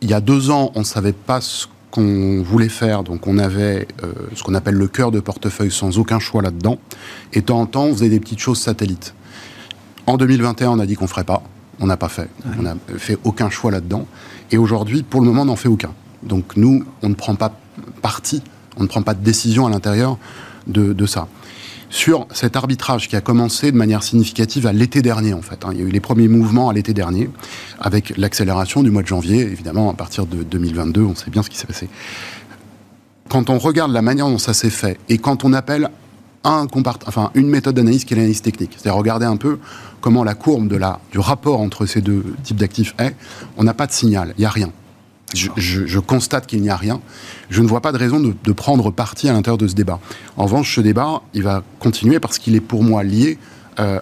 il 0.00 0.11
y 0.11 0.14
a 0.14 0.20
deux 0.20 0.50
ans, 0.50 0.70
on 0.76 0.80
ne 0.80 0.85
savait 0.85 1.14
pas 1.14 1.40
ce 1.40 1.66
qu'on 1.90 2.42
voulait 2.42 2.68
faire, 2.68 3.02
donc 3.02 3.26
on 3.26 3.38
avait 3.38 3.88
ce 4.37 4.44
qu'on 4.44 4.54
appelle 4.54 4.76
le 4.76 4.87
cœur 4.87 5.11
de 5.11 5.18
portefeuille 5.18 5.72
sans 5.72 5.98
aucun 5.98 6.20
choix 6.20 6.40
là-dedans. 6.40 6.78
Et 7.33 7.40
de 7.40 7.46
temps 7.46 7.61
en 7.61 7.66
temps, 7.66 7.87
on 7.87 7.92
faisait 7.94 8.11
des 8.11 8.20
petites 8.20 8.38
choses 8.38 8.61
satellites. 8.61 9.14
En 10.06 10.18
2021, 10.18 10.70
on 10.70 10.78
a 10.78 10.87
dit 10.87 10.94
qu'on 10.94 11.06
ne 11.06 11.11
ferait 11.11 11.24
pas 11.24 11.42
on 11.80 11.86
n'a 11.86 11.96
pas 11.96 12.08
fait. 12.08 12.28
On 12.58 12.62
n'a 12.62 12.76
fait 12.98 13.18
aucun 13.24 13.50
choix 13.50 13.70
là-dedans. 13.70 14.06
Et 14.50 14.58
aujourd'hui, 14.58 15.02
pour 15.02 15.20
le 15.20 15.26
moment, 15.26 15.42
on 15.42 15.46
n'en 15.46 15.56
fait 15.56 15.68
aucun. 15.68 15.92
Donc 16.22 16.56
nous, 16.56 16.84
on 17.02 17.08
ne 17.08 17.14
prend 17.14 17.34
pas 17.34 17.52
parti, 18.02 18.42
on 18.76 18.82
ne 18.82 18.88
prend 18.88 19.02
pas 19.02 19.14
de 19.14 19.24
décision 19.24 19.66
à 19.66 19.70
l'intérieur 19.70 20.18
de, 20.66 21.06
ça. 21.06 21.26
Sur 21.88 22.26
cet 22.32 22.54
arbitrage 22.54 23.08
qui 23.08 23.16
a 23.16 23.20
commencé 23.20 23.72
de 23.72 23.76
manière 23.76 24.02
significative 24.02 24.66
à 24.66 24.72
l'été 24.72 25.02
dernier, 25.02 25.32
en 25.32 25.42
fait. 25.42 25.64
Hein. 25.64 25.70
Il 25.72 25.78
y 25.80 25.82
a 25.82 25.84
eu 25.84 25.90
les 25.90 26.00
premiers 26.00 26.28
mouvements 26.28 26.68
à 26.68 26.72
l'été 26.72 26.94
dernier, 26.94 27.30
avec 27.80 28.16
l'accélération 28.16 28.82
du 28.82 28.90
mois 28.90 29.02
de 29.02 29.08
janvier, 29.08 29.40
évidemment, 29.40 29.90
à 29.90 29.94
partir 29.94 30.26
de 30.26 30.42
2022, 30.42 31.02
on 31.02 31.14
sait 31.14 31.30
bien 31.30 31.42
ce 31.42 31.50
qui 31.50 31.56
s'est 31.56 31.66
passé. 31.66 31.88
Quand 33.28 33.50
on 33.50 33.58
regarde 33.58 33.92
la 33.92 34.02
manière 34.02 34.28
dont 34.28 34.38
ça 34.38 34.54
s'est 34.54 34.70
fait, 34.70 34.98
et 35.08 35.18
quand 35.18 35.44
on 35.44 35.52
appelle 35.52 35.90
un 36.44 36.66
enfin, 37.07 37.31
une 37.35 37.48
méthode 37.48 37.74
d'analyse 37.74 38.05
qui 38.05 38.14
est 38.14 38.16
l'analyse 38.16 38.42
technique, 38.42 38.72
c'est-à-dire 38.72 38.96
regarder 38.96 39.26
un 39.26 39.37
peu 39.37 39.59
comment 40.00 40.24
la 40.24 40.35
courbe 40.35 40.68
de 40.68 40.76
la, 40.76 41.00
du 41.12 41.18
rapport 41.18 41.61
entre 41.61 41.87
ces 41.87 42.00
deux 42.00 42.24
types 42.42 42.57
d'actifs 42.57 42.94
est, 42.98 43.14
on 43.57 43.64
n'a 43.64 43.74
pas 43.74 43.87
de 43.87 43.92
signal, 43.92 44.35
il 44.38 44.40
n'y 44.40 44.46
a 44.46 44.50
rien. 44.50 44.72
Je, 45.33 45.98
constate 46.00 46.46
qu'il 46.48 46.61
n'y 46.61 46.70
a 46.70 46.76
rien. 46.76 47.00
Je 47.50 47.62
ne 47.62 47.68
vois 47.68 47.81
pas 47.81 47.92
de 47.92 47.98
raison 47.98 48.18
de, 48.18 48.53
prendre 48.53 48.90
parti 48.90 49.29
à 49.29 49.33
l'intérieur 49.33 49.59
de 49.59 49.68
ce 49.68 49.74
débat. 49.74 50.00
En 50.37 50.44
revanche, 50.44 50.74
ce 50.74 50.81
débat, 50.81 51.22
il 51.35 51.44
va 51.44 51.62
continuer 51.79 52.18
parce 52.18 52.38
qu'il 52.38 52.57
est 52.57 52.61
pour 52.61 52.83
moi 52.83 53.05
lié 53.05 53.38
euh, 53.79 54.00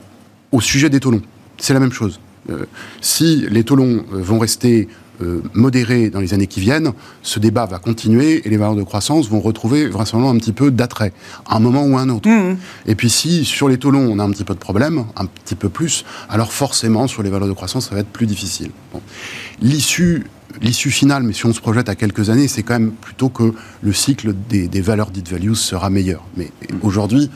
au 0.53 0.63
sujet 0.63 0.89
des 0.89 1.01
taux 1.01 1.13
C'est 1.59 1.75
la 1.75 1.81
même 1.81 1.93
chose. 1.93 2.19
Euh, 2.49 2.65
si 3.03 3.47
les 3.51 3.63
taux 3.63 3.77
longs 3.77 4.05
euh, 4.13 4.23
vont 4.23 4.39
rester 4.39 4.89
modérés 5.53 6.11
dans 6.11 6.21
les 6.21 6.35
années 6.35 6.47
qui 6.47 6.61
viennent, 6.61 6.93
ce 7.23 7.39
débat 7.39 7.67
va 7.67 7.79
continuer 7.79 8.47
et 8.47 8.51
les 8.51 8.57
valeurs 8.57 8.77
de 8.77 8.83
croissance 8.83 9.29
vont 9.29 9.41
retrouver 9.41 9.89
vraisemblablement 9.89 10.35
un 10.35 10.39
petit 10.39 10.53
peu 10.53 10.71
d'attrait, 10.71 11.13
à 11.47 11.57
un 11.57 11.61
moment 11.61 11.85
ou 11.85 11.99
à 11.99 12.03
un 12.03 12.09
autre. 12.09 12.29
Mmh. 12.29 12.57
Et 12.87 12.95
puis 12.95 13.11
si 13.11 13.45
sur 13.45 13.69
les 13.69 13.79
taux 13.79 13.91
longs 13.91 14.09
on 14.11 14.19
a 14.19 14.25
un 14.25 14.31
petit 14.31 14.45
peu 14.45 14.55
de 14.55 14.59
problème, 14.59 15.05
un 15.17 15.27
petit 15.27 15.55
peu 15.55 15.69
plus, 15.69 16.05
alors 16.29 16.53
forcément 16.53 17.07
sur 17.07 17.23
les 17.23 17.31
valeurs 17.31 17.49
de 17.49 17.53
croissance 17.53 17.89
ça 17.89 17.95
va 17.95 18.01
être 18.01 18.09
plus 18.09 18.27
difficile. 18.27 18.71
L'issue 19.61 20.25
l'issue 20.61 20.91
finale, 20.91 21.23
mais 21.23 21.33
si 21.33 21.47
on 21.47 21.53
se 21.53 21.61
projette 21.61 21.89
à 21.89 21.95
quelques 21.95 22.31
années, 22.31 22.49
c'est 22.49 22.63
quand 22.63 22.79
même 22.79 22.93
plutôt 22.93 23.29
que 23.29 23.53
le 23.83 23.93
cycle 23.93 24.35
des, 24.49 24.81
valeurs 24.81 25.11
dites 25.11 25.29
values 25.29 25.55
sera 25.55 25.91
meilleur. 25.91 26.25
Mais 26.37 26.51
aujourd'hui, 26.83 27.31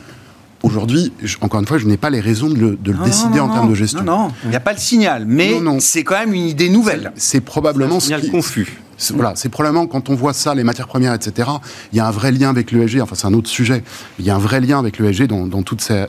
Aujourd'hui, 0.63 1.11
encore 1.41 1.59
une 1.59 1.67
fois, 1.67 1.77
je 1.77 1.85
n'ai 1.85 1.97
pas 1.97 2.09
les 2.09 2.21
raisons 2.21 2.49
de 2.49 2.57
le, 2.57 2.77
décider 3.03 3.41
en 3.41 3.49
termes 3.49 3.69
de 3.69 3.75
gestion. 3.75 4.01
Non, 4.01 4.27
non, 4.27 4.31
il 4.45 4.49
n'y 4.49 4.55
a 4.55 4.61
pas 4.61 4.71
le 4.71 4.79
signal, 4.79 5.25
mais 5.27 5.59
c'est 5.79 6.03
quand 6.03 6.17
même 6.17 6.33
une 6.33 6.47
idée 6.47 6.69
nouvelle. 6.69 7.11
C'est 7.15 7.41
probablement 7.41 7.97
un 7.97 7.99
signal 7.99 8.21
ce 8.21 8.25
qui, 8.27 8.31
confus. 8.31 8.81
Voilà, 9.13 9.33
c'est 9.35 9.49
probablement 9.49 9.87
quand 9.87 10.09
on 10.09 10.15
voit 10.15 10.33
ça, 10.33 10.55
les 10.55 10.63
matières 10.63 10.87
premières, 10.87 11.13
etc. 11.13 11.49
Il 11.91 11.97
y 11.97 11.99
a 11.99 12.07
un 12.07 12.11
vrai 12.11 12.31
lien 12.31 12.49
avec 12.49 12.71
l'ESG. 12.71 13.01
Enfin, 13.01 13.15
c'est 13.15 13.27
un 13.27 13.33
autre 13.33 13.49
sujet. 13.49 13.83
Il 14.19 14.25
y 14.25 14.29
a 14.29 14.35
un 14.35 14.39
vrai 14.39 14.61
lien 14.61 14.79
avec 14.79 14.99
l'ESG 14.99 15.27
dans, 15.27 15.45
dans 15.47 15.63
toute 15.63 15.81
ça. 15.81 16.07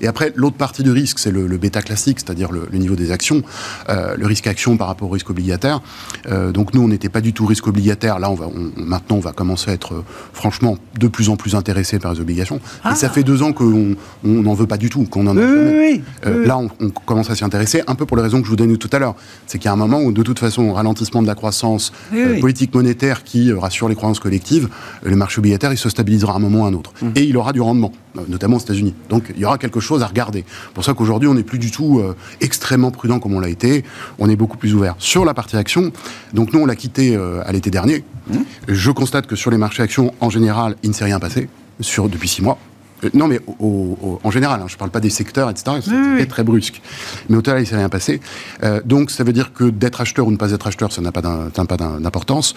Et 0.00 0.06
après, 0.06 0.32
l'autre 0.36 0.56
partie 0.56 0.82
du 0.82 0.90
risque, 0.90 1.18
c'est 1.18 1.30
le, 1.30 1.46
bêta 1.56 1.82
classique, 1.82 2.20
c'est-à-dire 2.20 2.52
le, 2.52 2.68
niveau 2.72 2.96
des 2.96 3.10
actions, 3.12 3.42
euh, 3.88 4.16
le 4.16 4.26
risque 4.26 4.46
action 4.46 4.76
par 4.76 4.88
rapport 4.88 5.08
au 5.08 5.12
risque 5.12 5.30
obligataire. 5.30 5.80
Euh, 6.28 6.52
donc 6.52 6.74
nous, 6.74 6.82
on 6.82 6.88
n'était 6.88 7.08
pas 7.08 7.20
du 7.20 7.32
tout 7.32 7.46
risque 7.46 7.66
obligataire. 7.66 8.18
Là, 8.18 8.30
on 8.30 8.34
va, 8.34 8.48
maintenant, 8.76 9.16
on 9.16 9.20
va 9.20 9.32
commencer 9.32 9.70
à 9.70 9.74
être 9.74 9.94
euh, 9.94 10.04
franchement 10.32 10.76
de 10.98 11.08
plus 11.08 11.28
en 11.28 11.36
plus 11.36 11.54
intéressé 11.54 11.98
par 11.98 12.12
les 12.12 12.20
obligations. 12.20 12.56
Et 12.56 12.94
ça 12.94 13.06
ah. 13.06 13.10
fait 13.10 13.22
deux 13.22 13.42
ans 13.42 13.52
qu'on 13.52 13.96
n'en 14.24 14.54
veut 14.54 14.66
pas 14.66 14.76
du 14.76 14.90
tout, 14.90 15.04
qu'on 15.04 15.26
en 15.26 15.36
a 15.36 15.40
oui, 15.40 16.02
Là, 16.24 16.58
on, 16.58 16.68
on, 16.80 16.90
commence 16.90 17.30
à 17.30 17.34
s'y 17.34 17.44
intéresser, 17.44 17.82
un 17.86 17.94
peu 17.94 18.06
pour 18.06 18.16
les 18.16 18.22
raisons 18.22 18.38
que 18.38 18.44
je 18.44 18.50
vous 18.50 18.56
donnais 18.56 18.76
tout 18.76 18.90
à 18.92 18.98
l'heure. 18.98 19.14
C'est 19.46 19.58
qu'il 19.58 19.66
y 19.66 19.68
a 19.68 19.72
un 19.72 19.76
moment 19.76 20.00
où, 20.00 20.12
de 20.12 20.22
toute 20.22 20.38
façon, 20.38 20.72
ralentissement 20.72 21.22
de 21.22 21.26
la 21.26 21.34
croissance, 21.34 21.92
politique 22.40 22.74
monétaire 22.74 23.24
qui 23.24 23.50
euh, 23.50 23.58
rassure 23.58 23.88
les 23.88 23.94
croyances 23.94 24.20
collectives, 24.20 24.68
euh, 25.04 25.10
le 25.10 25.16
marché 25.16 25.38
obligataire, 25.38 25.72
il 25.72 25.78
se 25.78 25.88
stabilisera 25.88 26.32
à 26.32 26.36
un 26.36 26.38
moment 26.38 26.62
ou 26.62 26.64
à 26.64 26.68
un 26.68 26.74
autre. 26.74 26.92
Mmh. 27.02 27.08
Et 27.16 27.24
il 27.24 27.36
aura 27.36 27.52
du 27.52 27.60
rendement, 27.60 27.92
euh, 28.16 28.22
notamment 28.28 28.56
aux 28.56 28.60
États-Unis. 28.60 28.94
Donc 29.08 29.32
il 29.34 29.40
y 29.40 29.44
aura 29.44 29.58
quelque 29.58 29.80
chose 29.80 30.02
à 30.02 30.06
regarder. 30.06 30.44
pour 30.74 30.84
ça 30.84 30.94
qu'aujourd'hui, 30.94 31.28
on 31.28 31.34
n'est 31.34 31.42
plus 31.42 31.58
du 31.58 31.70
tout 31.70 32.02
extrêmement 32.40 32.90
prudent 32.90 33.18
comme 33.18 33.34
on 33.34 33.40
l'a 33.40 33.48
été. 33.48 33.84
On 34.18 34.28
est 34.28 34.36
beaucoup 34.36 34.56
plus 34.56 34.74
ouvert. 34.74 34.94
Sur 34.98 35.24
la 35.24 35.34
partie 35.34 35.56
action, 35.56 35.92
donc 36.32 36.52
nous, 36.52 36.60
on 36.60 36.66
l'a 36.66 36.76
quitté 36.76 37.16
à 37.16 37.52
l'été 37.52 37.70
dernier. 37.70 38.04
Mmh. 38.30 38.38
Je 38.68 38.90
constate 38.90 39.26
que 39.26 39.36
sur 39.36 39.50
les 39.50 39.58
marchés 39.58 39.82
actions, 39.82 40.12
en 40.20 40.30
général, 40.30 40.76
il 40.82 40.90
ne 40.90 40.94
s'est 40.94 41.04
rien 41.04 41.18
passé 41.18 41.48
sur, 41.80 42.08
depuis 42.08 42.28
six 42.28 42.42
mois. 42.42 42.58
Euh, 43.04 43.10
non, 43.14 43.28
mais 43.28 43.40
en 43.60 44.30
général, 44.30 44.60
hein, 44.60 44.66
je 44.68 44.74
ne 44.74 44.78
parle 44.78 44.90
pas 44.90 45.00
des 45.00 45.10
secteurs, 45.10 45.50
etc. 45.50 45.78
C'est 46.18 46.26
très 46.26 46.44
brusque. 46.44 46.80
Mais 47.28 47.36
au 47.36 47.42
total, 47.42 47.58
il 47.58 47.62
ne 47.62 47.66
s'est 47.66 47.76
rien 47.76 47.88
passé. 47.88 48.20
Euh, 48.62 48.80
donc, 48.84 49.10
ça 49.10 49.24
veut 49.24 49.32
dire 49.32 49.52
que 49.52 49.64
d'être 49.64 50.00
acheteur 50.00 50.26
ou 50.26 50.30
ne 50.30 50.36
pas 50.36 50.52
être 50.52 50.66
acheteur, 50.66 50.92
ça 50.92 51.02
n'a 51.02 51.12
pas 51.12 51.22
d'importance. 51.22 52.54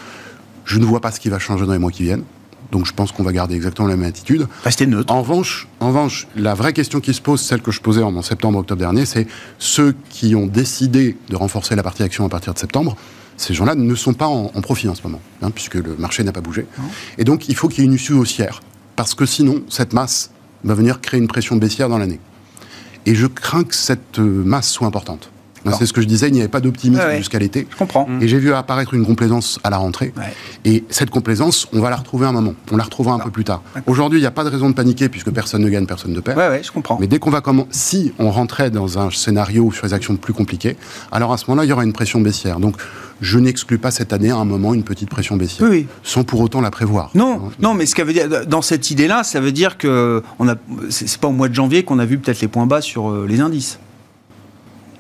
Je 0.66 0.80
ne 0.80 0.86
vois 0.86 1.02
pas 1.02 1.12
ce 1.12 1.20
qui 1.20 1.30
va 1.30 1.40
changer 1.40 1.66
dans 1.66 1.74
les 1.74 1.80
mois 1.80 1.92
qui 1.92 2.04
viennent. 2.04 2.24
Donc, 2.72 2.86
je 2.86 2.94
pense 2.94 3.12
qu'on 3.12 3.24
va 3.24 3.32
garder 3.32 3.56
exactement 3.56 3.88
la 3.88 3.96
même 3.96 4.08
attitude. 4.08 4.48
Rester 4.64 4.86
neutre. 4.86 5.12
En 5.12 5.22
revanche, 5.22 5.68
en 5.80 5.88
revanche, 5.88 6.28
la 6.36 6.54
vraie 6.54 6.74
question 6.74 7.00
qui 7.00 7.16
se 7.16 7.22
pose, 7.22 7.42
celle 7.42 7.62
que 7.62 7.72
je 7.72 7.82
posais 7.82 8.04
en 8.04 8.22
septembre-octobre 8.22 8.80
dernier, 8.80 9.06
c'est 9.06 9.28
ceux 9.58 9.96
qui 10.12 10.36
ont 10.36 10.46
décidé 10.46 11.18
de 11.30 11.36
renforcer 11.36 11.76
la 11.76 11.82
partie 11.82 12.04
action 12.04 12.26
à 12.26 12.30
partir 12.30 12.54
de 12.54 12.60
septembre 12.60 12.96
ces 13.40 13.54
gens-là 13.54 13.74
ne 13.74 13.96
sont 13.96 14.14
pas 14.14 14.28
en, 14.28 14.50
profit 14.62 14.90
en 14.90 14.96
ce 14.96 15.04
moment, 15.04 15.22
hein, 15.42 15.50
puisque 15.50 15.76
le 15.76 15.96
marché 15.98 16.24
n'a 16.24 16.34
pas 16.34 16.42
bougé. 16.42 16.66
Et 17.18 17.24
donc, 17.24 17.48
il 17.48 17.56
faut 17.56 17.70
qu'il 17.70 17.80
y 17.80 17.82
ait 17.84 17.86
une 17.86 17.94
issue 17.94 18.14
haussière 18.14 18.62
parce 19.00 19.16
que 19.16 19.26
sinon, 19.26 19.64
cette 19.70 19.94
masse 19.94 20.30
va 20.66 20.74
venir 20.74 21.00
créer 21.00 21.22
une 21.22 21.30
pression 21.30 21.56
baissière 21.56 21.88
dans 21.88 22.00
l'année. 22.00 22.20
Et 23.06 23.16
je 23.16 23.28
crains 23.28 23.64
que 23.64 23.74
cette 23.74 24.20
euh, 24.20 24.44
masse 24.44 24.70
soit 24.70 24.88
importante. 24.88 25.32
C'est 25.78 25.86
ce 25.86 25.94
que 25.94 26.02
je 26.02 26.08
disais, 26.08 26.28
il 26.28 26.34
n'y 26.34 26.40
avait 26.40 26.48
pas 26.48 26.62
d'optimisme 26.62 27.18
jusqu'à 27.18 27.40
l'été. 27.40 27.68
Je 27.70 27.76
comprends. 27.76 28.08
Et 28.22 28.28
j'ai 28.28 28.40
vu 28.40 28.54
apparaître 28.54 28.94
une 28.94 29.06
complaisance 29.06 29.60
à 29.64 29.70
la 29.70 29.78
rentrée. 29.78 30.14
Et 30.66 30.84
cette 30.90 31.10
complaisance, 31.10 31.68
on 31.74 31.80
va 31.80 31.90
la 31.90 31.96
retrouver 31.96 32.28
un 32.28 32.32
moment. 32.32 32.54
On 32.72 32.78
la 32.78 32.84
retrouvera 32.84 33.16
un 33.16 33.20
peu 33.20 33.32
plus 33.32 33.44
tard. 33.44 33.62
Aujourd'hui, 33.88 34.20
il 34.20 34.24
n'y 34.24 34.28
a 34.28 34.32
pas 34.32 34.44
de 34.44 34.50
raison 34.50 34.70
de 34.70 34.76
paniquer 34.76 35.10
puisque 35.10 35.32
personne 35.32 35.62
ne 35.62 35.70
gagne, 35.70 35.86
personne 35.86 36.14
ne 36.14 36.20
perd. 36.20 36.38
Ouais, 36.38 36.62
je 36.64 36.72
comprends. 36.72 36.98
Mais 37.00 37.08
dès 37.08 37.20
qu'on 37.20 37.30
va 37.30 37.42
commencer, 37.42 37.70
si 37.72 38.14
on 38.20 38.30
rentrait 38.30 38.70
dans 38.70 39.00
un 39.00 39.10
scénario 39.10 39.72
sur 39.72 39.86
les 39.86 39.94
actions 39.94 40.16
plus 40.16 40.34
compliquées, 40.34 40.76
alors 41.12 41.34
à 41.34 41.38
ce 41.38 41.46
moment-là, 41.48 41.66
il 41.66 41.70
y 41.70 41.74
aura 41.74 41.84
une 41.84 41.94
pression 41.94 42.22
baissière. 42.22 42.60
Donc, 42.60 42.76
je 43.22 43.40
n'exclus 43.40 43.78
pas 43.78 43.92
cette 43.92 44.14
année 44.14 44.32
à 44.32 44.36
un 44.36 44.46
moment 44.46 44.74
une 44.74 44.84
petite 44.84 45.10
pression 45.10 45.36
baissière, 45.36 45.70
oui, 45.70 45.88
sans 46.04 46.24
pour 46.24 46.40
autant 46.40 46.62
la 46.62 46.72
prévoir. 46.72 47.12
Non, 47.16 47.52
non, 47.60 47.74
mais 47.74 47.86
ce 47.86 47.96
que 47.96 48.02
veut 48.02 48.14
dire 48.14 48.46
dans 48.48 48.62
cette 48.62 48.92
idée-là, 48.92 49.24
ça 49.24 49.40
veut 49.40 49.52
dire 49.52 49.78
que 49.78 50.24
on 50.40 50.48
a, 50.48 50.56
c'est 50.90 51.18
pas 51.18 51.28
au 51.28 51.34
mois 51.34 51.50
de 51.50 51.56
janvier 51.56 51.84
qu'on 51.84 52.00
a 52.00 52.06
vu 52.06 52.18
peut-être 52.18 52.42
les 52.42 52.48
points 52.48 52.66
bas 52.66 52.82
sur 52.82 53.10
euh, 53.10 53.26
les 53.28 53.42
indices. 53.42 53.80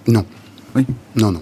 Non. 0.07 0.25
Oui. 0.75 0.85
Non, 1.19 1.31
non. 1.31 1.41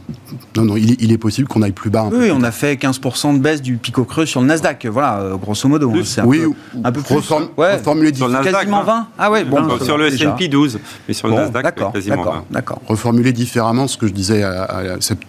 Non, 0.56 0.66
non, 0.66 0.78
il 0.78 1.12
est, 1.12 1.18
possible 1.18 1.48
qu'on 1.48 1.62
aille 1.62 1.72
plus 1.72 1.90
bas. 1.90 2.10
oui, 2.12 2.32
on 2.34 2.44
a 2.44 2.52
fait 2.52 2.76
15% 2.76 3.36
de 3.36 3.40
baisse 3.40 3.62
du 3.62 3.78
pico 3.78 4.04
creux 4.06 4.26
sur 4.26 4.42
le 4.42 4.48
Nasdaq. 4.48 4.86
Voilà, 4.88 5.20
euh, 5.20 5.36
grosso 5.36 5.68
modo. 5.68 5.92
Hein, 5.92 6.02
un 6.18 6.26
oui, 6.26 6.40
peu, 6.40 6.80
un 6.84 6.92
peu 6.92 7.02
plus. 7.02 7.16
ouais, 7.58 7.82
sur 8.14 8.28
le 8.28 8.44
quasiment 8.44 8.84
20 8.84 8.94
hein. 8.94 9.08
Ah 9.18 9.32
ouais, 9.32 9.44
bon. 9.44 9.80
sur 9.80 9.98
le 9.98 10.08
S&P 10.08 10.48
12, 10.48 10.80
mais 11.08 11.14
sur 11.14 11.28
le 11.28 11.36
Nasdaq, 11.36 11.76
quasiment 11.94 12.24
20. 12.24 12.46
D'accord. 12.52 12.82
Reformuler 12.88 13.34
différemment 13.34 13.88
ce 13.88 13.98
que 13.98 14.08
je 14.08 14.14
disais 14.14 14.44
à, 14.44 14.64
à, 14.64 14.82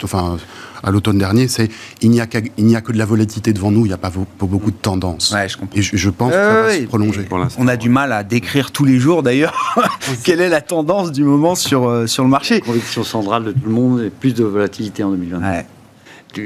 enfin, 0.03 0.37
à 0.83 0.91
l'automne 0.91 1.17
dernier, 1.17 1.47
c'est 1.47 1.69
il 2.01 2.09
n'y 2.09 2.21
a, 2.21 2.27
n'y 2.57 2.75
a 2.75 2.81
que 2.81 2.91
de 2.91 2.97
la 2.97 3.05
volatilité 3.05 3.53
devant 3.53 3.71
nous, 3.71 3.85
il 3.85 3.89
n'y 3.89 3.93
a 3.93 3.97
pas, 3.97 4.11
beaucoup 4.39 4.71
de 4.71 4.77
tendances. 4.77 5.31
Ouais, 5.31 5.47
je 5.49 5.57
comprends. 5.57 5.77
Et 5.77 5.81
je, 5.81 6.09
pense 6.09 6.31
que 6.31 6.37
ça 6.37 6.61
va 6.61 6.73
se 6.73 6.83
prolonger. 6.83 7.27
On 7.57 7.67
a 7.67 7.77
du 7.77 7.89
mal 7.89 8.11
à 8.11 8.23
décrire 8.23 8.71
tous 8.71 8.85
les 8.85 8.97
jours 8.97 9.23
d'ailleurs 9.23 9.75
quelle 10.23 10.41
est 10.41 10.49
la 10.49 10.61
tendance 10.61 11.11
du 11.11 11.23
moment 11.23 11.55
sur, 11.55 11.87
euh, 11.87 12.07
sur 12.07 12.23
le 12.23 12.29
marché. 12.29 12.55
La 12.55 12.61
conviction 12.61 13.03
centrale 13.03 13.43
de 13.45 13.51
tout 13.51 13.65
le 13.65 13.71
monde 13.71 14.01
est 14.01 14.09
plus 14.09 14.33
de 14.33 14.38
volatilité 14.43 15.03
en 15.03 15.11
2020. 15.11 15.63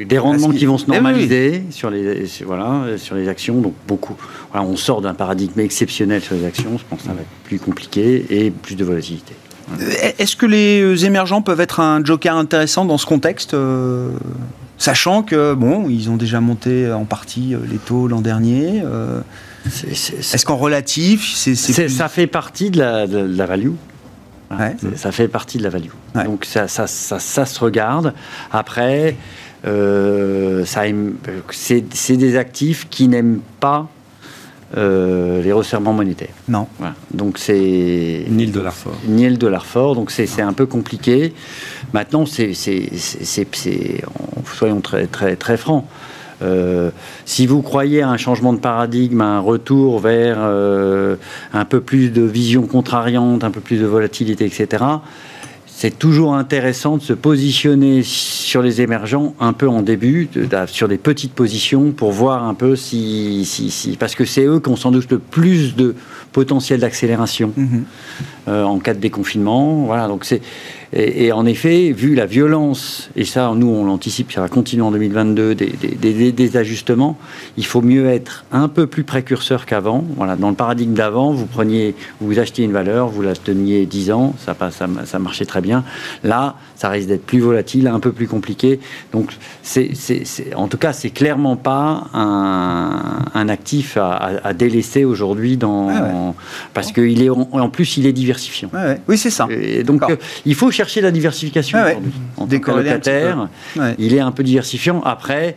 des 0.06 0.18
rendements 0.18 0.52
qui 0.52 0.66
vont 0.66 0.78
se 0.78 0.86
eh 0.88 0.92
normaliser 0.92 1.64
sur 1.70 1.90
les 1.90 2.26
voilà 2.46 2.98
sur 2.98 3.16
les 3.16 3.28
actions 3.28 3.60
donc 3.62 3.74
beaucoup 3.88 4.16
voilà, 4.52 4.66
on 4.66 4.76
sort 4.76 5.02
d'un 5.02 5.14
paradigme 5.14 5.60
exceptionnel 5.60 6.22
sur 6.22 6.36
les 6.36 6.46
actions 6.46 6.78
je 6.78 6.84
pense 6.90 7.00
que 7.00 7.06
ça 7.06 7.14
va 7.14 7.22
être 7.22 7.44
plus 7.44 7.60
compliqué 7.60 8.26
et 8.30 8.52
plus 8.52 8.76
de 8.76 8.86
volatilité 8.86 9.34
est-ce 10.20 10.36
que 10.36 10.46
les 10.46 11.06
émergents 11.06 11.42
peuvent 11.42 11.62
être 11.62 11.80
un 11.80 12.04
joker 12.04 12.36
intéressant 12.36 12.86
dans 12.86 12.98
ce 12.98 13.06
contexte 13.06 13.54
euh, 13.54 14.10
Sachant 14.78 15.24
que, 15.24 15.54
bon, 15.54 15.88
ils 15.90 16.10
ont 16.10 16.18
déjà 16.18 16.42
monté 16.42 16.92
en 16.92 17.06
partie 17.06 17.54
euh, 17.54 17.60
les 17.70 17.78
taux 17.78 18.08
l'an 18.08 18.22
dernier. 18.22 18.82
Euh, 18.84 19.22
est-ce 19.66 20.46
qu'en 20.46 20.58
relatif, 20.58 21.32
c'est, 21.36 21.56
Ça 21.56 22.10
fait 22.10 22.28
partie 22.28 22.70
de 22.70 22.80
la, 22.80 23.46
value. 23.46 23.72
Ça 24.96 25.12
fait 25.12 25.28
partie 25.28 25.58
de 25.58 25.64
la 25.64 25.70
value. 25.70 25.90
Donc 26.26 26.46
ça, 26.46 26.68
ça, 26.68 26.88
ça, 26.88 27.46
se 27.46 27.60
regarde. 27.60 28.14
Après, 28.52 29.16
ça, 29.64 30.82
c'est 31.52 32.18
des 32.18 32.38
actifs 32.38 32.88
qui 32.90 33.08
n'aiment 33.08 33.42
pas 33.60 33.88
euh, 34.76 35.44
les 35.44 35.52
resserrements 35.52 35.94
monétaires. 35.94 36.34
Non. 36.48 36.68
Donc 37.14 37.38
c'est 37.38 38.26
ni 38.28 38.48
le 38.48 38.52
dollar 38.52 38.74
fort. 38.74 38.96
Ni 39.08 39.30
le 39.30 39.38
dollar 39.38 39.66
fort. 39.66 39.96
Donc 39.96 40.10
c'est 40.10 40.42
un 40.42 40.54
peu 40.54 40.66
compliqué. 40.66 41.34
Maintenant, 41.94 42.26
c'est 42.26 42.54
soyons 42.54 44.82
très 44.82 45.06
très 45.06 45.36
très 45.36 45.58
francs. 45.58 45.86
Euh, 46.44 46.92
si 47.26 47.48
vous 47.48 47.62
croyez 47.62 48.02
à 48.02 48.10
un 48.10 48.18
changement 48.18 48.54
de 48.54 48.60
paradigme, 48.60 49.22
à 49.22 49.38
un 49.38 49.40
retour 49.40 50.00
vers 50.00 50.38
euh, 50.40 51.16
un 51.54 51.66
peu 51.66 51.82
plus 51.82 52.10
de 52.10 52.22
vision 52.22 52.64
contrariante, 52.64 53.44
un 53.44 53.52
peu 53.52 53.62
plus 53.62 53.78
de 53.78 53.86
volatilité, 53.86 54.46
etc., 54.46 54.84
c'est 55.76 55.98
toujours 55.98 56.36
intéressant 56.36 56.98
de 56.98 57.02
se 57.02 57.14
positionner 57.14 58.04
sur 58.04 58.62
les 58.62 58.80
émergents 58.80 59.34
un 59.40 59.54
peu 59.54 59.68
en 59.68 59.82
début, 59.82 60.30
sur 60.68 60.88
des 60.88 61.00
petites 61.00 61.34
positions 61.34 61.92
pour 61.92 62.12
voir 62.12 62.44
un 62.46 62.54
peu 62.54 62.76
si, 62.76 63.44
si, 63.44 63.98
parce 64.00 64.16
que 64.16 64.24
c'est 64.24 64.46
eux 64.46 64.60
qui 64.60 64.70
ont 64.70 64.76
sans 64.76 64.92
doute 64.92 65.12
le 65.12 65.20
plus 65.20 65.76
de 65.76 65.96
potentiel 66.32 66.80
d'accélération 66.80 67.52
mhm. 67.58 67.84
euh, 68.48 68.64
en 68.64 68.80
cas 68.80 68.94
de 68.94 69.00
déconfinement. 69.00 69.84
Voilà, 69.86 70.08
donc 70.08 70.26
c'est 70.26 70.42
et, 70.96 71.32
en 71.32 71.46
effet, 71.46 71.92
vu 71.92 72.14
la 72.14 72.28
violence, 72.28 73.10
et 73.16 73.26
ça, 73.26 73.52
nous, 73.56 73.68
on 73.68 73.86
l'anticipe, 73.86 74.32
ça 74.32 74.42
va 74.42 74.48
continuer 74.48 74.84
en 74.84 74.92
2022, 74.92 75.56
des, 75.56 76.58
ajustements, 76.58 77.18
il 77.58 77.66
faut 77.66 77.82
mieux 77.82 78.10
être 78.10 78.46
un 78.52 78.68
peu 78.68 78.86
plus 78.86 79.04
précurseur 79.04 79.66
qu'avant. 79.66 80.04
Voilà, 80.18 80.36
dans 80.36 80.50
le 80.50 80.56
paradigme 80.56 80.94
d'avant, 80.94 81.32
vous 81.32 81.48
preniez, 81.48 81.96
vous 82.22 82.38
achetiez 82.38 82.66
une 82.66 82.74
valeur, 82.74 83.08
vous 83.08 83.24
la 83.24 83.34
teniez 83.36 83.86
10 83.88 84.12
ans, 84.12 84.36
ça, 84.38 84.56
ça, 84.70 84.88
ça 85.06 85.20
marchait 85.20 85.46
très 85.46 85.62
bien. 85.62 85.84
Là, 86.24 86.56
ça 86.76 86.90
risque 86.90 87.08
d'être 87.08 87.26
plus 87.26 87.40
volatile, 87.40 87.88
un 87.88 88.00
peu 88.00 88.12
plus 88.12 88.28
compliqué. 88.28 88.80
Donc, 89.14 89.32
c'est, 89.62 89.94
en 90.54 90.68
tout 90.68 90.78
cas, 90.78 90.92
c'est 90.92 91.12
clairement 91.12 91.56
pas 91.56 92.08
un, 92.14 93.50
actif 93.50 93.98
à, 93.98 94.54
délaisser 94.54 95.06
aujourd'hui 95.06 95.58
dans, 95.58 96.36
parce 96.74 96.92
qu'il 96.92 97.24
est 97.24 97.30
en, 97.30 97.70
plus, 97.70 97.98
il 97.98 98.06
est 98.06 98.14
diversifiant. 98.14 98.70
Oui, 99.08 99.18
c'est 99.18 99.30
ça. 99.30 99.48
Et 99.50 99.84
donc, 99.84 100.04
euh, 100.10 100.18
il 100.46 100.56
faut 100.56 100.72
chercher 100.72 100.83
la 101.02 101.12
diversification 101.12 101.80
aujourd'hui. 101.80 102.12
En 102.38 102.48
tant 102.48 102.60
que 102.60 102.72
locataire, 102.72 103.48
il 103.98 104.14
est 104.14 104.20
un 104.20 104.32
peu 104.32 104.44
diversifiant. 104.44 105.02
Après, 105.04 105.56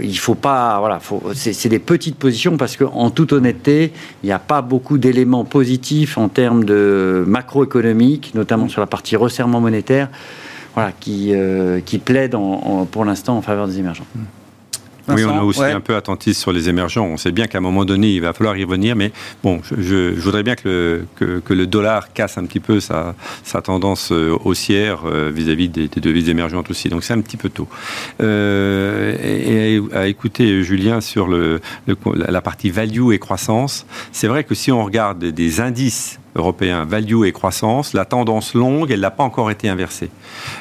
il 0.00 0.18
faut 0.18 0.34
pas, 0.34 0.78
voilà, 0.78 1.00
c'est 1.34 1.68
des 1.68 1.78
petites 1.78 2.16
positions 2.16 2.56
parce 2.56 2.76
qu'en 2.76 3.10
toute 3.10 3.32
honnêteté, 3.32 3.92
il 4.22 4.26
n'y 4.26 4.32
a 4.32 4.38
pas 4.38 4.62
beaucoup 4.62 4.98
d'éléments 4.98 5.44
positifs 5.44 6.18
en 6.18 6.28
termes 6.28 6.64
de 6.64 7.24
macroéconomique, 7.26 8.32
notamment 8.34 8.68
sur 8.68 8.80
la 8.80 8.86
partie 8.86 9.16
resserrement 9.16 9.60
monétaire, 9.60 10.08
voilà, 10.74 10.92
qui, 10.98 11.30
euh, 11.32 11.80
qui 11.84 11.98
plaident 11.98 12.36
pour 12.90 13.04
l'instant 13.04 13.36
en 13.36 13.42
faveur 13.42 13.66
des 13.66 13.78
émergents. 13.78 14.06
Oui, 15.14 15.24
on 15.24 15.36
est 15.36 15.44
aussi 15.44 15.62
un 15.62 15.80
peu 15.80 15.96
attentif 15.96 16.36
sur 16.36 16.52
les 16.52 16.68
émergents. 16.68 17.06
On 17.06 17.16
sait 17.16 17.32
bien 17.32 17.46
qu'à 17.46 17.58
un 17.58 17.62
moment 17.62 17.84
donné, 17.84 18.12
il 18.14 18.20
va 18.20 18.32
falloir 18.32 18.56
y 18.56 18.64
revenir, 18.64 18.96
mais 18.96 19.12
bon, 19.42 19.60
je, 19.76 20.18
voudrais 20.18 20.42
bien 20.42 20.56
que 20.56 21.04
le, 21.20 21.40
que, 21.40 21.54
le, 21.54 21.66
dollar 21.66 22.12
casse 22.12 22.38
un 22.38 22.44
petit 22.44 22.60
peu 22.60 22.80
sa, 22.80 23.14
sa 23.44 23.62
tendance 23.62 24.12
euh, 24.12 24.36
haussière 24.44 25.02
euh, 25.04 25.30
vis-à-vis 25.32 25.68
des, 25.68 25.88
devises 25.88 26.28
émergentes 26.28 26.70
aussi. 26.70 26.88
Donc 26.88 27.04
c'est 27.04 27.12
un 27.12 27.20
petit 27.20 27.36
peu 27.36 27.48
tôt. 27.48 27.68
Euh, 28.20 29.16
et, 29.22 29.80
à 29.96 30.06
écouter 30.06 30.62
Julien 30.62 31.00
sur 31.00 31.26
le, 31.26 31.60
la 32.14 32.40
partie 32.40 32.70
value 32.70 33.12
et 33.12 33.18
croissance, 33.18 33.86
c'est 34.12 34.28
vrai 34.28 34.44
que 34.44 34.54
si 34.54 34.72
on 34.72 34.84
regarde 34.84 35.24
des 35.24 35.60
indices 35.60 36.18
européens 36.36 36.84
value 36.84 37.24
et 37.24 37.32
croissance, 37.32 37.92
la 37.92 38.04
tendance 38.04 38.54
longue, 38.54 38.90
elle 38.90 39.00
n'a 39.00 39.10
pas 39.10 39.24
encore 39.24 39.50
été 39.50 39.68
inversée. 39.68 40.10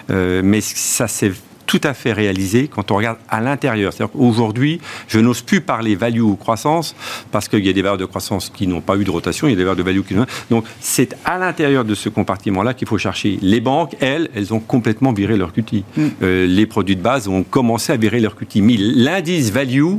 mais 0.09 0.61
ça 0.61 1.07
s'est 1.07 1.31
tout 1.69 1.79
à 1.83 1.93
fait 1.93 2.13
réalisé 2.13 2.67
quand 2.67 2.89
on 2.89 2.95
regarde 2.95 3.19
à 3.29 3.41
l'intérieur. 3.41 3.93
C'est-à-dire 3.93 4.11
qu'aujourd'hui, 4.13 4.81
je 5.07 5.19
n'ose 5.19 5.43
plus 5.43 5.61
parler 5.61 5.95
value 5.95 6.21
ou 6.21 6.35
croissance 6.35 6.95
parce 7.31 7.47
qu'il 7.47 7.63
y 7.63 7.69
a 7.69 7.73
des 7.73 7.83
valeurs 7.83 7.99
de 7.99 8.05
croissance 8.05 8.49
qui 8.49 8.65
n'ont 8.65 8.81
pas 8.81 8.97
eu 8.97 9.03
de 9.03 9.11
rotation, 9.11 9.47
il 9.47 9.51
y 9.51 9.53
a 9.53 9.55
des 9.55 9.63
valeurs 9.63 9.75
de 9.75 9.83
value 9.83 10.01
qui 10.01 10.15
n'ont 10.15 10.25
Donc, 10.49 10.65
c'est 10.79 11.15
à 11.25 11.37
l'intérieur 11.37 11.85
de 11.85 11.93
ce 11.93 12.09
compartiment-là 12.09 12.73
qu'il 12.73 12.87
faut 12.87 12.97
chercher. 12.97 13.37
Les 13.43 13.61
banques, 13.61 13.95
elles, 13.99 14.31
elles 14.33 14.51
ont 14.51 14.59
complètement 14.59 15.13
viré 15.13 15.37
leur 15.37 15.53
cutie. 15.53 15.83
Mm. 15.95 16.07
Euh, 16.23 16.47
les 16.47 16.65
produits 16.65 16.95
de 16.95 17.03
base 17.03 17.27
ont 17.27 17.43
commencé 17.43 17.93
à 17.93 17.97
virer 17.97 18.19
leur 18.19 18.35
cutie. 18.35 18.63
Mais 18.63 18.75
l'indice 18.75 19.51
value, 19.51 19.97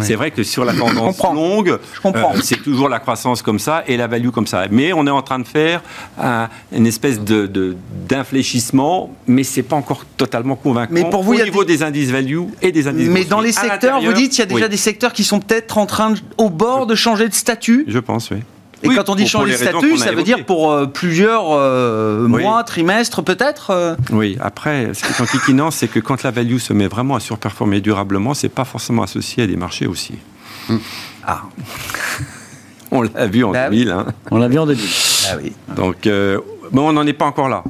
c'est 0.00 0.14
vrai 0.14 0.30
que 0.30 0.42
sur 0.42 0.64
la 0.64 0.72
tendance 0.82 1.22
longue, 1.22 1.78
euh, 2.04 2.10
c'est 2.42 2.62
toujours 2.62 2.88
la 2.88 2.98
croissance 2.98 3.42
comme 3.42 3.58
ça 3.58 3.84
et 3.86 3.96
la 3.96 4.06
value 4.06 4.30
comme 4.30 4.46
ça. 4.46 4.64
Mais 4.70 4.92
on 4.92 5.06
est 5.06 5.10
en 5.10 5.22
train 5.22 5.38
de 5.38 5.46
faire 5.46 5.82
une 6.72 6.86
espèce 6.86 7.20
de, 7.20 7.76
d'infléchissement, 8.08 9.14
mais 9.26 9.44
c'est 9.44 9.62
pas 9.62 9.76
encore 9.76 10.04
totalement 10.16 10.56
convaincant 10.56 10.92
mais 10.92 11.08
pour 11.08 11.22
vous, 11.22 11.34
au 11.34 11.42
niveau 11.42 11.64
des... 11.64 11.82
indices 11.82 12.10
value 12.10 12.42
et 12.60 12.72
des 12.72 12.86
indices 12.86 13.08
Mais 13.08 13.24
dans 13.24 13.40
les 13.40 13.52
secteurs, 13.52 14.00
vous 14.00 14.12
dites 14.12 14.32
qu'il 14.32 14.40
y 14.40 14.42
a 14.42 14.46
déjà 14.46 14.68
des 14.68 14.76
secteurs 14.76 15.12
qui 15.12 15.24
sont 15.24 15.40
peut-être 15.40 15.78
en 15.78 15.86
train, 15.86 16.14
au 16.38 16.50
bord 16.50 16.86
de 16.86 16.94
changer 16.94 17.28
de 17.28 17.34
statut 17.34 17.84
Je 17.88 17.98
pense, 17.98 18.30
oui. 18.30 18.38
Et 18.82 18.88
quand 18.88 19.08
on 19.08 19.14
dit 19.14 19.26
changer 19.26 19.52
de 19.52 19.56
statut, 19.56 19.96
ça 19.96 20.12
veut 20.12 20.22
dire 20.22 20.44
pour 20.44 20.72
euh, 20.72 20.86
plusieurs 20.86 21.52
euh, 21.52 22.26
mois, 22.26 22.64
trimestres 22.64 23.22
peut-être 23.22 23.70
euh 23.70 23.94
Oui, 24.10 24.36
après, 24.40 24.90
ce 24.94 25.02
qui 25.02 25.12
est 25.12 25.20
enquiquinant, 25.20 25.70
c'est 25.70 25.88
que 25.88 26.00
quand 26.00 26.22
la 26.22 26.30
value 26.30 26.58
se 26.58 26.72
met 26.72 26.88
vraiment 26.88 27.14
à 27.14 27.20
surperformer 27.20 27.80
durablement, 27.80 28.34
c'est 28.34 28.48
pas 28.48 28.64
forcément 28.64 29.02
associé 29.02 29.44
à 29.44 29.46
des 29.46 29.56
marchés 29.56 29.86
aussi. 29.86 30.14
Hmm. 30.68 30.78
Ah 31.26 31.42
On 32.90 33.02
l'a 33.02 33.26
vu 33.26 33.42
en 33.44 33.52
2000. 33.52 33.88
Bah 33.88 34.04
hein. 34.06 34.12
On 34.30 34.38
l'a 34.38 34.48
vu 34.48 34.58
en 34.58 34.66
2000. 34.66 34.84
Ah 35.30 35.36
oui. 35.42 35.52
Donc, 35.74 36.08
bon, 36.72 36.88
on 36.88 36.92
n'en 36.92 37.06
est 37.06 37.14
pas 37.14 37.24
encore 37.24 37.48
là. 37.48 37.64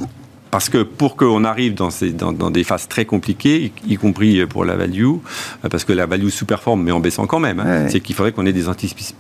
Parce 0.53 0.69
que 0.69 0.83
pour 0.83 1.17
qu'on 1.17 1.45
arrive 1.45 1.73
dans, 1.73 1.89
ces, 1.89 2.11
dans, 2.11 2.33
des 2.51 2.63
phases 2.63 2.87
très 2.87 3.07
compliquées, 3.07 3.73
y, 3.89 3.97
compris 3.97 4.45
pour 4.45 4.67
la 4.67 4.77
value, 4.77 5.07
euh, 5.07 5.69
parce 5.71 5.85
que 5.85 5.95
la 5.95 6.05
value 6.05 6.29
sous-performe, 6.29 6.83
mais 6.83 6.93
en 6.93 7.01
baissant 7.01 7.27
quand 7.27 7.41
même, 7.41 7.59
hein, 7.59 7.89
c'est 7.89 8.01
qu'il 8.01 8.15
faudrait 8.15 8.33
qu'on 8.33 8.45
ait 8.45 8.53
des, 8.53 8.67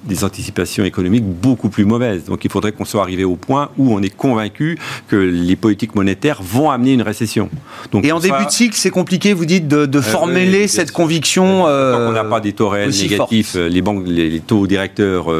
des, 0.04 0.24
anticipations 0.24 0.84
économiques 0.84 1.24
beaucoup 1.24 1.70
plus 1.70 1.86
mauvaises. 1.86 2.26
Donc 2.26 2.44
il 2.44 2.50
faudrait 2.50 2.72
qu'on 2.72 2.84
soit 2.84 3.00
arrivé 3.00 3.24
au 3.24 3.36
point 3.36 3.70
où 3.78 3.94
on 3.94 4.02
est 4.02 4.14
convaincu 4.14 4.78
que 5.08 5.16
les 5.16 5.56
politiques 5.56 5.94
monétaires 5.94 6.42
vont 6.42 6.70
amener 6.70 6.92
une 6.92 7.00
récession. 7.00 7.48
Donc, 7.92 8.04
Et 8.04 8.12
en 8.12 8.20
début 8.20 8.44
de 8.44 8.50
cycle, 8.50 8.76
c'est 8.76 8.90
compliqué, 8.90 9.32
vous 9.32 9.46
dites, 9.46 9.66
de, 9.66 9.86
de 9.86 9.98
euh, 10.00 10.02
formuler 10.02 10.68
cette 10.68 10.92
conviction. 10.92 11.66
Euh, 11.66 11.92
Tant 11.92 12.06
qu'on 12.08 12.12
n'a 12.12 12.24
pas 12.24 12.40
des 12.40 12.52
taux 12.52 12.68
réels 12.68 12.90
négatifs, 12.90 13.54
les, 13.54 13.80
banques, 13.80 14.04
les, 14.06 14.40
taux 14.40 14.66
directeurs 14.66 15.32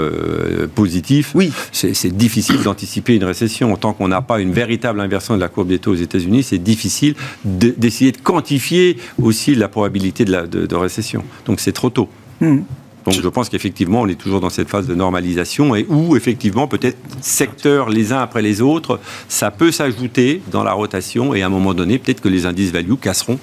positifs, 0.75 1.33
oui. 1.35 1.53
c'est 1.71 2.17
difficile 2.17 2.63
d'anticiper 2.63 3.15
une 3.15 3.25
récession. 3.25 3.77
Tant 3.77 3.93
qu'on 3.93 4.09
n'a 4.09 4.23
pas 4.23 4.41
une 4.41 4.53
véritable 4.53 4.99
inversion 4.99 5.35
de 5.35 5.41
la 5.41 5.49
courbe 5.49 5.69
des 5.69 5.82
aux 5.91 5.95
États-Unis, 5.95 6.43
c'est 6.43 6.59
difficile 6.59 7.15
d'essayer 7.45 8.13
de, 8.13 8.19
quantifier 8.19 8.97
aussi 9.21 9.55
la 9.55 9.69
probabilité 9.69 10.25
de, 10.25 10.33
la, 10.33 10.47
de, 10.47 10.75
récession. 10.75 11.25
Donc 11.47 11.61
c'est 11.61 11.73
trop 11.73 11.91
tôt. 11.91 12.09
Hmm. 12.41 12.61
Donc 13.05 13.15
je 13.15 13.29
pense 13.29 13.49
qu'effectivement, 13.49 14.03
on 14.03 14.09
est 14.09 14.21
toujours 14.21 14.41
dans 14.41 14.51
cette 14.51 14.69
phase 14.69 14.87
de 14.87 14.95
normalisation 14.95 15.75
et 15.75 15.85
où 15.89 16.17
effectivement, 16.17 16.69
peut-être 16.69 16.99
secteurs 17.21 17.89
les 17.89 18.13
uns 18.13 18.21
après 18.21 18.43
les 18.43 18.61
autres, 18.61 19.01
ça 19.29 19.51
peut 19.51 19.73
s'ajouter 19.73 20.41
dans 20.51 20.63
la 20.63 20.73
rotation 20.73 21.35
et 21.35 21.43
à 21.43 21.47
un 21.47 21.51
moment 21.51 21.75
donné, 21.75 21.99
peut-être 21.99 22.21
que 22.21 22.29
les 22.29 22.47
indices 22.47 22.71
value 22.71 22.95
casseront 22.95 23.39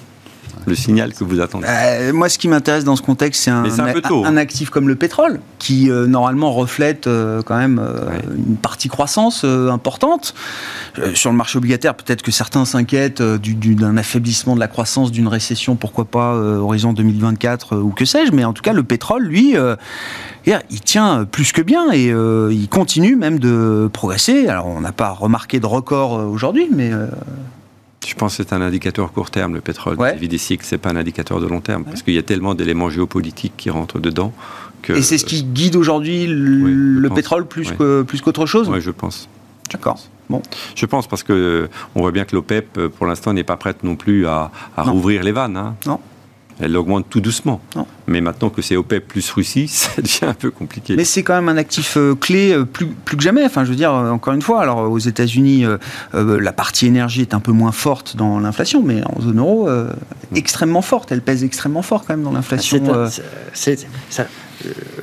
le 0.66 0.74
signal 0.74 1.12
que 1.14 1.24
vous 1.24 1.40
attendez 1.40 1.66
euh, 1.68 2.12
Moi, 2.12 2.28
ce 2.28 2.38
qui 2.38 2.48
m'intéresse 2.48 2.84
dans 2.84 2.96
ce 2.96 3.02
contexte, 3.02 3.42
c'est 3.42 3.50
un, 3.50 3.64
un, 3.64 4.36
actif 4.36 4.70
comme 4.70 4.88
le 4.88 4.94
pétrole, 4.94 5.40
qui 5.58 5.90
euh, 5.90 6.06
normalement 6.06 6.52
reflète 6.52 7.06
euh, 7.06 7.42
quand 7.42 7.56
même 7.56 7.80
une 8.48 8.56
partie 8.56 8.88
croissance 8.88 9.44
importante. 9.44 10.34
sur 11.14 11.30
le 11.30 11.36
marché 11.36 11.58
obligataire, 11.58 11.94
peut-être 11.94 12.22
que 12.22 12.30
certains 12.30 12.64
s'inquiètent 12.64 13.22
d'un 13.22 13.96
affaiblissement 13.96 14.54
de 14.54 14.60
la 14.60 14.68
croissance, 14.68 15.10
d'une 15.10 15.28
récession, 15.28 15.76
pourquoi 15.76 16.04
pas 16.04 16.34
horizon 16.34 16.92
2024 16.92 17.76
ou 17.76 17.90
que 17.90 18.04
sais-je, 18.04 18.32
mais 18.32 18.44
en 18.44 18.52
tout 18.52 18.62
cas, 18.62 18.72
le 18.72 18.82
pétrole, 18.82 19.24
lui, 19.24 19.54
il 20.46 20.80
tient 20.80 21.24
plus 21.24 21.52
que 21.52 21.62
bien 21.62 21.92
et 21.92 22.08
il 22.08 22.68
continue 22.68 23.16
même 23.16 23.38
de 23.38 23.88
progresser. 23.92 24.48
Alors, 24.48 24.66
on 24.66 24.80
n'a 24.80 24.92
pas 24.92 25.10
remarqué 25.10 25.60
de 25.60 25.66
record 25.66 26.12
aujourd'hui, 26.12 26.68
mais 26.70 26.90
je 28.06 28.14
pense 28.14 28.36
que 28.36 28.42
c'est 28.42 28.52
un 28.52 28.62
indicateur 28.62 29.12
court 29.12 29.30
terme, 29.30 29.54
le 29.54 29.60
pétrole. 29.60 29.96
Ouais. 29.96 30.16
Vie 30.16 30.28
des 30.28 30.38
cycles, 30.38 30.64
c'est 30.64 30.78
pas 30.78 30.90
un 30.90 30.96
indicateur 30.96 31.40
de 31.40 31.46
long 31.46 31.60
terme, 31.60 31.84
parce 31.84 32.02
qu'il 32.02 32.14
y 32.14 32.18
a 32.18 32.22
tellement 32.22 32.54
d'éléments 32.54 32.88
géopolitiques 32.88 33.54
qui 33.56 33.70
rentrent 33.70 33.98
dedans. 33.98 34.32
Que, 34.82 34.94
Et 34.94 35.02
c'est 35.02 35.18
ce 35.18 35.26
qui 35.26 35.42
guide 35.44 35.76
aujourd'hui 35.76 36.26
le, 36.26 37.08
pétrole 37.10 37.46
plus 37.46 37.70
que 37.72 38.02
plus 38.02 38.22
qu'autre 38.22 38.46
chose? 38.46 38.68
Oui, 38.70 38.80
je 38.80 38.90
pense. 38.90 39.28
D'accord. 39.70 39.98
Bon. 40.30 40.42
Je 40.74 40.86
pense 40.86 41.06
parce 41.06 41.22
que 41.22 41.32
euh, 41.32 41.68
on 41.94 42.00
voit 42.00 42.12
bien 42.12 42.24
que 42.24 42.34
l'OPEP, 42.34 42.78
euh, 42.78 42.88
pour 42.88 43.06
l'instant, 43.06 43.32
n'est 43.32 43.44
pas 43.44 43.56
prête 43.56 43.82
non 43.84 43.96
plus 43.96 44.26
à, 44.26 44.50
rouvrir 44.76 45.22
les 45.22 45.32
vannes. 45.32 45.56
Hein. 45.56 45.74
Non 45.86 46.00
elle 46.60 46.76
augmente 46.76 47.06
tout 47.08 47.20
doucement. 47.20 47.60
Mais 48.06 48.20
maintenant 48.20 48.50
que 48.50 48.62
c'est 48.62 48.76
OPEP 48.76 49.06
plus 49.06 49.30
Russie, 49.30 49.68
ça 49.68 50.00
devient 50.00 50.26
un 50.26 50.34
peu 50.34 50.50
compliqué. 50.50 50.96
Mais 50.96 51.04
c'est 51.04 51.22
quand 51.22 51.34
même 51.34 51.48
un 51.48 51.56
actif 51.56 51.96
euh, 51.96 52.14
clé 52.14 52.52
euh, 52.52 52.64
plus, 52.64 52.86
plus 52.86 53.16
que 53.16 53.22
jamais. 53.22 53.44
Enfin, 53.44 53.64
je 53.64 53.70
veux 53.70 53.76
dire, 53.76 53.94
euh, 53.94 54.10
encore 54.10 54.34
une 54.34 54.42
fois, 54.42 54.60
alors 54.60 54.90
aux 54.90 54.98
États-Unis, 54.98 55.64
la 56.12 56.52
partie 56.52 56.86
énergie 56.86 57.22
est 57.22 57.34
un 57.34 57.40
peu 57.40 57.52
moins 57.52 57.72
forte 57.72 58.16
dans 58.16 58.38
l'inflation, 58.40 58.82
mais 58.82 59.02
en 59.04 59.20
zone 59.20 59.38
euro, 59.38 59.68
mm. 59.68 60.36
extrêmement 60.36 60.82
forte. 60.82 61.12
Elle 61.12 61.22
pèse 61.22 61.44
extrêmement 61.44 61.82
fort 61.82 62.04
quand 62.06 62.14
même 62.14 62.24
dans 62.24 62.32
l'inflation. 62.32 62.82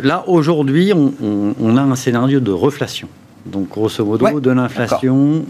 là, 0.01 0.24
aujourd'hui, 0.28 0.93
on, 0.93 1.78
a 1.78 1.82
un 1.82 1.95
scénario 1.95 2.39
de 2.39 2.51
reflation. 2.51 3.08
Donc, 3.45 3.70
grosso 3.70 4.03
modo, 4.03 4.39
de 4.39 4.51
l'inflation, 4.51 5.45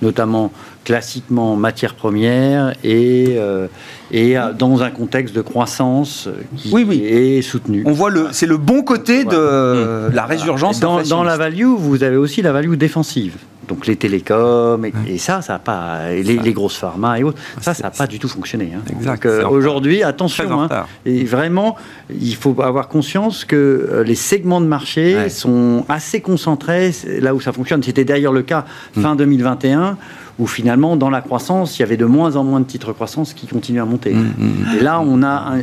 notamment 0.00 0.52
classiquement 0.84 1.56
matières 1.56 1.94
premières 1.94 2.74
et, 2.82 3.36
euh, 3.38 3.68
et 4.10 4.36
dans 4.58 4.82
un 4.82 4.90
contexte 4.90 5.34
de 5.34 5.40
croissance 5.40 6.28
qui 6.56 6.70
oui, 6.72 6.84
oui. 6.86 7.04
est 7.04 7.42
soutenu. 7.42 7.82
On 7.86 7.92
voit 7.92 8.10
le, 8.10 8.28
c'est 8.32 8.46
le 8.46 8.56
bon 8.56 8.82
côté 8.82 9.24
de 9.24 10.10
la 10.12 10.26
résurgence. 10.26 10.80
Dans, 10.80 11.02
dans, 11.02 11.22
la 11.22 11.36
value, 11.36 11.64
vous 11.64 12.02
avez 12.02 12.16
aussi 12.16 12.42
la 12.42 12.52
value 12.52 12.74
défensive. 12.74 13.36
Donc 13.68 13.86
les 13.86 13.96
télécoms 13.96 14.84
et, 15.06 15.18
ça, 15.18 15.40
ça 15.40 15.54
n'a 15.54 15.58
pas 15.58 16.10
les, 16.10 16.52
grosses 16.52 16.76
pharma 16.76 17.18
et 17.18 17.22
autres, 17.22 17.38
ça, 17.60 17.74
ça 17.74 17.84
n'a 17.84 17.90
pas 17.90 18.06
du 18.06 18.18
tout 18.18 18.28
fonctionné. 18.28 18.72
Hein. 18.74 18.82
Exact. 18.90 19.24
Euh, 19.24 19.46
aujourd'hui, 19.46 20.02
attention, 20.02 20.62
hein, 20.62 20.86
et 21.06 21.24
vraiment, 21.24 21.76
il 22.10 22.34
faut 22.34 22.60
avoir 22.60 22.88
conscience 22.88 23.44
que 23.44 23.56
euh, 23.56 24.04
les 24.04 24.16
segments 24.16 24.60
de 24.60 24.66
marché 24.66 25.28
sont 25.30 25.84
assez 25.88 26.20
concentrés 26.20 26.90
là 27.20 27.34
où 27.34 27.40
ça 27.40 27.52
fonctionne. 27.52 27.82
C'était 27.82 28.04
d'ailleurs 28.04 28.32
le 28.32 28.42
cas 28.42 28.64
mm. 28.96 29.02
fin 29.02 29.16
2021 29.16 29.96
où 30.38 30.46
finalement, 30.46 30.96
dans 30.96 31.10
la 31.10 31.20
croissance, 31.20 31.78
il 31.78 31.82
y 31.82 31.84
avait 31.84 31.96
de 31.96 32.04
moins 32.04 32.36
en 32.36 32.44
moins 32.44 32.60
de 32.60 32.64
titres 32.64 32.92
croissance 32.92 33.34
qui 33.34 33.46
continuent 33.46 33.82
à 33.82 33.84
monter. 33.84 34.12
Mmh, 34.12 34.32
mmh. 34.38 34.76
Et 34.78 34.80
là, 34.80 35.00
on 35.00 35.22
a, 35.22 35.54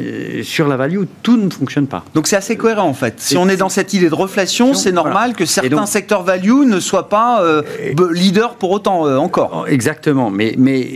sur 0.44 0.68
la 0.68 0.78
value, 0.78 1.04
tout 1.24 1.38
ne 1.38 1.50
fonctionne 1.50 1.88
pas. 1.88 2.04
Donc 2.14 2.28
c'est 2.28 2.36
assez 2.36 2.56
cohérent 2.56 2.88
en 2.88 2.94
fait. 2.94 3.16
Si 3.18 3.38
on 3.38 3.50
est 3.50 3.58
dans 3.58 3.70
cette 3.70 3.94
idée 3.94 4.10
de 4.10 4.16
reflation, 4.16 4.74
c'est 4.74 4.92
normal 4.92 5.34
que 5.34 5.46
certains 5.46 5.86
secteurs 5.86 6.24
value 6.24 6.66
ne 6.66 6.80
soient 6.80 7.10
pas 7.10 7.42
euh, 7.44 7.62
leaders 8.14 8.56
pour 8.56 8.72
autant 8.72 9.06
euh, 9.06 9.18
encore. 9.18 9.64
Oh, 9.64 9.68
exactement. 9.68 10.30
Mais, 10.30 10.56
mais 10.58 10.88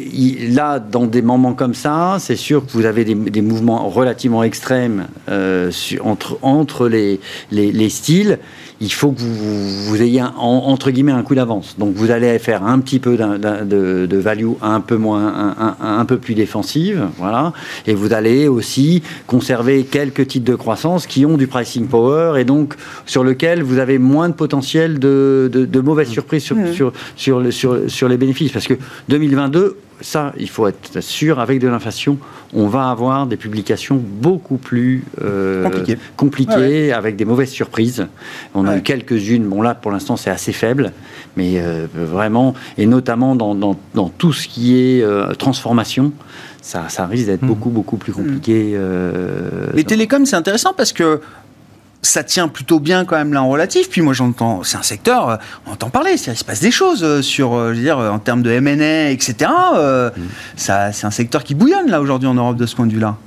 là, 0.49 0.79
dans 0.79 1.05
des 1.05 1.21
moments 1.21 1.53
comme 1.53 1.73
ça, 1.73 2.17
c'est 2.19 2.35
sûr 2.35 2.65
que 2.65 2.71
vous 2.71 2.85
avez 2.85 3.03
des, 3.05 3.41
mouvements 3.41 3.89
relativement 3.89 4.43
extrêmes 4.43 5.07
euh, 5.29 5.71
entre, 6.03 6.37
entre 6.41 6.87
les, 6.87 7.19
les, 7.51 7.71
les 7.71 7.89
styles 7.89 8.39
il 8.83 8.91
faut 8.91 9.11
que 9.11 9.21
vous, 9.21 10.01
ayez 10.01 10.21
entre 10.21 10.91
guillemets 10.91 11.13
un 11.13 11.23
coup 11.23 11.35
d'avance. 11.35 11.75
Donc 11.77 11.95
vous 11.95 12.11
allez 12.11 12.37
faire 12.37 12.63
un 12.63 12.79
petit 12.79 12.99
peu 12.99 13.15
de, 13.15 14.17
value 14.17 14.51
un 14.61 14.81
peu 14.81 14.97
moins, 14.97 15.55
un, 15.79 16.05
peu 16.05 16.17
plus 16.17 16.35
défensive, 16.35 17.07
voilà. 17.17 17.53
Et 17.87 17.93
vous 17.93 18.13
allez 18.13 18.49
aussi 18.49 19.01
conserver 19.25 19.85
quelques 19.85 20.27
titres 20.27 20.51
de 20.51 20.55
croissance 20.55 21.07
qui 21.07 21.25
ont 21.25 21.37
du 21.37 21.47
pricing 21.47 21.87
power 21.87 22.39
et 22.39 22.43
donc 22.43 22.75
sur 23.05 23.23
lequel 23.23 23.63
vous 23.63 23.79
avez 23.79 23.97
moins 23.99 24.27
de 24.27 24.33
potentiel 24.33 24.99
de, 24.99 25.49
de 25.53 25.79
mauvaises 25.79 26.09
surprises 26.09 26.43
sur, 26.43 26.57
mmh. 26.57 26.73
sur, 26.73 26.93
sur, 27.15 27.53
sur, 27.53 27.79
sur 27.87 28.09
les 28.09 28.17
bénéfices. 28.17 28.51
Parce 28.51 28.67
que 28.67 28.75
2022, 29.07 29.77
ça, 30.03 30.33
il 30.37 30.49
faut 30.49 30.67
être 30.67 31.01
sûr, 31.01 31.39
avec 31.39 31.59
de 31.59 31.67
l'inflation, 31.67 32.17
on 32.53 32.67
va 32.67 32.89
avoir 32.89 33.25
des 33.25 33.37
publications 33.37 33.95
beaucoup 33.95 34.57
plus 34.57 35.03
euh, 35.23 35.67
compliquées, 36.17 36.91
avec 36.91 37.15
des 37.15 37.25
mauvaises 37.25 37.49
surprises. 37.49 38.05
On 38.53 38.67
a 38.67 38.77
eu 38.77 38.81
quelques-unes. 38.81 39.45
Bon, 39.45 39.61
là, 39.61 39.73
pour 39.73 39.91
l'instant, 39.91 40.17
c'est 40.17 40.29
assez 40.29 40.51
faible, 40.51 40.91
mais 41.37 41.53
euh, 41.55 41.87
vraiment, 41.93 42.53
et 42.77 42.85
notamment 42.85 43.35
dans, 43.35 43.55
dans, 43.55 43.77
dans, 43.95 44.09
tout 44.09 44.33
ce 44.33 44.47
qui 44.47 44.75
est 44.75 45.05
transformation, 45.37 46.11
ça, 46.61 46.89
ça 46.89 47.07
risque 47.07 47.27
d'être 47.27 47.43
hmm. 47.43 47.47
beaucoup, 47.47 47.69
beaucoup 47.69 47.97
plus 47.97 48.13
compliqué. 48.13 48.77
Les 49.73 49.83
télécoms, 49.85 50.25
c'est 50.25 50.35
intéressant 50.35 50.73
parce 50.75 50.93
que 50.93 51.21
ça 52.03 52.23
tient 52.23 52.47
plutôt 52.47 52.79
bien 52.79 53.05
quand 53.05 53.15
même 53.15 53.33
là 53.33 53.41
en 53.41 53.49
relatif. 53.49 53.89
Puis 53.89 54.01
moi 54.01 54.13
j'entends, 54.13 54.63
c'est 54.63 54.77
un 54.77 54.83
secteur, 54.83 55.29
euh, 55.29 55.35
on 55.65 55.71
entend 55.71 55.89
parler, 55.89 56.11
il 56.13 56.19
se 56.19 56.43
passe 56.43 56.59
des 56.59 56.71
choses 56.71 57.03
euh, 57.03 57.21
sur, 57.21 57.53
euh, 57.53 57.73
je 57.73 57.77
veux 57.77 57.83
dire, 57.83 57.97
en 57.97 58.19
termes 58.19 58.43
de 58.43 58.51
M&A, 58.51 59.09
etc. 59.09 59.49
Mm. 60.15 60.21
Ça, 60.55 60.91
c'est 60.91 61.07
un 61.07 61.11
secteur 61.11 61.43
qui 61.43 61.55
bouillonne 61.55 61.89
là 61.89 62.01
aujourd'hui 62.01 62.27
en 62.27 62.35
Europe 62.35 62.57
de 62.57 62.65
ce 62.65 62.75
point 62.75 62.85
de 62.85 62.93
vue-là. 62.93 63.17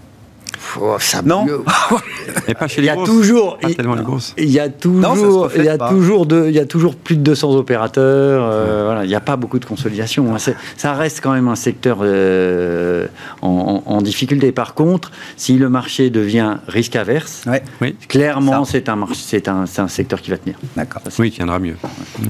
Oh, 0.80 0.96
ça 0.98 1.22
non. 1.22 1.46
Et 2.48 2.54
pas 2.54 2.68
chez 2.68 2.80
les 2.80 2.86
il 2.86 2.90
y 2.90 2.90
a 2.90 3.04
toujours 3.04 3.58
pas 3.58 3.72
tellement 3.72 3.94
les 3.94 4.02
grosses. 4.02 4.34
il 4.36 4.50
y 4.50 4.60
a 4.60 4.68
toujours 4.68 5.50
il 5.56 5.64
y 5.64 5.68
a 5.68 5.78
toujours 5.78 6.26
de, 6.26 6.46
il 6.48 6.54
y 6.54 6.58
a 6.58 6.66
toujours 6.66 6.94
plus 6.94 7.16
de 7.16 7.22
200 7.22 7.54
opérateurs 7.54 8.46
euh, 8.50 8.84
voilà. 8.84 9.04
Il 9.04 9.08
n'y 9.08 9.14
a 9.14 9.20
pas 9.20 9.36
beaucoup 9.36 9.58
de 9.58 9.64
consolidation 9.64 10.34
hein. 10.34 10.38
ça 10.76 10.92
reste 10.94 11.20
quand 11.22 11.32
même 11.32 11.48
un 11.48 11.56
secteur 11.56 11.98
euh, 12.02 13.06
en, 13.42 14.02
difficulté. 14.02 14.52
Par 14.52 14.74
contre 14.74 15.10
si 15.36 15.56
le 15.56 15.68
marché 15.68 16.10
devient 16.10 16.58
risque 16.68 16.96
averse 16.96 17.44
oui. 17.80 17.94
clairement 18.08 18.64
c'est 18.64 18.88
un 18.88 18.96
c'est 19.14 19.48
un, 19.48 19.64
un, 19.78 19.88
secteur 19.88 20.20
qui 20.20 20.30
va 20.30 20.38
tenir. 20.38 20.56
D'accord. 20.76 21.02
Oui 21.18 21.28
il 21.28 21.32
tiendra 21.32 21.58
mieux. 21.58 21.76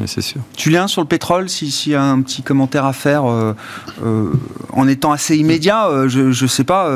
C'est 0.07 0.21
sûr. 0.21 0.41
Julien 0.57 0.87
sur 0.89 1.03
le 1.03 1.09
pétrole 1.09 1.49
s'il 1.49 1.93
y 1.93 1.95
a 1.95 2.03
un 2.03 2.21
petit 2.23 2.43
commentaire 2.43 2.85
à 2.85 2.93
faire 2.93 3.25
euh, 3.27 3.55
en 4.73 4.89
étant 4.89 5.13
assez 5.13 5.37
immédiat 5.37 6.07
je 6.07 6.43
ne 6.43 6.49
sais 6.49 6.65
pas 6.65 6.89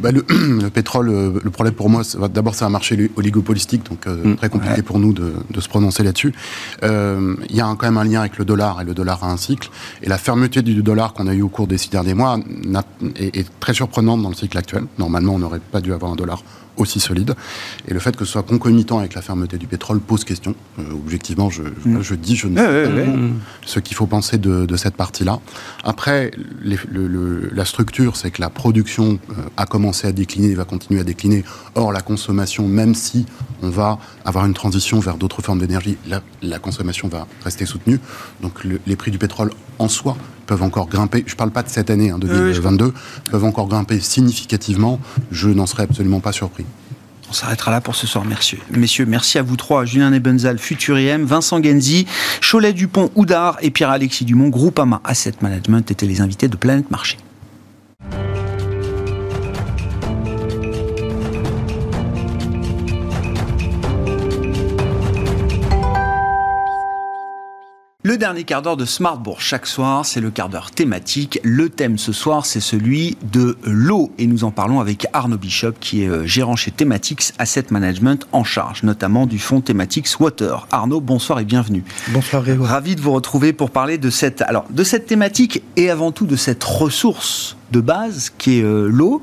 bah, 0.00 0.10
le, 0.12 0.24
pétrole, 0.74 1.08
euh, 1.08 1.40
le 1.42 1.50
problème 1.50 1.74
pour 1.74 1.88
moi, 1.88 2.02
d'abord 2.32 2.54
c'est 2.54 2.64
un 2.64 2.70
marché 2.70 3.10
oligopolistique, 3.16 3.88
donc 3.88 4.06
euh, 4.06 4.32
mm. 4.32 4.36
très 4.36 4.48
compliqué 4.48 4.82
pour 4.82 4.98
nous 4.98 5.12
de, 5.12 5.32
se 5.58 5.68
prononcer 5.68 6.02
là-dessus. 6.02 6.34
Euh, 6.82 7.34
il 7.48 7.56
y 7.56 7.60
a 7.60 7.74
quand 7.78 7.86
même 7.86 7.96
un 7.96 8.04
lien 8.04 8.20
avec 8.20 8.38
le 8.38 8.44
dollar, 8.44 8.80
et 8.80 8.84
le 8.84 8.94
dollar 8.94 9.22
a 9.24 9.30
un 9.30 9.36
cycle. 9.36 9.70
Et 10.02 10.08
la 10.08 10.18
fermeté 10.18 10.62
du 10.62 10.82
dollar 10.82 11.12
qu'on 11.14 11.26
a 11.26 11.34
eu 11.34 11.42
au 11.42 11.48
cours 11.48 11.66
des 11.66 11.78
six 11.78 11.90
derniers 11.90 12.14
mois 12.14 12.38
est, 13.16 13.36
est, 13.36 13.46
très 13.60 13.74
surprenante 13.74 14.22
dans 14.22 14.28
le 14.28 14.34
cycle 14.34 14.56
actuel. 14.58 14.84
Normalement, 14.98 15.34
on 15.34 15.38
n'aurait 15.38 15.60
pas 15.60 15.80
dû 15.80 15.92
avoir 15.92 16.12
un 16.12 16.16
dollar 16.16 16.42
aussi 16.76 17.00
solide. 17.00 17.34
Et 17.88 17.94
le 17.94 18.00
fait 18.00 18.16
que 18.16 18.24
ce 18.24 18.32
soit 18.32 18.42
concomitant 18.42 18.98
avec 18.98 19.14
la 19.14 19.22
fermeté 19.22 19.58
du 19.58 19.66
pétrole 19.66 20.00
pose 20.00 20.24
question. 20.24 20.54
Euh, 20.78 20.82
objectivement, 20.92 21.50
je, 21.50 21.62
mm. 21.62 22.02
je, 22.02 22.14
dis, 22.14 22.36
je 22.36 22.48
ne 22.48 22.56
sais 22.56 22.88
pas 22.88 23.18
ce 23.64 23.80
qu'il 23.80 23.96
faut 23.96 24.06
penser 24.06 24.38
de, 24.38 24.66
de 24.66 24.76
cette 24.76 24.96
partie-là. 24.96 25.40
Après, 25.84 26.30
les, 26.62 26.78
le, 26.90 27.50
la 27.52 27.64
structure, 27.64 28.16
c'est 28.16 28.30
que 28.30 28.40
la 28.40 28.50
production 28.50 29.18
euh, 29.30 29.34
a 29.56 29.66
commencé 29.66 30.06
à 30.06 30.12
décliner 30.12 30.48
et 30.48 30.54
va 30.54 30.64
continuer 30.64 31.00
à 31.00 31.04
décliner. 31.04 31.44
Or, 31.74 31.92
la 31.92 32.00
consommation, 32.00 32.68
même 32.68 32.94
si 32.94 33.26
on 33.62 33.70
va 33.70 33.98
avoir 34.24 34.46
une 34.46 34.54
transition 34.54 35.00
vers 35.00 35.16
d'autres 35.16 35.42
formes 35.42 35.58
d'énergie, 35.58 35.96
la, 36.06 36.22
la, 36.42 36.58
consommation 36.58 37.08
va 37.08 37.26
rester 37.44 37.66
soutenue. 37.66 38.00
Donc, 38.42 38.64
les 38.64 38.96
prix 38.96 39.10
du 39.10 39.18
pétrole 39.18 39.50
en 39.78 39.88
soi 39.88 40.16
peuvent 40.46 40.62
encore 40.62 40.88
grimper, 40.88 41.24
je 41.26 41.34
ne 41.34 41.36
parle 41.36 41.50
pas 41.50 41.62
de 41.62 41.68
cette 41.68 41.90
année, 41.90 42.10
hein, 42.10 42.18
2022, 42.18 42.92
peuvent 43.30 43.44
encore 43.44 43.68
grimper 43.68 44.00
significativement, 44.00 45.00
je 45.30 45.48
n'en 45.48 45.66
serais 45.66 45.84
absolument 45.84 46.20
pas 46.20 46.32
surpris. 46.32 46.64
On 47.28 47.32
s'arrêtera 47.32 47.72
là 47.72 47.80
pour 47.80 47.96
ce 47.96 48.06
soir, 48.06 48.24
messieurs. 48.24 48.60
Messieurs, 48.70 49.04
merci 49.04 49.36
à 49.38 49.42
vous 49.42 49.56
trois. 49.56 49.84
Julien 49.84 50.10
Nebenzal, 50.10 50.58
Futuriem, 50.58 51.24
Vincent 51.24 51.60
Genzi, 51.60 52.06
Cholet 52.40 52.72
Dupont, 52.72 53.10
Oudard 53.16 53.56
et 53.62 53.70
Pierre-Alexis 53.70 54.24
Dumont, 54.24 54.48
Groupama 54.48 55.00
Asset 55.02 55.34
Management 55.40 55.90
étaient 55.90 56.06
les 56.06 56.20
invités 56.20 56.46
de 56.46 56.56
Planète 56.56 56.90
Marché. 56.90 57.18
Le 68.16 68.20
dernier 68.20 68.44
quart 68.44 68.62
d'heure 68.62 68.78
de 68.78 68.86
Smartbourg 68.86 69.42
chaque 69.42 69.66
soir, 69.66 70.06
c'est 70.06 70.22
le 70.22 70.30
quart 70.30 70.48
d'heure 70.48 70.70
thématique. 70.70 71.38
Le 71.42 71.68
thème 71.68 71.98
ce 71.98 72.14
soir, 72.14 72.46
c'est 72.46 72.60
celui 72.60 73.18
de 73.30 73.58
l'eau. 73.62 74.10
Et 74.16 74.26
nous 74.26 74.44
en 74.44 74.50
parlons 74.50 74.80
avec 74.80 75.06
Arnaud 75.12 75.36
Bishop, 75.36 75.72
qui 75.80 76.02
est 76.02 76.08
euh, 76.08 76.24
gérant 76.24 76.56
chez 76.56 76.70
Thematics 76.70 77.34
Asset 77.38 77.66
Management, 77.68 78.26
en 78.32 78.42
charge 78.42 78.84
notamment 78.84 79.26
du 79.26 79.38
fonds 79.38 79.60
Thematics 79.60 80.18
Water. 80.18 80.66
Arnaud, 80.70 81.02
bonsoir 81.02 81.40
et 81.40 81.44
bienvenue. 81.44 81.84
Bonsoir 82.08 82.42
Grégoire. 82.42 82.70
Ravi 82.70 82.96
de 82.96 83.02
vous 83.02 83.12
retrouver 83.12 83.52
pour 83.52 83.70
parler 83.70 83.98
de 83.98 84.08
cette, 84.08 84.40
alors, 84.40 84.64
de 84.70 84.82
cette 84.82 85.04
thématique 85.04 85.62
et 85.76 85.90
avant 85.90 86.10
tout 86.10 86.24
de 86.24 86.36
cette 86.36 86.64
ressource 86.64 87.58
de 87.72 87.80
base 87.80 88.32
qui 88.38 88.58
est 88.58 88.62
euh, 88.62 88.88
l'eau, 88.88 89.22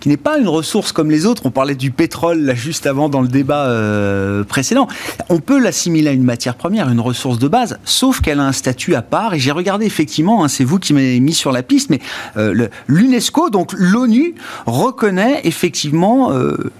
qui 0.00 0.08
n'est 0.08 0.16
pas 0.16 0.38
une 0.38 0.48
ressource 0.48 0.92
comme 0.92 1.10
les 1.10 1.26
autres. 1.26 1.42
On 1.46 1.50
parlait 1.50 1.74
du 1.74 1.90
pétrole 1.90 2.40
là 2.40 2.54
juste 2.54 2.86
avant 2.86 3.08
dans 3.08 3.20
le 3.20 3.28
débat 3.28 3.66
euh, 3.66 4.44
précédent. 4.44 4.88
On 5.28 5.38
peut 5.38 5.58
l'assimiler 5.58 6.08
à 6.08 6.12
une 6.12 6.24
matière 6.24 6.54
première, 6.54 6.88
une 6.88 7.00
ressource 7.00 7.38
de 7.38 7.48
base, 7.48 7.78
sauf 7.84 8.20
qu'elle 8.20 8.40
a 8.40 8.46
un 8.46 8.52
statut 8.52 8.94
à 8.94 9.02
part. 9.02 9.34
Et 9.34 9.38
j'ai 9.38 9.52
regardé 9.52 9.86
effectivement, 9.86 10.44
hein, 10.44 10.48
c'est 10.48 10.64
vous 10.64 10.78
qui 10.78 10.92
m'avez 10.92 11.20
mis 11.20 11.34
sur 11.34 11.52
la 11.52 11.62
piste, 11.62 11.90
mais 11.90 12.00
euh, 12.36 12.68
l'UNESCO, 12.86 13.50
donc 13.50 13.72
l'ONU, 13.76 14.34
reconnaît 14.66 15.40
effectivement 15.44 16.32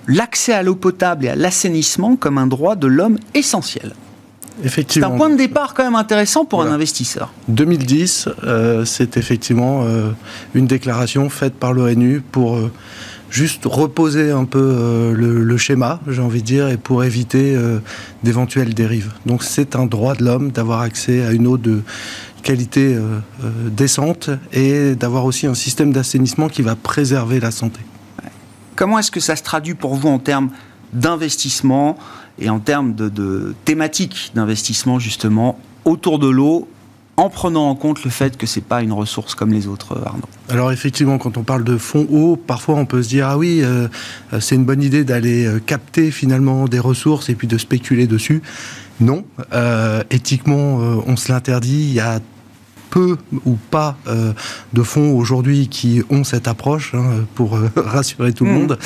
l'accès 0.09 0.52
à 0.52 0.62
l'eau 0.62 0.74
potable 0.74 1.26
et 1.26 1.28
à 1.28 1.36
l'assainissement 1.36 2.16
comme 2.16 2.38
un 2.38 2.46
droit 2.46 2.76
de 2.76 2.86
l'homme 2.86 3.18
essentiel. 3.34 3.92
C'est 4.62 5.02
un 5.02 5.11
point 5.11 5.30
de 5.30 5.36
départ 5.36 5.74
quand 5.74 5.84
même 5.84 5.96
intéressant 5.96 6.44
pour 6.44 6.62
un 6.62 6.70
investisseur. 6.70 7.32
2010, 7.48 8.28
euh, 8.44 8.84
c'est 8.84 9.16
effectivement 9.16 9.82
euh, 9.84 10.11
une 10.55 10.66
déclaration 10.66 11.28
faite 11.28 11.55
par 11.55 11.72
l'ONU 11.72 12.20
pour 12.20 12.57
euh, 12.57 12.70
juste 13.30 13.64
reposer 13.64 14.30
un 14.30 14.44
peu 14.44 15.12
le, 15.12 15.57
schéma, 15.57 15.98
j'ai 16.07 16.22
envie 16.22 16.40
de 16.40 16.46
dire, 16.46 16.68
et 16.68 16.76
pour 16.76 17.02
éviter 17.02 17.59
d'éventuelles 18.22 18.74
dérives. 18.74 19.12
Donc 19.26 19.42
c'est 19.42 19.74
un 19.74 19.86
droit 19.86 20.14
de 20.14 20.24
l'homme 20.24 20.52
d'avoir 20.52 20.82
accès 20.82 21.24
à 21.24 21.32
une 21.32 21.48
eau 21.48 21.59
de 21.59 21.82
qualité 22.44 22.96
décente 23.72 24.30
et 24.52 24.94
d'avoir 24.94 25.24
aussi 25.24 25.48
un 25.48 25.55
système 25.55 25.92
d'assainissement 25.92 26.48
qui 26.48 26.62
va 26.62 26.76
préserver 26.76 27.40
la 27.40 27.50
santé. 27.50 27.80
Comment 28.76 29.00
est-ce 29.00 29.11
que 29.11 29.20
ça 29.20 29.34
se 29.34 29.42
traduit 29.42 29.74
pour 29.74 29.96
vous 29.96 30.09
en 30.09 30.20
termes 30.20 30.50
d'investissement? 30.92 31.98
Et 32.39 32.51
en 32.51 32.59
termes 32.59 32.95
de, 32.95 33.55
thématiques 33.64 34.32
d'investissement 34.35 34.99
justement 34.99 35.59
autour 35.85 36.18
de 36.18 36.28
l'eau 36.28 36.68
en 37.16 37.30
prenant 37.30 37.68
en 37.68 37.76
compte 37.76 38.03
le 38.03 38.11
fait 38.11 38.37
que 38.37 38.47
c'est 38.47 38.64
pas 38.64 38.82
une 38.82 38.93
ressource 38.93 39.35
comme 39.35 39.53
les 39.53 39.68
autres, 39.68 39.93
euh, 39.93 40.05
Arnaud. 40.05 40.24
Alors 40.49 40.72
effectivement, 40.72 41.18
quand 41.18 41.37
on 41.37 41.45
parle 41.45 41.62
de 41.62 41.76
fonds 41.76 42.07
eau, 42.11 42.37
parfois 42.37 42.74
on 42.74 42.87
peut 42.87 43.03
se 43.03 43.09
dire 43.09 43.28
ah 43.28 43.39
oui, 43.39 43.61
euh, 43.62 43.89
c'est 44.41 44.57
une 44.57 44.64
bonne 44.64 44.82
idée 44.82 45.05
d'aller 45.05 45.47
euh, 45.47 45.61
capter 45.61 46.11
finalement 46.11 46.66
des 46.66 46.80
ressources 46.80 47.28
et 47.28 47.35
puis 47.35 47.47
de 47.47 47.59
spéculer 47.59 48.07
dessus. 48.07 48.43
Non, 49.01 49.24
éthiquement, 50.11 50.76
on 51.05 51.16
se 51.16 51.32
l'interdit. 51.32 51.82
Il 51.89 51.95
y 51.95 51.99
a 51.99 52.20
peu 52.95 53.16
ou 53.45 53.57
pas 53.72 53.97
euh, 54.07 54.32
de 54.72 54.82
fonds 54.84 55.18
aujourd'hui 55.18 55.66
qui 55.66 56.05
ont 56.11 56.22
cette 56.22 56.47
approche, 56.47 56.95
hein, 56.95 57.26
pour 57.34 57.57
euh, 57.57 57.68
rassurer 57.76 58.32
tout 58.32 58.45
le 58.45 58.53
mmh. 58.53 58.55
monde. 58.55 58.78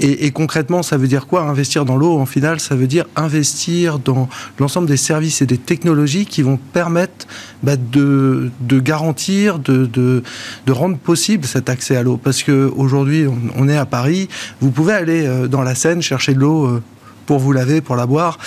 Et, 0.00 0.30
concrètement, 0.32 0.82
ça 0.82 0.98
veut 0.98 1.08
dire 1.08 1.26
quoi? 1.26 1.42
Investir 1.42 1.86
dans 1.86 1.96
l'eau, 1.96 2.18
en 2.18 2.26
final, 2.26 2.60
ça 2.60 2.74
veut 2.74 2.86
dire 2.86 3.06
investir 3.16 3.98
dans 3.98 4.28
l'ensemble 4.58 4.86
des 4.86 4.98
services 4.98 5.40
et 5.40 5.46
des 5.46 5.56
technologies 5.56 6.26
qui 6.26 6.42
vont 6.42 6.58
permettre 6.58 7.26
bah, 7.62 7.76
de, 7.76 8.50
de, 8.60 8.80
garantir, 8.80 9.58
de, 9.58 9.86
de, 9.86 10.22
de, 10.66 10.72
rendre 10.72 10.98
possible 10.98 11.46
cet 11.46 11.70
accès 11.70 11.96
à 11.96 12.02
l'eau. 12.02 12.18
Parce 12.22 12.42
qu'aujourd'hui, 12.42 13.26
on, 13.26 13.38
on 13.56 13.68
est 13.68 13.78
à 13.78 13.86
Paris, 13.86 14.28
vous 14.60 14.72
pouvez 14.72 14.92
aller 14.92 15.24
euh, 15.24 15.48
dans 15.48 15.62
la 15.62 15.74
Seine 15.74 16.02
chercher 16.02 16.34
de 16.34 16.40
l'eau 16.40 16.82
pour 17.26 17.38
vous 17.38 17.52
laver, 17.52 17.80
pour 17.80 17.96
la 17.96 18.06
boire, 18.06 18.38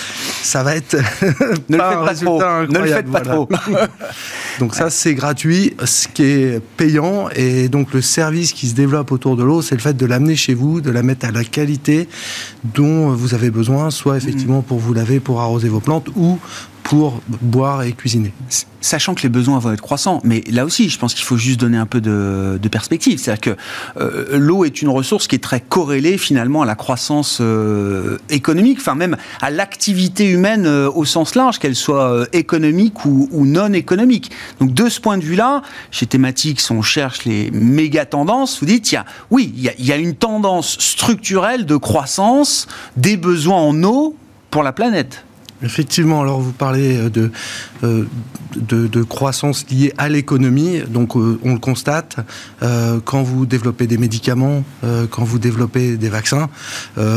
ça 0.42 0.62
va 0.62 0.76
être 0.76 0.96
ne 1.68 1.76
pas 1.76 1.96
un 1.96 2.04
résultat 2.04 2.58
incroyable. 2.58 2.72
Ne 2.72 2.78
le 2.78 2.86
faites 2.86 3.10
pas 3.10 3.20
trop. 3.20 3.48
donc 4.58 4.74
ça, 4.74 4.90
c'est 4.90 5.14
gratuit. 5.14 5.74
Ce 5.84 6.08
qui 6.08 6.24
est 6.24 6.60
payant 6.76 7.28
et 7.34 7.68
donc 7.68 7.92
le 7.92 8.00
service 8.00 8.52
qui 8.52 8.68
se 8.68 8.74
développe 8.74 9.12
autour 9.12 9.36
de 9.36 9.44
l'eau, 9.44 9.62
c'est 9.62 9.74
le 9.74 9.80
fait 9.80 9.96
de 9.96 10.06
l'amener 10.06 10.36
chez 10.36 10.54
vous, 10.54 10.80
de 10.80 10.90
la 10.90 11.02
mettre 11.02 11.26
à 11.26 11.30
la 11.30 11.44
qualité 11.44 12.08
dont 12.74 13.10
vous 13.10 13.34
avez 13.34 13.50
besoin, 13.50 13.90
soit 13.90 14.16
effectivement 14.16 14.62
pour 14.62 14.78
vous 14.78 14.94
laver, 14.94 15.20
pour 15.20 15.40
arroser 15.40 15.68
vos 15.68 15.80
plantes, 15.80 16.08
ou 16.16 16.38
pour 16.88 17.20
boire 17.42 17.82
et 17.82 17.92
cuisiner. 17.92 18.32
Sachant 18.80 19.14
que 19.14 19.22
les 19.22 19.28
besoins 19.28 19.58
vont 19.58 19.72
être 19.72 19.82
croissants, 19.82 20.20
mais 20.24 20.42
là 20.50 20.64
aussi, 20.64 20.88
je 20.88 20.98
pense 20.98 21.12
qu'il 21.12 21.26
faut 21.26 21.36
juste 21.36 21.60
donner 21.60 21.76
un 21.76 21.84
peu 21.84 22.00
de, 22.00 22.58
perspective. 22.72 23.18
C'est-à-dire 23.18 23.54
que 23.54 23.60
euh, 24.00 24.38
l'eau 24.38 24.64
est 24.64 24.80
une 24.80 24.88
ressource 24.88 25.26
qui 25.26 25.36
est 25.36 25.42
très 25.42 25.60
corrélée 25.60 26.16
finalement 26.16 26.62
à 26.62 26.64
la 26.66 26.76
croissance 26.76 27.38
euh, 27.42 28.16
économique, 28.30 28.78
enfin 28.80 28.94
même 28.94 29.18
à 29.42 29.50
l'activité 29.50 30.30
humaine 30.30 30.64
euh, 30.64 30.90
au 30.90 31.04
sens 31.04 31.34
large, 31.34 31.58
qu'elle 31.58 31.74
soit 31.74 32.26
économique 32.32 33.04
ou, 33.04 33.28
non 33.44 33.74
économique. 33.74 34.30
Donc 34.58 34.72
de 34.72 34.88
ce 34.88 34.98
point 34.98 35.18
de 35.18 35.24
vue-là, 35.24 35.60
chez 35.90 36.06
Thématiques, 36.06 36.62
on 36.70 36.80
cherche 36.80 37.26
les 37.26 37.50
méga 37.50 38.06
tendances. 38.06 38.60
Vous 38.60 38.66
dites, 38.66 38.90
y 38.92 38.96
a, 38.96 39.04
oui, 39.30 39.52
il 39.54 39.62
y 39.62 39.70
il 39.78 39.84
y 39.84 39.92
a 39.92 39.96
une 39.96 40.14
tendance 40.14 40.78
structurelle 40.78 41.66
de 41.66 41.76
croissance 41.76 42.66
des 42.96 43.18
besoins 43.18 43.60
en 43.60 43.82
eau 43.82 44.16
pour 44.50 44.62
la 44.62 44.72
planète. 44.72 45.24
Effectivement, 45.62 46.20
alors 46.22 46.40
vous 46.40 46.52
parlez 46.52 47.10
de, 47.10 47.30
de, 47.82 48.06
de 48.86 49.02
croissance 49.02 49.66
liée 49.70 49.92
à 49.98 50.08
l'économie, 50.08 50.80
donc 50.88 51.16
on 51.16 51.52
le 51.52 51.58
constate, 51.58 52.16
quand 53.04 53.22
vous 53.22 53.44
développez 53.44 53.86
des 53.86 53.98
médicaments, 53.98 54.62
quand 55.10 55.24
vous 55.24 55.38
développez 55.38 55.96
des 55.96 56.08
vaccins, 56.08 56.48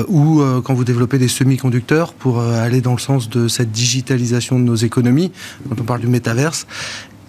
ou 0.08 0.42
quand 0.64 0.74
vous 0.74 0.84
développez 0.84 1.20
des 1.20 1.28
semi-conducteurs 1.28 2.14
pour 2.14 2.42
aller 2.42 2.82
dans 2.82 2.94
le 2.94 3.00
sens 3.00 3.30
de 3.30 3.48
cette 3.48 3.72
digitalisation 3.72 4.58
de 4.58 4.64
nos 4.64 4.76
économies, 4.76 5.32
quand 5.70 5.80
on 5.80 5.84
parle 5.84 6.02
du 6.02 6.08
métaverse, 6.08 6.66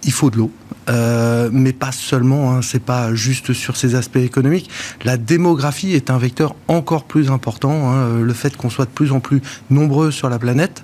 il 0.03 0.11
faut 0.11 0.29
de 0.29 0.37
l'eau. 0.37 0.51
Euh, 0.89 1.49
mais 1.51 1.73
pas 1.73 1.91
seulement, 1.91 2.53
hein, 2.53 2.61
c'est 2.61 2.83
pas 2.83 3.13
juste 3.15 3.53
sur 3.53 3.77
ces 3.77 3.95
aspects 3.95 4.17
économiques. 4.17 4.69
La 5.03 5.17
démographie 5.17 5.93
est 5.93 6.09
un 6.09 6.17
vecteur 6.17 6.55
encore 6.67 7.05
plus 7.05 7.31
important. 7.31 7.91
Hein, 7.91 8.19
le 8.21 8.33
fait 8.33 8.57
qu'on 8.57 8.69
soit 8.69 8.85
de 8.85 8.91
plus 8.91 9.11
en 9.11 9.19
plus 9.19 9.41
nombreux 9.69 10.11
sur 10.11 10.29
la 10.29 10.39
planète, 10.39 10.83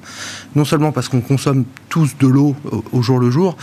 non 0.56 0.66
seulement 0.66 0.92
parce 0.92 1.10
qu'on 1.10 1.22
consomme 1.22 1.66
tous 1.90 2.18
de 2.18 2.28
l'eau 2.28 2.56
au 2.92 3.02
jour 3.02 3.20
le 3.20 3.30
jour, 3.30 3.58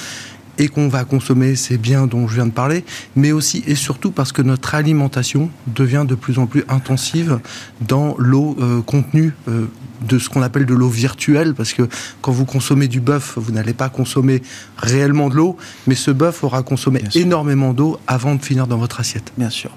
et 0.59 0.69
qu'on 0.69 0.89
va 0.89 1.05
consommer 1.05 1.57
ces 1.57 1.79
biens 1.79 2.07
dont 2.07 2.27
je 2.29 2.35
viens 2.35 2.47
de 2.47 2.53
parler, 2.53 2.85
mais 3.15 3.33
aussi 3.33 3.63
et 3.67 3.75
surtout 3.75 4.11
parce 4.11 4.33
que 4.33 4.43
notre 4.43 4.75
alimentation 4.75 5.51
devient 5.67 6.05
de 6.07 6.15
plus 6.15 6.39
en 6.39 6.47
plus 6.47 6.65
intensive 6.69 7.41
dans 7.87 8.15
l'eau 8.19 8.57
euh, 8.61 8.81
contenue 8.83 9.35
euh, 9.49 9.67
de 10.03 10.19
ce 10.19 10.29
qu'on 10.29 10.43
appelle 10.43 10.67
de 10.67 10.75
l'eau 10.75 10.89
virtuelle, 10.89 11.55
parce 11.55 11.73
que 11.73 11.89
quand 12.21 12.33
vous 12.33 12.45
consommez 12.45 12.89
du 12.89 13.01
bœuf, 13.01 13.35
vous 13.37 13.53
n'allez 13.53 13.75
pas 13.75 13.89
consommer 13.89 14.43
réellement 14.79 15.29
de 15.29 15.37
l'eau, 15.37 15.57
mais 15.87 15.95
ce 15.95 16.11
bœuf 16.11 16.45
aura 16.45 16.63
consommé 16.63 17.03
énormément 17.15 17.73
d'eau 17.73 17.99
avant 18.07 18.35
de 18.35 18.43
finir 18.43 18.67
dans 18.67 18.79
votre 18.79 19.01
assiette. 19.01 19.33
Bien 19.37 19.51
sûr. 19.51 19.71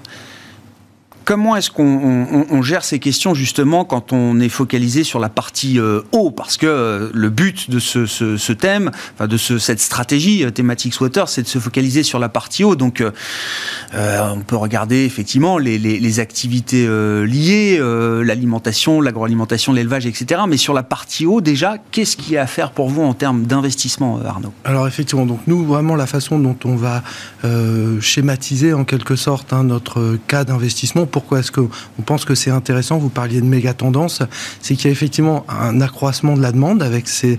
Comment 1.30 1.54
est-ce 1.54 1.70
qu'on 1.70 2.60
gère 2.60 2.82
ces 2.82 2.98
questions 2.98 3.34
justement 3.34 3.84
quand 3.84 4.12
on 4.12 4.40
est 4.40 4.48
focalisé 4.48 5.04
sur 5.04 5.20
la 5.20 5.28
partie 5.28 5.78
euh, 5.78 6.02
eau? 6.10 6.32
Parce 6.32 6.56
que 6.56 6.66
euh, 6.66 7.08
le 7.14 7.30
but 7.30 7.70
de 7.70 7.78
ce, 7.78 8.52
thème, 8.52 8.90
de 9.20 9.36
cette 9.36 9.78
stratégie 9.78 10.42
euh, 10.42 10.50
thématique 10.50 11.00
water, 11.00 11.28
c'est 11.28 11.42
de 11.42 11.46
se 11.46 11.60
focaliser 11.60 12.02
sur 12.02 12.18
la 12.18 12.28
partie 12.28 12.64
eau. 12.64 12.74
Donc 12.74 13.00
on 13.94 14.40
peut 14.44 14.56
regarder 14.56 15.04
effectivement 15.04 15.56
les, 15.58 16.18
activités 16.18 16.88
liées, 17.24 17.78
l'alimentation, 18.24 19.00
l'agroalimentation, 19.00 19.72
l'élevage, 19.72 20.06
etc. 20.06 20.40
Mais 20.48 20.56
sur 20.56 20.74
la 20.74 20.82
partie 20.82 21.26
eau, 21.26 21.40
déjà, 21.40 21.76
qu'est-ce 21.92 22.16
qu'il 22.16 22.32
y 22.32 22.38
a 22.38 22.42
à 22.42 22.48
faire 22.48 22.72
pour 22.72 22.88
vous 22.88 23.02
en 23.02 23.14
termes 23.14 23.44
d'investissement, 23.44 24.18
Arnaud? 24.26 24.52
Alors 24.64 24.88
effectivement, 24.88 25.26
donc 25.26 25.42
nous 25.46 25.64
vraiment 25.64 25.94
la 25.94 26.08
façon 26.08 26.40
dont 26.40 26.56
on 26.64 26.74
va 26.74 27.04
schématiser 28.00 28.72
en 28.72 28.82
quelque 28.82 29.14
sorte 29.14 29.52
hein, 29.52 29.62
notre 29.62 30.18
cas 30.26 30.42
d'investissement 30.42 31.06
pour 31.06 31.19
pourquoi 31.20 31.40
est-ce 31.40 31.52
qu'on 31.52 31.68
pense 32.06 32.24
que 32.24 32.34
c'est 32.34 32.50
intéressant 32.50 32.96
Vous 32.96 33.10
parliez 33.10 33.42
de 33.42 33.46
méga 33.46 33.74
tendance, 33.74 34.22
c'est 34.62 34.74
qu'il 34.74 34.86
y 34.86 34.88
a 34.88 34.90
effectivement 34.90 35.44
un 35.50 35.82
accroissement 35.82 36.34
de 36.34 36.40
la 36.40 36.50
demande 36.50 36.82
avec 36.82 37.08
ces 37.08 37.38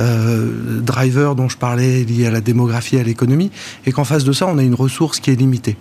euh, 0.00 0.80
drivers 0.80 1.36
dont 1.36 1.48
je 1.48 1.56
parlais 1.56 2.02
liés 2.02 2.26
à 2.26 2.32
la 2.32 2.40
démographie, 2.40 2.98
à 2.98 3.04
l'économie, 3.04 3.52
et 3.86 3.92
qu'en 3.92 4.02
face 4.02 4.24
de 4.24 4.32
ça, 4.32 4.48
on 4.48 4.58
a 4.58 4.64
une 4.64 4.74
ressource 4.74 5.20
qui 5.20 5.30
est 5.30 5.36
limitée. 5.36 5.76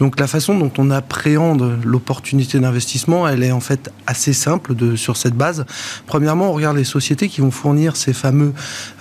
Donc 0.00 0.18
la 0.18 0.26
façon 0.26 0.58
dont 0.58 0.72
on 0.78 0.90
appréhende 0.90 1.78
l'opportunité 1.84 2.60
d'investissement, 2.60 3.28
elle 3.28 3.42
est 3.42 3.52
en 3.52 3.60
fait 3.60 3.90
assez 4.06 4.32
simple 4.32 4.74
de, 4.74 4.96
sur 4.96 5.16
cette 5.16 5.34
base. 5.34 5.64
Premièrement, 6.06 6.50
on 6.50 6.52
regarde 6.52 6.76
les 6.76 6.84
sociétés 6.84 7.28
qui 7.28 7.40
vont 7.40 7.50
fournir 7.50 7.96
ces 7.96 8.12
fameux 8.12 8.52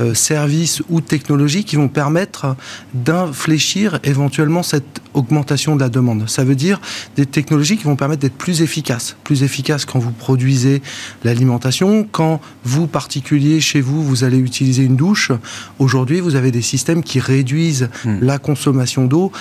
euh, 0.01 0.13
services 0.13 0.81
ou 0.89 1.01
technologies 1.01 1.63
qui 1.63 1.75
vont 1.75 1.87
permettre 1.87 2.55
d'infléchir 2.93 3.99
éventuellement 4.03 4.63
cette 4.63 5.01
augmentation 5.13 5.75
de 5.75 5.81
la 5.81 5.89
demande. 5.89 6.29
Ça 6.29 6.43
veut 6.43 6.55
dire 6.55 6.79
des 7.15 7.25
technologies 7.25 7.77
qui 7.77 7.83
vont 7.83 7.95
permettre 7.95 8.21
d'être 8.21 8.37
plus 8.37 8.61
efficaces. 8.61 9.15
Plus 9.23 9.43
efficaces 9.43 9.85
quand 9.85 9.99
vous 9.99 10.11
produisez 10.11 10.81
l'alimentation, 11.23 12.07
quand 12.11 12.39
vous, 12.63 12.87
particulier, 12.87 13.59
chez 13.59 13.81
vous, 13.81 14.03
vous 14.03 14.23
allez 14.23 14.37
utiliser 14.37 14.83
une 14.83 14.95
douche. 14.95 15.31
Aujourd'hui, 15.79 16.19
vous 16.19 16.35
avez 16.35 16.51
des 16.51 16.61
systèmes 16.61 17.03
qui 17.03 17.19
réduisent 17.19 17.89
hmm. 18.05 18.19
la 18.21 18.37
consommation 18.37 19.05
d'eau 19.05 19.31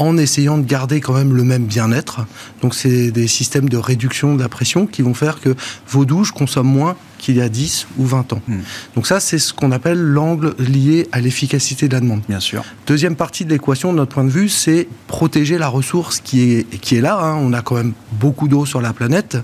en 0.00 0.16
essayant 0.16 0.56
de 0.56 0.64
garder 0.64 1.00
quand 1.00 1.12
même 1.12 1.34
le 1.34 1.44
même 1.44 1.66
bien-être. 1.66 2.26
Donc 2.62 2.74
c'est 2.74 3.10
des 3.10 3.28
systèmes 3.28 3.68
de 3.68 3.76
réduction 3.76 4.34
de 4.34 4.42
la 4.42 4.48
pression 4.48 4.86
qui 4.86 5.02
vont 5.02 5.12
faire 5.12 5.40
que 5.40 5.54
vos 5.88 6.06
douches 6.06 6.32
consomment 6.32 6.72
moins 6.72 6.96
qu'il 7.20 7.36
y 7.36 7.40
a 7.40 7.48
10 7.48 7.86
ou 7.98 8.06
20 8.06 8.32
ans. 8.32 8.42
Hmm. 8.48 8.60
Donc 8.96 9.06
ça, 9.06 9.20
c'est 9.20 9.38
ce 9.38 9.52
qu'on 9.52 9.70
appelle 9.72 10.00
l'angle 10.00 10.54
lié 10.58 11.08
à 11.12 11.20
l'efficacité 11.20 11.86
de 11.86 11.94
la 11.94 12.00
demande. 12.00 12.22
Bien 12.28 12.40
sûr. 12.40 12.64
Deuxième 12.86 13.14
partie 13.14 13.44
de 13.44 13.50
l'équation, 13.50 13.92
de 13.92 13.98
notre 13.98 14.14
point 14.14 14.24
de 14.24 14.30
vue, 14.30 14.48
c'est 14.48 14.88
protéger 15.06 15.58
la 15.58 15.68
ressource 15.68 16.20
qui 16.20 16.52
est, 16.52 16.80
qui 16.80 16.96
est 16.96 17.00
là. 17.00 17.18
Hein. 17.20 17.36
On 17.40 17.52
a 17.52 17.62
quand 17.62 17.76
même 17.76 17.92
beaucoup 18.12 18.48
d'eau 18.48 18.66
sur 18.66 18.80
la 18.80 18.92
planète, 18.92 19.36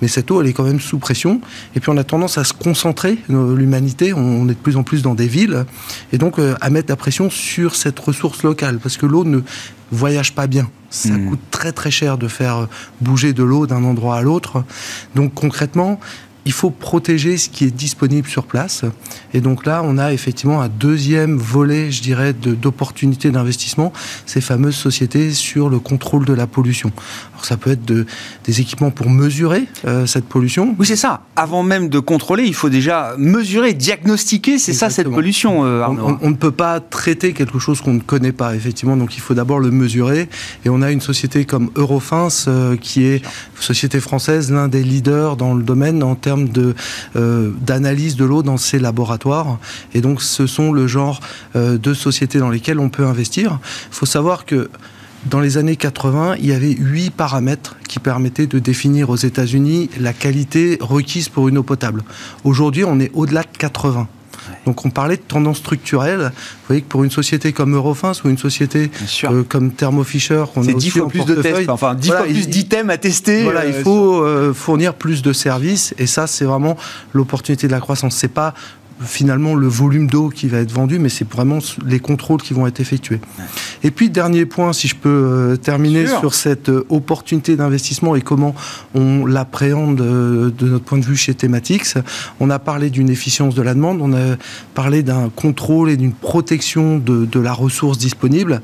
mais 0.00 0.08
cette 0.08 0.30
eau, 0.30 0.40
elle 0.40 0.48
est 0.48 0.52
quand 0.52 0.64
même 0.64 0.80
sous 0.80 0.98
pression. 0.98 1.40
Et 1.74 1.80
puis 1.80 1.90
on 1.90 1.96
a 1.96 2.04
tendance 2.04 2.38
à 2.38 2.44
se 2.44 2.52
concentrer, 2.52 3.18
l'humanité, 3.28 4.12
on 4.12 4.44
est 4.48 4.54
de 4.54 4.54
plus 4.54 4.76
en 4.76 4.82
plus 4.82 5.02
dans 5.02 5.14
des 5.14 5.26
villes, 5.26 5.64
et 6.12 6.18
donc 6.18 6.38
euh, 6.38 6.54
à 6.60 6.70
mettre 6.70 6.90
la 6.90 6.96
pression 6.96 7.30
sur 7.30 7.74
cette 7.74 7.98
ressource 7.98 8.42
locale, 8.42 8.78
parce 8.78 8.96
que 8.96 9.06
l'eau 9.06 9.24
ne 9.24 9.40
voyage 9.90 10.34
pas 10.34 10.46
bien. 10.46 10.68
Ça 10.90 11.10
hmm. 11.10 11.30
coûte 11.30 11.40
très 11.50 11.72
très 11.72 11.90
cher 11.90 12.18
de 12.18 12.28
faire 12.28 12.68
bouger 13.00 13.32
de 13.32 13.42
l'eau 13.42 13.66
d'un 13.66 13.84
endroit 13.84 14.16
à 14.16 14.22
l'autre. 14.22 14.64
Donc 15.14 15.34
concrètement, 15.34 16.00
il 16.44 16.52
faut 16.52 16.70
protéger 16.70 17.36
ce 17.36 17.48
qui 17.48 17.64
est 17.64 17.70
disponible 17.70 18.28
sur 18.28 18.44
place. 18.44 18.84
Et 19.34 19.40
donc 19.40 19.64
là, 19.64 19.82
on 19.84 19.98
a 19.98 20.12
effectivement 20.12 20.60
un 20.60 20.68
deuxième 20.68 21.36
volet, 21.36 21.90
je 21.90 22.02
dirais, 22.02 22.32
d'opportunités 22.32 23.30
d'investissement, 23.30 23.92
ces 24.26 24.40
fameuses 24.40 24.76
sociétés 24.76 25.32
sur 25.32 25.68
le 25.68 25.78
contrôle 25.78 26.24
de 26.24 26.32
la 26.32 26.46
pollution. 26.46 26.90
Alors 27.32 27.44
ça 27.44 27.56
peut 27.56 27.70
être 27.70 27.84
de, 27.84 28.06
des 28.44 28.60
équipements 28.60 28.90
pour 28.90 29.08
mesurer 29.08 29.66
euh, 29.86 30.06
cette 30.06 30.24
pollution. 30.24 30.74
Oui, 30.78 30.86
c'est 30.86 30.96
ça. 30.96 31.22
Avant 31.36 31.62
même 31.62 31.88
de 31.88 31.98
contrôler, 31.98 32.44
il 32.44 32.54
faut 32.54 32.68
déjà 32.68 33.14
mesurer, 33.18 33.74
diagnostiquer, 33.74 34.58
c'est 34.58 34.72
ça 34.72 34.90
cette 34.90 35.08
pollution, 35.08 35.64
euh, 35.64 35.84
on, 35.88 36.18
on, 36.20 36.30
ne 36.30 36.36
peut 36.36 36.50
pas 36.50 36.80
traiter 36.80 37.32
quelque 37.32 37.58
chose 37.58 37.80
qu'on 37.80 37.94
ne 37.94 38.00
connaît 38.00 38.32
pas, 38.32 38.54
effectivement, 38.54 38.96
donc 38.96 39.16
il 39.16 39.20
faut 39.20 39.34
d'abord 39.34 39.60
le 39.60 39.70
mesurer. 39.70 40.28
Et 40.64 40.68
on 40.68 40.82
a 40.82 40.90
une 40.90 41.00
société 41.00 41.44
comme 41.44 41.70
Eurofins, 41.76 42.28
euh, 42.48 42.76
qui 42.76 43.04
est 43.04 43.22
société 43.58 44.00
française, 44.00 44.50
l'un 44.50 44.68
des 44.68 44.82
leaders 44.82 45.36
dans 45.36 45.54
le 45.54 45.62
domaine 45.62 46.02
en 46.02 46.14
termes 46.14 46.31
de 46.36 46.74
euh, 47.16 47.50
d'analyse 47.60 48.16
de 48.16 48.24
l'eau 48.24 48.42
dans 48.42 48.56
ces 48.56 48.78
laboratoires. 48.78 49.58
Et 49.94 50.00
donc, 50.00 50.22
ce 50.22 50.46
sont 50.46 50.72
le 50.72 50.86
genre 50.86 51.20
euh, 51.56 51.78
de 51.78 51.94
sociétés 51.94 52.38
dans 52.38 52.50
lesquelles 52.50 52.78
on 52.78 52.88
peut 52.88 53.06
investir. 53.06 53.58
Il 53.90 53.94
faut 53.94 54.06
savoir 54.06 54.44
que 54.44 54.70
dans 55.26 55.40
les 55.40 55.56
années 55.56 55.76
80, 55.76 56.36
il 56.38 56.46
y 56.46 56.52
avait 56.52 56.72
huit 56.72 57.10
paramètres 57.10 57.76
qui 57.88 58.00
permettaient 58.00 58.48
de 58.48 58.58
définir 58.58 59.10
aux 59.10 59.16
États-Unis 59.16 59.88
la 60.00 60.12
qualité 60.12 60.78
requise 60.80 61.28
pour 61.28 61.48
une 61.48 61.58
eau 61.58 61.62
potable. 61.62 62.02
Aujourd'hui, 62.42 62.84
on 62.84 62.98
est 62.98 63.10
au-delà 63.14 63.42
de 63.42 63.56
80. 63.56 64.08
Donc 64.66 64.84
on 64.84 64.90
parlait 64.90 65.16
de 65.16 65.22
tendance 65.22 65.58
structurelle. 65.58 66.32
Vous 66.34 66.66
voyez 66.68 66.82
que 66.82 66.88
pour 66.88 67.04
une 67.04 67.10
société 67.10 67.52
comme 67.52 67.74
Eurofins 67.74 68.12
ou 68.24 68.28
une 68.28 68.38
société 68.38 68.90
euh, 69.24 69.42
comme 69.48 69.72
Thermo 69.72 70.04
Fisher, 70.04 70.44
qu'on 70.52 70.66
a 70.66 70.72
10 70.72 70.90
fois 70.90 71.08
plus 71.08 71.24
de 71.24 71.34
tests, 71.34 71.68
enfin 71.68 71.94
10 71.94 72.08
fois 72.08 72.22
plus 72.24 72.48
d'items 72.48 72.90
à 72.90 72.98
tester. 72.98 73.42
Voilà, 73.42 73.66
il 73.66 73.74
euh, 73.74 73.82
faut 73.82 74.22
euh, 74.22 74.52
fournir 74.52 74.94
plus 74.94 75.22
de 75.22 75.32
services 75.32 75.94
et 75.98 76.06
ça 76.06 76.26
c'est 76.26 76.44
vraiment 76.44 76.76
l'opportunité 77.12 77.66
de 77.66 77.72
la 77.72 77.80
croissance. 77.80 78.16
C'est 78.16 78.28
pas 78.28 78.54
finalement 79.04 79.54
le 79.54 79.66
volume 79.66 80.06
d'eau 80.08 80.28
qui 80.28 80.48
va 80.48 80.58
être 80.58 80.72
vendu, 80.72 80.98
mais 80.98 81.08
c'est 81.08 81.30
vraiment 81.30 81.58
les 81.84 82.00
contrôles 82.00 82.40
qui 82.40 82.54
vont 82.54 82.66
être 82.66 82.80
effectués. 82.80 83.20
Et 83.82 83.90
puis, 83.90 84.10
dernier 84.10 84.46
point, 84.46 84.72
si 84.72 84.88
je 84.88 84.94
peux 84.94 85.08
euh, 85.08 85.56
terminer 85.56 86.06
sur 86.06 86.34
cette 86.34 86.68
euh, 86.68 86.86
opportunité 86.88 87.56
d'investissement 87.56 88.14
et 88.14 88.20
comment 88.20 88.54
on 88.94 89.26
l'appréhende 89.26 90.00
euh, 90.00 90.50
de 90.56 90.68
notre 90.68 90.84
point 90.84 90.98
de 90.98 91.04
vue 91.04 91.16
chez 91.16 91.34
Thematics. 91.34 91.94
On 92.40 92.50
a 92.50 92.58
parlé 92.58 92.90
d'une 92.90 93.10
efficience 93.10 93.54
de 93.54 93.62
la 93.62 93.74
demande, 93.74 94.00
on 94.00 94.12
a 94.12 94.36
parlé 94.74 95.02
d'un 95.02 95.30
contrôle 95.34 95.90
et 95.90 95.96
d'une 95.96 96.12
protection 96.12 96.98
de, 96.98 97.24
de 97.24 97.40
la 97.40 97.52
ressource 97.52 97.98
disponible. 97.98 98.62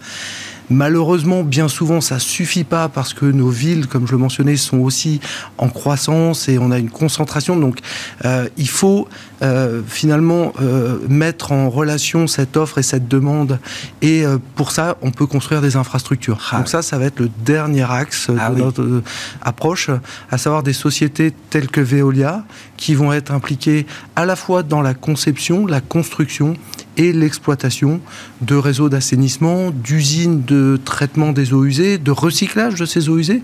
Malheureusement, 0.70 1.42
bien 1.42 1.68
souvent, 1.68 2.00
ça 2.00 2.18
suffit 2.18 2.64
pas 2.64 2.88
parce 2.88 3.14
que 3.14 3.24
nos 3.24 3.48
villes, 3.48 3.86
comme 3.86 4.06
je 4.06 4.12
le 4.12 4.18
mentionnais, 4.18 4.56
sont 4.56 4.78
aussi 4.78 5.20
en 5.56 5.68
croissance 5.68 6.48
et 6.48 6.58
on 6.58 6.70
a 6.70 6.78
une 6.78 6.90
concentration. 6.90 7.56
Donc, 7.56 7.78
euh, 8.24 8.48
il 8.56 8.68
faut 8.68 9.08
euh, 9.40 9.82
finalement 9.86 10.52
euh, 10.60 10.98
mettre 11.08 11.52
en 11.52 11.70
relation 11.70 12.26
cette 12.26 12.56
offre 12.56 12.78
et 12.78 12.82
cette 12.82 13.08
demande. 13.08 13.58
Et 14.02 14.24
pour 14.56 14.72
ça, 14.72 14.96
on 15.00 15.10
peut 15.10 15.26
construire 15.26 15.62
des 15.62 15.76
infrastructures. 15.76 16.38
Ah 16.52 16.58
Donc 16.58 16.68
ça, 16.68 16.82
ça 16.82 16.98
va 16.98 17.06
être 17.06 17.20
le 17.20 17.30
dernier 17.44 17.90
axe 17.90 18.30
ah 18.38 18.50
de 18.50 18.58
notre 18.58 19.02
approche, 19.42 19.90
à 20.30 20.38
savoir 20.38 20.62
des 20.62 20.72
sociétés 20.72 21.32
telles 21.50 21.68
que 21.68 21.80
Veolia 21.80 22.44
qui 22.76 22.94
vont 22.94 23.12
être 23.12 23.32
impliquées 23.32 23.86
à 24.16 24.24
la 24.24 24.36
fois 24.36 24.62
dans 24.62 24.82
la 24.82 24.94
conception, 24.94 25.66
la 25.66 25.80
construction 25.80 26.54
et 26.98 27.12
l'exploitation 27.12 28.00
de 28.42 28.54
réseaux 28.54 28.88
d'assainissement, 28.88 29.70
d'usines 29.70 30.44
de 30.44 30.78
traitement 30.84 31.32
des 31.32 31.54
eaux 31.54 31.64
usées, 31.64 31.96
de 31.96 32.10
recyclage 32.10 32.74
de 32.74 32.84
ces 32.84 33.08
eaux 33.08 33.18
usées 33.18 33.42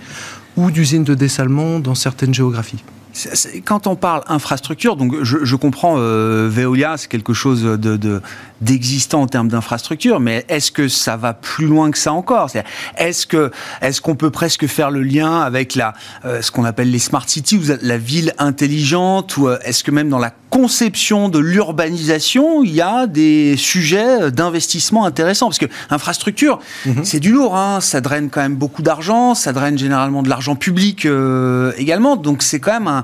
ou 0.57 0.70
d'usines 0.70 1.05
de 1.05 1.14
dessalement 1.14 1.78
dans 1.78 1.94
certaines 1.94 2.34
géographies. 2.34 2.84
Quand 3.65 3.87
on 3.87 3.97
parle 3.97 4.23
infrastructure, 4.27 4.97
donc 4.97 5.23
je, 5.23 5.57
comprends 5.57 5.97
euh, 5.99 6.49
Veolia, 6.51 6.97
c'est 6.97 7.09
quelque 7.09 7.33
chose 7.33 7.62
de, 7.62 8.21
d'existant 8.61 9.23
en 9.23 9.27
termes 9.27 9.49
d'infrastructure, 9.49 10.21
mais 10.21 10.45
est-ce 10.49 10.73
que 10.73 10.89
ça 10.89 11.17
va 11.17 11.33
plus 11.33 11.67
loin 11.67 11.91
que 11.91 11.99
ça 11.99 12.12
encore? 12.12 12.51
Est-ce 12.97 13.27
que 13.27 13.51
est-ce 13.83 14.01
qu'on 14.01 14.17
peut 14.17 14.31
presque 14.31 14.67
faire 14.67 14.91
le 14.91 15.03
lien 15.03 15.41
avec 15.41 15.75
la 15.75 15.95
euh, 16.25 16.43
ce 16.43 16.51
qu'on 16.51 16.65
appelle 16.65 16.91
les 16.91 16.99
smart 16.99 17.29
cities, 17.29 17.57
ou 17.57 17.62
la 17.83 17.99
ville 17.99 18.33
intelligente, 18.39 19.37
ou 19.37 19.49
euh, 19.49 19.59
est-ce 19.65 19.85
que 19.85 19.91
même 19.91 20.09
dans 20.09 20.19
la 20.19 20.33
conception 20.51 21.29
de 21.29 21.39
l'urbanisation, 21.39 22.62
il 22.62 22.75
y 22.75 22.81
a 22.81 23.07
des 23.07 23.57
sujets 23.57 24.31
d'investissement 24.31 25.05
intéressants? 25.05 25.47
Parce 25.47 25.59
que 25.59 25.67
infrastructure, 25.91 26.59
mhm. 26.87 27.05
c'est 27.05 27.21
du 27.21 27.33
lourd, 27.33 27.57
hein, 27.57 27.81
ça 27.81 28.01
draine 28.01 28.31
quand 28.31 28.41
même 28.41 28.57
beaucoup 28.57 28.83
d'argent, 28.83 29.35
ça 29.35 29.53
draine 29.53 29.79
généralement 29.79 30.23
de 30.23 30.29
l'argent 30.29 30.55
public 30.55 31.07
euh, 31.07 31.73
également, 31.77 32.17
donc 32.17 32.43
c'est 32.43 32.61
quand 32.61 32.73
même 32.73 32.89
un, 32.89 33.03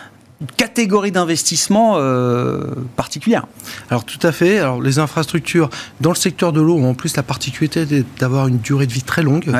catégorie 0.57 1.11
d'investissement 1.11 1.95
euh, 1.97 2.63
particulière. 2.95 3.45
Alors 3.89 4.05
tout 4.05 4.19
à 4.23 4.31
fait. 4.31 4.59
Alors 4.59 4.81
les 4.81 4.99
infrastructures 4.99 5.69
dans 5.99 6.09
le 6.11 6.15
secteur 6.15 6.51
de 6.51 6.61
l'eau 6.61 6.77
ont 6.77 6.89
en 6.89 6.93
plus 6.93 7.15
la 7.15 7.23
particularité 7.23 7.85
d'avoir 8.19 8.47
une 8.47 8.57
durée 8.57 8.87
de 8.87 8.93
vie 8.93 9.03
très 9.03 9.23
longue, 9.23 9.51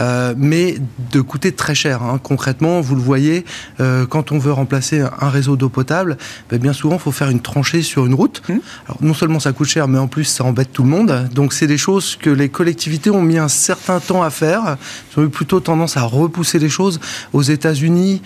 euh, 0.00 0.34
mais 0.36 0.76
de 1.12 1.20
coûter 1.20 1.52
très 1.52 1.74
cher. 1.74 2.02
Hein. 2.02 2.18
Concrètement, 2.22 2.80
vous 2.80 2.94
le 2.94 3.02
voyez, 3.02 3.44
euh, 3.80 4.06
quand 4.06 4.32
on 4.32 4.38
veut 4.38 4.52
remplacer 4.52 5.00
un 5.00 5.28
réseau 5.28 5.56
d'eau 5.56 5.68
potable, 5.68 6.16
ben, 6.50 6.58
bien 6.58 6.72
souvent 6.72 6.96
il 6.96 7.00
faut 7.00 7.12
faire 7.12 7.28
une 7.28 7.40
tranchée 7.40 7.82
sur 7.82 8.06
une 8.06 8.14
route. 8.14 8.42
Hum. 8.48 8.60
Alors, 8.86 8.98
non 9.02 9.14
seulement 9.14 9.40
ça 9.40 9.52
coûte 9.52 9.68
cher, 9.68 9.88
mais 9.88 9.98
en 9.98 10.08
plus 10.08 10.24
ça 10.24 10.44
embête 10.44 10.72
tout 10.72 10.82
le 10.82 10.88
monde. 10.88 11.28
Donc 11.34 11.52
c'est 11.52 11.66
des 11.66 11.78
choses 11.78 12.16
que 12.16 12.30
les 12.30 12.48
collectivités 12.48 13.10
ont 13.10 13.22
mis 13.22 13.38
un 13.38 13.48
certain 13.48 14.00
temps 14.00 14.22
à 14.22 14.30
faire. 14.30 14.76
Ils 15.12 15.20
ont 15.20 15.24
eu 15.24 15.28
plutôt 15.28 15.60
tendance 15.60 15.96
à 15.96 16.02
repousser 16.02 16.58
les 16.58 16.68
choses. 16.68 17.00
Aux 17.32 17.42
États-Unis, 17.42 18.22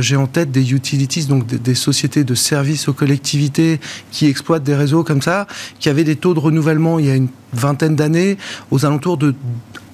j'ai 0.00 0.16
en 0.16 0.26
tête 0.26 0.50
des 0.50 0.72
utilities 0.72 1.09
donc 1.28 1.46
des, 1.46 1.74
sociétés 1.74 2.24
de 2.24 2.34
services 2.34 2.88
aux 2.88 2.92
collectivités 2.92 3.80
qui 4.10 4.26
exploitent 4.26 4.62
des 4.62 4.74
réseaux 4.74 5.04
comme 5.04 5.22
ça, 5.22 5.46
qui 5.78 5.88
avaient 5.88 6.04
des 6.04 6.16
taux 6.16 6.34
de 6.34 6.40
renouvellement 6.40 6.98
il 6.98 7.06
y 7.06 7.10
a 7.10 7.16
une 7.16 7.28
vingtaine 7.52 7.96
d'années 7.96 8.38
aux 8.70 8.84
alentours 8.84 9.16
de 9.16 9.34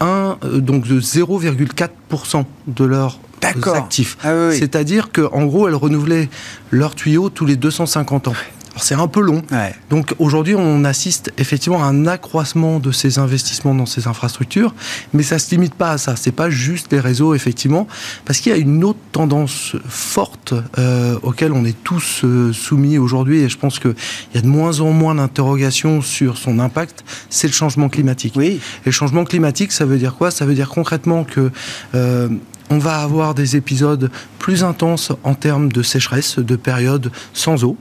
1, 0.01 0.39
euh, 0.45 0.61
donc 0.61 0.87
de 0.87 1.01
0,4% 1.01 2.45
de 2.67 2.85
leurs 2.85 3.19
actifs. 3.43 4.19
Ah 4.25 4.51
C'est-à-dire 4.53 5.11
qu'en 5.13 5.47
gros, 5.47 5.69
elles 5.69 5.75
renouvelaient 5.75 6.29
leurs 6.71 6.95
tuyaux 6.95 7.31
tous 7.31 7.47
les 7.47 7.57
250 7.57 8.29
ans 8.29 8.35
c'est 8.79 8.95
un 8.95 9.09
peu 9.09 9.21
long. 9.21 9.43
Donc 9.91 10.15
aujourd'hui, 10.19 10.55
on 10.57 10.85
assiste 10.85 11.33
effectivement 11.39 11.83
à 11.83 11.87
un 11.87 12.07
accroissement 12.07 12.79
de 12.79 12.93
ces 12.93 13.19
investissements 13.19 13.75
dans 13.75 13.87
ces 13.87 14.07
infrastructures, 14.09 14.75
mais 15.13 15.23
ça 15.23 15.39
se 15.39 15.51
limite 15.51 15.75
pas 15.75 15.93
à 15.93 15.99
ça. 15.99 16.17
C'est 16.17 16.33
pas 16.33 16.51
juste 16.51 16.93
les 16.93 17.01
réseaux, 17.01 17.35
effectivement, 17.35 17.87
parce 18.25 18.41
qu'il 18.41 18.53
y 18.53 18.55
a 18.55 18.59
une 18.59 18.85
autre 18.85 18.99
tendance 19.13 19.77
forte 19.89 20.55
euh, 20.79 21.19
auquel 21.23 21.53
on 21.53 21.65
est 21.65 21.77
tous 21.85 22.23
euh, 22.25 22.53
soumis 22.53 22.99
aujourd'hui, 22.99 23.41
et 23.41 23.49
je 23.49 23.59
pense 23.59 23.79
qu'il 23.79 23.95
y 24.35 24.39
a 24.39 24.41
de 24.41 24.47
moins 24.47 24.81
en 24.81 24.91
moins 24.91 25.15
d'interrogations 25.15 26.03
sur 26.03 26.39
son 26.39 26.59
impact. 26.59 27.05
C'est 27.31 27.47
le 27.47 27.53
changement 27.53 27.89
climatique. 27.89 28.35
Oui. 28.37 28.47
Et 28.47 28.87
le 28.87 28.93
changement 28.93 29.25
climatique, 29.25 29.73
ça 29.73 29.85
veut 29.85 29.99
dire 29.99 30.15
quoi? 30.15 30.31
Ça 30.31 30.47
veut 30.47 30.55
dire 30.55 30.69
concrètement 30.69 31.25
que 31.25 31.51
euh, 31.95 32.29
on 32.71 32.79
va 32.79 32.99
avoir 32.99 33.35
des 33.35 33.57
épisodes 33.57 34.11
plus 34.39 34.65
intenses 34.65 35.13
en 35.23 35.35
termes 35.35 35.71
de 35.71 35.83
sécheresse, 35.83 36.39
de 36.39 36.57
périodes 36.57 37.11
sans 37.33 37.65
eau. 37.65 37.77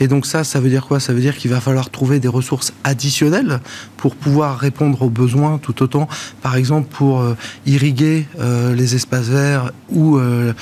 Et 0.00 0.08
donc 0.08 0.26
ça, 0.26 0.44
ça 0.44 0.60
veut 0.60 0.70
dire 0.70 0.86
quoi? 0.86 1.00
Ça 1.00 1.12
veut 1.12 1.20
dire 1.20 1.36
qu'il 1.36 1.50
va 1.50 1.60
falloir 1.60 1.90
trouver 1.90 2.20
des 2.20 2.28
ressources 2.28 2.72
additionnelles 2.84 3.60
pour 3.96 4.14
pouvoir 4.14 4.58
répondre 4.58 5.02
aux 5.02 5.10
besoins 5.10 5.58
tout 5.58 5.82
autant, 5.82 6.08
par 6.42 6.56
exemple 6.56 6.88
pour 6.90 7.20
euh, 7.20 7.36
irriguer 7.66 8.26
euh, 8.38 8.74
les 8.74 8.94
espaces 8.94 9.28
verts 9.28 9.72
ou 9.90 10.18
euh, 10.18 10.52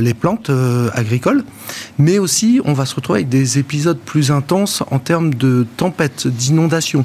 les 0.00 0.14
plantes 0.14 0.50
agricoles. 0.94 1.44
Mais 1.98 2.18
aussi, 2.18 2.60
on 2.64 2.72
va 2.72 2.86
se 2.86 2.94
retrouver 2.94 3.20
avec 3.20 3.28
des 3.28 3.58
épisodes 3.58 3.98
plus 3.98 4.30
intenses 4.30 4.82
en 4.90 4.98
termes 4.98 5.34
de 5.34 5.66
tempêtes, 5.76 6.26
d'inondations, 6.26 7.04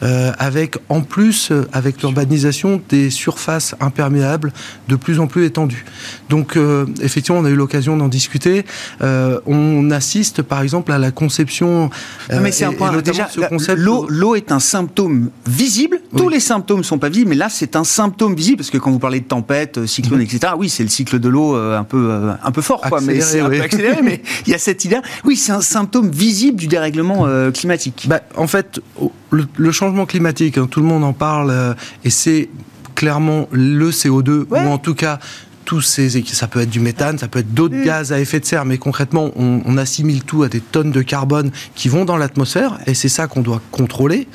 avec 0.00 0.78
en 0.88 1.00
plus, 1.02 1.52
avec 1.72 2.00
l'urbanisation, 2.00 2.80
des 2.88 3.10
surfaces 3.10 3.74
imperméables 3.80 4.52
de 4.88 4.96
plus 4.96 5.18
en 5.18 5.26
plus 5.26 5.44
étendues. 5.44 5.84
Donc 6.28 6.56
effectivement, 7.00 7.40
on 7.40 7.44
a 7.44 7.50
eu 7.50 7.56
l'occasion 7.56 7.96
d'en 7.96 8.08
discuter. 8.08 8.64
on 9.00 9.90
assiste 9.90 10.42
par 10.42 10.62
exemple 10.62 10.89
à 10.92 10.98
la 10.98 11.10
conception. 11.10 11.90
mais 12.30 12.52
c'est 12.52 12.64
un 12.64 12.72
point. 12.72 12.92
Déjà, 13.00 13.28
l'eau 13.76 14.34
est 14.34 14.52
un 14.52 14.60
symptôme 14.60 15.30
visible. 15.46 16.00
Tous 16.16 16.28
les 16.28 16.40
symptômes 16.40 16.84
sont 16.84 16.98
pas 16.98 17.08
visibles, 17.08 17.30
mais 17.30 17.36
là, 17.36 17.48
c'est 17.48 17.76
un 17.76 17.84
symptôme 17.84 18.34
visible 18.34 18.58
parce 18.58 18.70
que 18.70 18.78
quand 18.78 18.90
vous 18.90 18.98
parlez 18.98 19.20
de 19.20 19.24
tempête, 19.24 19.78
euh, 19.78 19.86
cyclone, 19.86 20.20
mhm. 20.20 20.26
etc. 20.26 20.52
Oui, 20.56 20.68
c'est 20.68 20.82
le 20.82 20.88
cycle 20.88 21.18
de 21.18 21.28
l'eau 21.28 21.56
euh, 21.56 21.78
un 21.78 21.84
peu 21.84 22.08
euh, 22.10 22.32
un 22.42 22.50
peu 22.50 22.62
fort, 22.62 22.80
quoi. 22.80 23.00
Mais 23.00 23.20
c'est 23.20 23.40
un 23.40 23.48
peu 23.48 23.60
accéléré. 23.60 24.02
mais 24.02 24.22
il 24.46 24.52
y 24.52 24.54
a 24.54 24.58
cette 24.58 24.84
idée. 24.84 24.98
Oui, 25.24 25.36
c'est 25.36 25.52
un 25.52 25.60
symptôme 25.60 26.10
visible 26.10 26.58
du 26.58 26.66
dérèglement 26.66 27.26
climatique. 27.52 28.06
Bah, 28.08 28.20
en 28.36 28.46
fait, 28.46 28.80
le, 29.30 29.72
changement 29.72 30.06
climatique, 30.06 30.58
hein, 30.58 30.66
tout 30.70 30.80
le 30.80 30.86
monde 30.86 31.04
en 31.04 31.12
parle, 31.12 31.76
et 32.04 32.10
c'est 32.10 32.48
clairement 32.94 33.48
le 33.52 33.90
CO2 33.90 34.46
ou 34.50 34.56
en 34.56 34.78
tout 34.78 34.94
cas 34.94 35.18
tous 35.64 35.80
ces, 35.80 36.22
ça 36.24 36.48
peut 36.48 36.60
être 36.60 36.70
du 36.70 36.80
méthane, 36.80 37.18
ça 37.18 37.28
peut 37.28 37.40
être 37.40 37.54
d'autres 37.54 37.76
mm. 37.76 37.84
gaz 37.84 38.12
à 38.12 38.20
effet 38.20 38.40
de 38.40 38.44
serre, 38.44 38.64
mais 38.64 38.78
concrètement, 38.78 39.30
on, 39.36 39.76
assimile 39.76 40.24
tout 40.24 40.42
à 40.42 40.48
des 40.48 40.60
tonnes 40.60 40.90
de 40.90 41.02
carbone 41.02 41.50
qui 41.74 41.88
vont 41.88 42.04
dans 42.04 42.16
l'atmosphère, 42.16 42.78
et 42.86 42.94
c'est 42.94 43.08
ça 43.08 43.26
qu'on 43.26 43.40
doit 43.40 43.62
contrôler. 43.70 44.28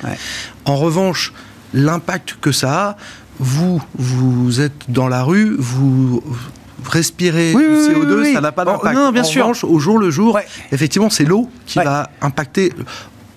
En 0.64 0.76
revanche, 0.76 1.32
l'impact 1.74 2.36
que 2.40 2.52
ça 2.52 2.88
a, 2.88 2.96
vous, 3.38 3.82
vous 3.96 4.60
êtes 4.60 4.84
dans 4.88 5.08
la 5.08 5.22
rue, 5.22 5.56
vous 5.58 6.22
respirez 6.84 7.52
du 7.52 7.58
CO2, 7.58 8.32
ça 8.32 8.40
n'a 8.40 8.52
pas 8.52 8.64
d'impact. 8.64 8.94
non, 8.94 9.12
bien 9.12 9.22
en 9.22 9.24
sûr. 9.24 9.42
Revanche, 9.42 9.64
au 9.64 9.78
jour 9.78 9.98
le 9.98 10.10
jour, 10.10 10.38
effectivement, 10.72 11.10
c'est 11.10 11.24
l'eau 11.24 11.50
qui 11.66 11.78
va 11.78 12.10
impacter 12.20 12.72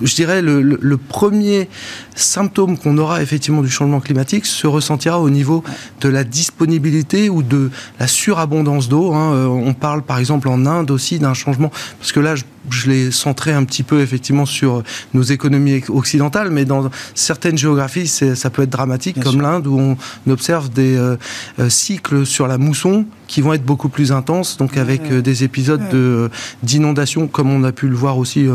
je 0.02 0.16
dirais, 0.16 0.42
le, 0.42 0.62
le, 0.62 0.98
premier 0.98 1.70
symptôme 2.16 2.78
qu'on 2.78 2.98
aura 2.98 3.22
effectivement 3.22 3.62
du 3.62 3.70
changement 3.70 4.00
climatique 4.00 4.46
se 4.46 4.68
ressentira 4.68 5.20
au 5.20 5.30
niveau 5.30 5.64
de 6.02 6.10
la 6.10 6.24
disponibilité 6.24 7.30
ou 7.30 7.44
de 7.44 7.70
la 8.00 8.08
surabondance 8.08 8.90
d'eau. 8.90 9.14
Hein. 9.14 9.34
Euh, 9.34 9.46
on 9.48 9.74
parle 9.74 10.04
par 10.04 10.20
exemple 10.20 10.48
en 10.48 10.66
Inde 10.66 10.92
aussi 10.92 11.20
d'un 11.20 11.34
changement, 11.34 11.72
parce 12.00 12.12
que 12.12 12.20
là, 12.20 12.36
je 12.36 12.44
je 12.70 12.90
l'ai 12.90 13.12
centré 13.12 13.52
un 13.54 13.64
petit 13.64 13.84
peu 13.84 14.02
effectivement 14.02 14.46
sur 14.46 14.84
nos 15.14 15.22
économies 15.22 15.82
occidentales, 15.90 16.52
mais 16.52 16.66
dans 16.66 16.90
certaines 17.16 17.58
géographies, 17.58 18.08
ça 18.08 18.50
peut 18.50 18.64
être 18.64 18.70
dramatique, 18.70 19.20
comme 19.22 19.42
l'Inde, 19.42 19.68
où 19.68 19.80
on 19.80 19.98
observe 20.32 20.70
des 20.70 20.96
euh, 20.96 21.16
euh, 21.60 21.70
cycles 21.70 22.26
sur 22.26 22.48
la 22.48 22.58
mousson 22.58 23.06
qui 23.28 23.42
vont 23.42 23.54
être 23.54 23.64
beaucoup 23.64 23.90
plus 23.90 24.12
intenses, 24.12 24.58
donc 24.58 24.78
avec 24.78 25.02
euh, 25.12 25.22
des 25.22 25.44
épisodes 25.44 25.90
de 25.90 26.30
d'inondation, 26.64 27.28
comme 27.28 27.50
on 27.52 27.64
a 27.64 27.72
pu 27.72 27.88
le 27.88 27.96
voir 27.96 28.18
aussi 28.18 28.48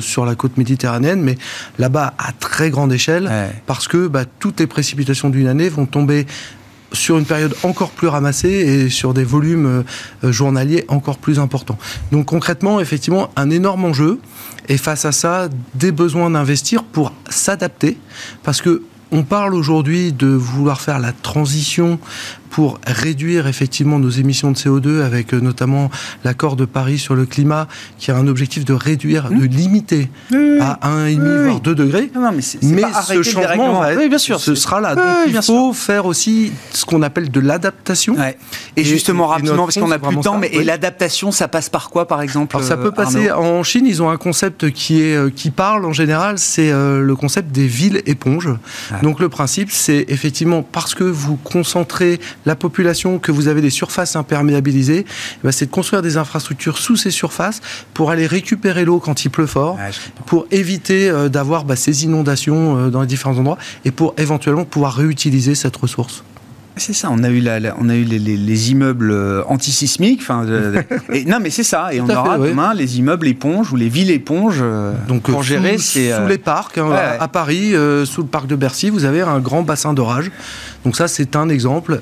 sur 0.00 0.24
la 0.24 0.34
côte 0.34 0.56
méditerranéenne, 0.56 1.20
mais 1.22 1.36
là-bas 1.78 2.14
à 2.18 2.32
très 2.32 2.70
grande 2.70 2.92
échelle, 2.92 3.30
parce 3.66 3.88
que 3.88 4.08
bah, 4.08 4.24
toutes 4.38 4.60
les 4.60 4.66
précipitations 4.66 5.30
d'une 5.30 5.46
année 5.46 5.68
vont 5.68 5.86
tomber 5.86 6.26
sur 6.92 7.18
une 7.18 7.24
période 7.24 7.54
encore 7.62 7.90
plus 7.90 8.08
ramassée 8.08 8.48
et 8.48 8.90
sur 8.90 9.14
des 9.14 9.24
volumes 9.24 9.84
euh, 10.24 10.32
journaliers 10.32 10.84
encore 10.88 11.18
plus 11.18 11.38
importants. 11.38 11.78
Donc 12.10 12.26
concrètement, 12.26 12.80
effectivement, 12.80 13.30
un 13.36 13.50
énorme 13.50 13.84
enjeu. 13.84 14.20
Et 14.68 14.76
face 14.76 15.04
à 15.04 15.12
ça, 15.12 15.48
des 15.74 15.90
besoins 15.92 16.30
d'investir 16.30 16.84
pour 16.84 17.12
s'adapter. 17.28 17.98
Parce 18.42 18.62
que 18.62 18.82
on 19.12 19.24
parle 19.24 19.54
aujourd'hui 19.54 20.12
de 20.12 20.28
vouloir 20.28 20.80
faire 20.80 20.98
la 20.98 21.12
transition 21.12 21.98
pour 22.52 22.78
réduire 22.86 23.46
effectivement 23.46 23.98
nos 23.98 24.10
émissions 24.10 24.52
de 24.52 24.56
CO2 24.58 25.00
avec 25.00 25.32
euh, 25.32 25.40
notamment 25.40 25.90
l'accord 26.22 26.54
de 26.54 26.66
Paris 26.66 26.98
sur 26.98 27.14
le 27.14 27.24
climat 27.24 27.66
qui 27.96 28.10
a 28.10 28.16
un 28.16 28.28
objectif 28.28 28.66
de 28.66 28.74
réduire, 28.74 29.30
de 29.30 29.34
mmh. 29.34 29.46
limiter 29.46 30.10
à 30.60 30.78
1,5 30.84 31.44
voire 31.46 31.60
2 31.60 31.74
degrés. 31.74 32.10
mais, 32.62 32.82
ce 32.92 33.22
changement 33.22 33.80
va 33.80 33.94
être, 33.94 34.06
bien 34.06 34.18
sûr, 34.18 34.38
ce 34.38 34.54
sera 34.54 34.82
là. 34.82 34.94
Donc 34.94 35.04
il 35.28 35.42
faut 35.42 35.72
faire 35.72 36.04
aussi 36.04 36.52
ce 36.72 36.84
qu'on 36.84 37.00
appelle 37.00 37.30
de 37.30 37.40
l'adaptation. 37.40 38.16
Et, 38.76 38.84
justement, 38.84 39.28
rapidement, 39.28 39.64
parce 39.64 39.78
qu'on 39.78 39.88
n'a 39.88 39.98
plus 39.98 40.16
de 40.16 40.22
temps, 40.22 40.36
mais 40.36 40.50
et 40.52 40.62
l'adaptation, 40.62 41.32
ça 41.32 41.48
passe 41.48 41.70
par 41.70 41.88
quoi 41.88 42.06
par 42.06 42.20
exemple 42.20 42.54
Alors, 42.54 42.68
Ça 42.68 42.76
peut 42.76 42.92
passer, 42.92 43.32
en 43.32 43.62
Chine, 43.62 43.86
ils 43.86 44.02
ont 44.02 44.10
un 44.10 44.18
concept 44.18 44.70
qui, 44.70 45.00
est, 45.00 45.16
euh, 45.16 45.30
qui 45.34 45.50
parle 45.50 45.86
en 45.86 45.94
général, 45.94 46.38
c'est 46.38 46.70
euh, 46.70 47.00
le 47.00 47.16
concept 47.16 47.50
des 47.50 47.66
villes 47.66 48.02
éponges. 48.04 48.50
Donc 49.02 49.20
le 49.20 49.30
principe, 49.30 49.70
c'est 49.70 50.04
effectivement 50.08 50.62
parce 50.62 50.94
que 50.94 51.04
vous 51.04 51.36
concentrez 51.36 52.20
la 52.46 52.56
population, 52.56 53.18
que 53.18 53.32
vous 53.32 53.48
avez 53.48 53.60
des 53.60 53.70
surfaces 53.70 54.16
imperméabilisées, 54.16 55.04
eh 55.08 55.38
ben, 55.42 55.52
c'est 55.52 55.66
de 55.66 55.70
construire 55.70 56.02
des 56.02 56.16
infrastructures 56.16 56.78
sous 56.78 56.96
ces 56.96 57.10
surfaces 57.10 57.60
pour 57.94 58.10
aller 58.10 58.26
récupérer 58.26 58.84
l'eau 58.84 58.98
quand 58.98 59.24
il 59.24 59.30
pleut 59.30 59.46
fort, 59.46 59.78
pour 60.26 60.46
éviter 60.50 61.08
euh, 61.08 61.28
d'avoir 61.28 61.64
bah, 61.64 61.76
ces 61.76 62.04
inondations 62.04 62.76
euh, 62.76 62.90
dans 62.90 63.02
les 63.02 63.06
différents 63.06 63.38
endroits 63.38 63.58
et 63.84 63.90
pour 63.90 64.14
éventuellement 64.18 64.64
pouvoir 64.64 64.94
réutiliser 64.94 65.54
cette 65.54 65.76
ressource. 65.76 66.24
C'est 66.76 66.94
ça, 66.94 67.08
on 67.10 67.22
a 67.22 67.28
eu, 67.28 67.40
la, 67.40 67.74
on 67.78 67.88
a 67.88 67.94
eu 67.94 68.04
les, 68.04 68.18
les, 68.18 68.70
immeubles 68.70 69.10
euh, 69.10 69.42
antisismiques. 69.46 70.22
Et, 71.12 71.24
non, 71.24 71.38
mais 71.40 71.50
c'est 71.50 71.64
ça. 71.64 71.92
Et 71.92 72.00
on 72.00 72.08
aura 72.08 72.38
demain 72.38 72.72
les 72.72 72.98
immeubles 72.98 73.26
éponges 73.26 73.72
ou 73.72 73.76
les 73.76 73.88
villes 73.88 74.10
éponges 74.10 74.60
euh, 74.62 74.94
Donc, 75.06 75.22
pour 75.22 75.42
gérer. 75.42 75.78
Sous, 75.78 75.98
sous 75.98 76.26
les 76.28 76.38
parcs, 76.38 76.78
hein, 76.78 76.90
à 77.20 77.28
Paris, 77.28 77.74
sous 78.04 78.22
le 78.22 78.28
parc 78.28 78.46
de 78.46 78.56
Bercy, 78.56 78.90
vous 78.90 79.04
avez 79.04 79.20
un 79.20 79.40
grand 79.40 79.62
bassin 79.62 79.92
d'orage. 79.92 80.30
Donc 80.84 80.96
ça, 80.96 81.08
c'est 81.08 81.36
un 81.36 81.48
exemple. 81.48 82.00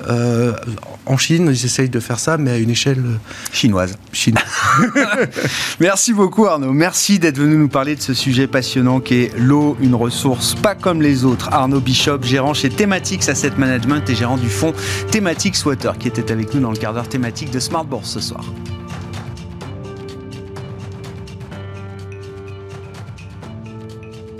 en 1.05 1.17
Chine, 1.17 1.47
ils 1.51 1.65
essayent 1.65 1.89
de 1.89 1.99
faire 1.99 2.19
ça, 2.19 2.37
mais 2.37 2.51
à 2.51 2.57
une 2.57 2.69
échelle 2.69 3.03
chinoise. 3.51 3.97
chinoise. 4.13 4.43
Merci 5.79 6.13
beaucoup 6.13 6.45
Arnaud. 6.45 6.71
Merci 6.71 7.19
d'être 7.19 7.37
venu 7.37 7.55
nous 7.55 7.67
parler 7.67 7.95
de 7.95 8.01
ce 8.01 8.13
sujet 8.13 8.47
passionnant 8.47 8.99
qui 8.99 9.15
est 9.15 9.37
l'eau, 9.37 9.77
une 9.81 9.95
ressource 9.95 10.55
pas 10.55 10.75
comme 10.75 11.01
les 11.01 11.25
autres. 11.25 11.49
Arnaud 11.51 11.79
Bishop, 11.79 12.23
gérant 12.23 12.53
chez 12.53 12.69
Thematics 12.69 13.27
Asset 13.29 13.51
Management 13.57 14.09
et 14.09 14.15
gérant 14.15 14.37
du 14.37 14.47
Thematics 15.11 15.65
Water, 15.65 15.97
qui 15.97 16.07
était 16.07 16.31
avec 16.31 16.53
nous 16.53 16.61
dans 16.61 16.71
le 16.71 16.77
quart 16.77 16.93
d'heure 16.93 17.09
thématique 17.09 17.51
de 17.51 17.59
Smart 17.59 17.85
Bourse 17.85 18.11
ce 18.11 18.19
soir. 18.19 18.43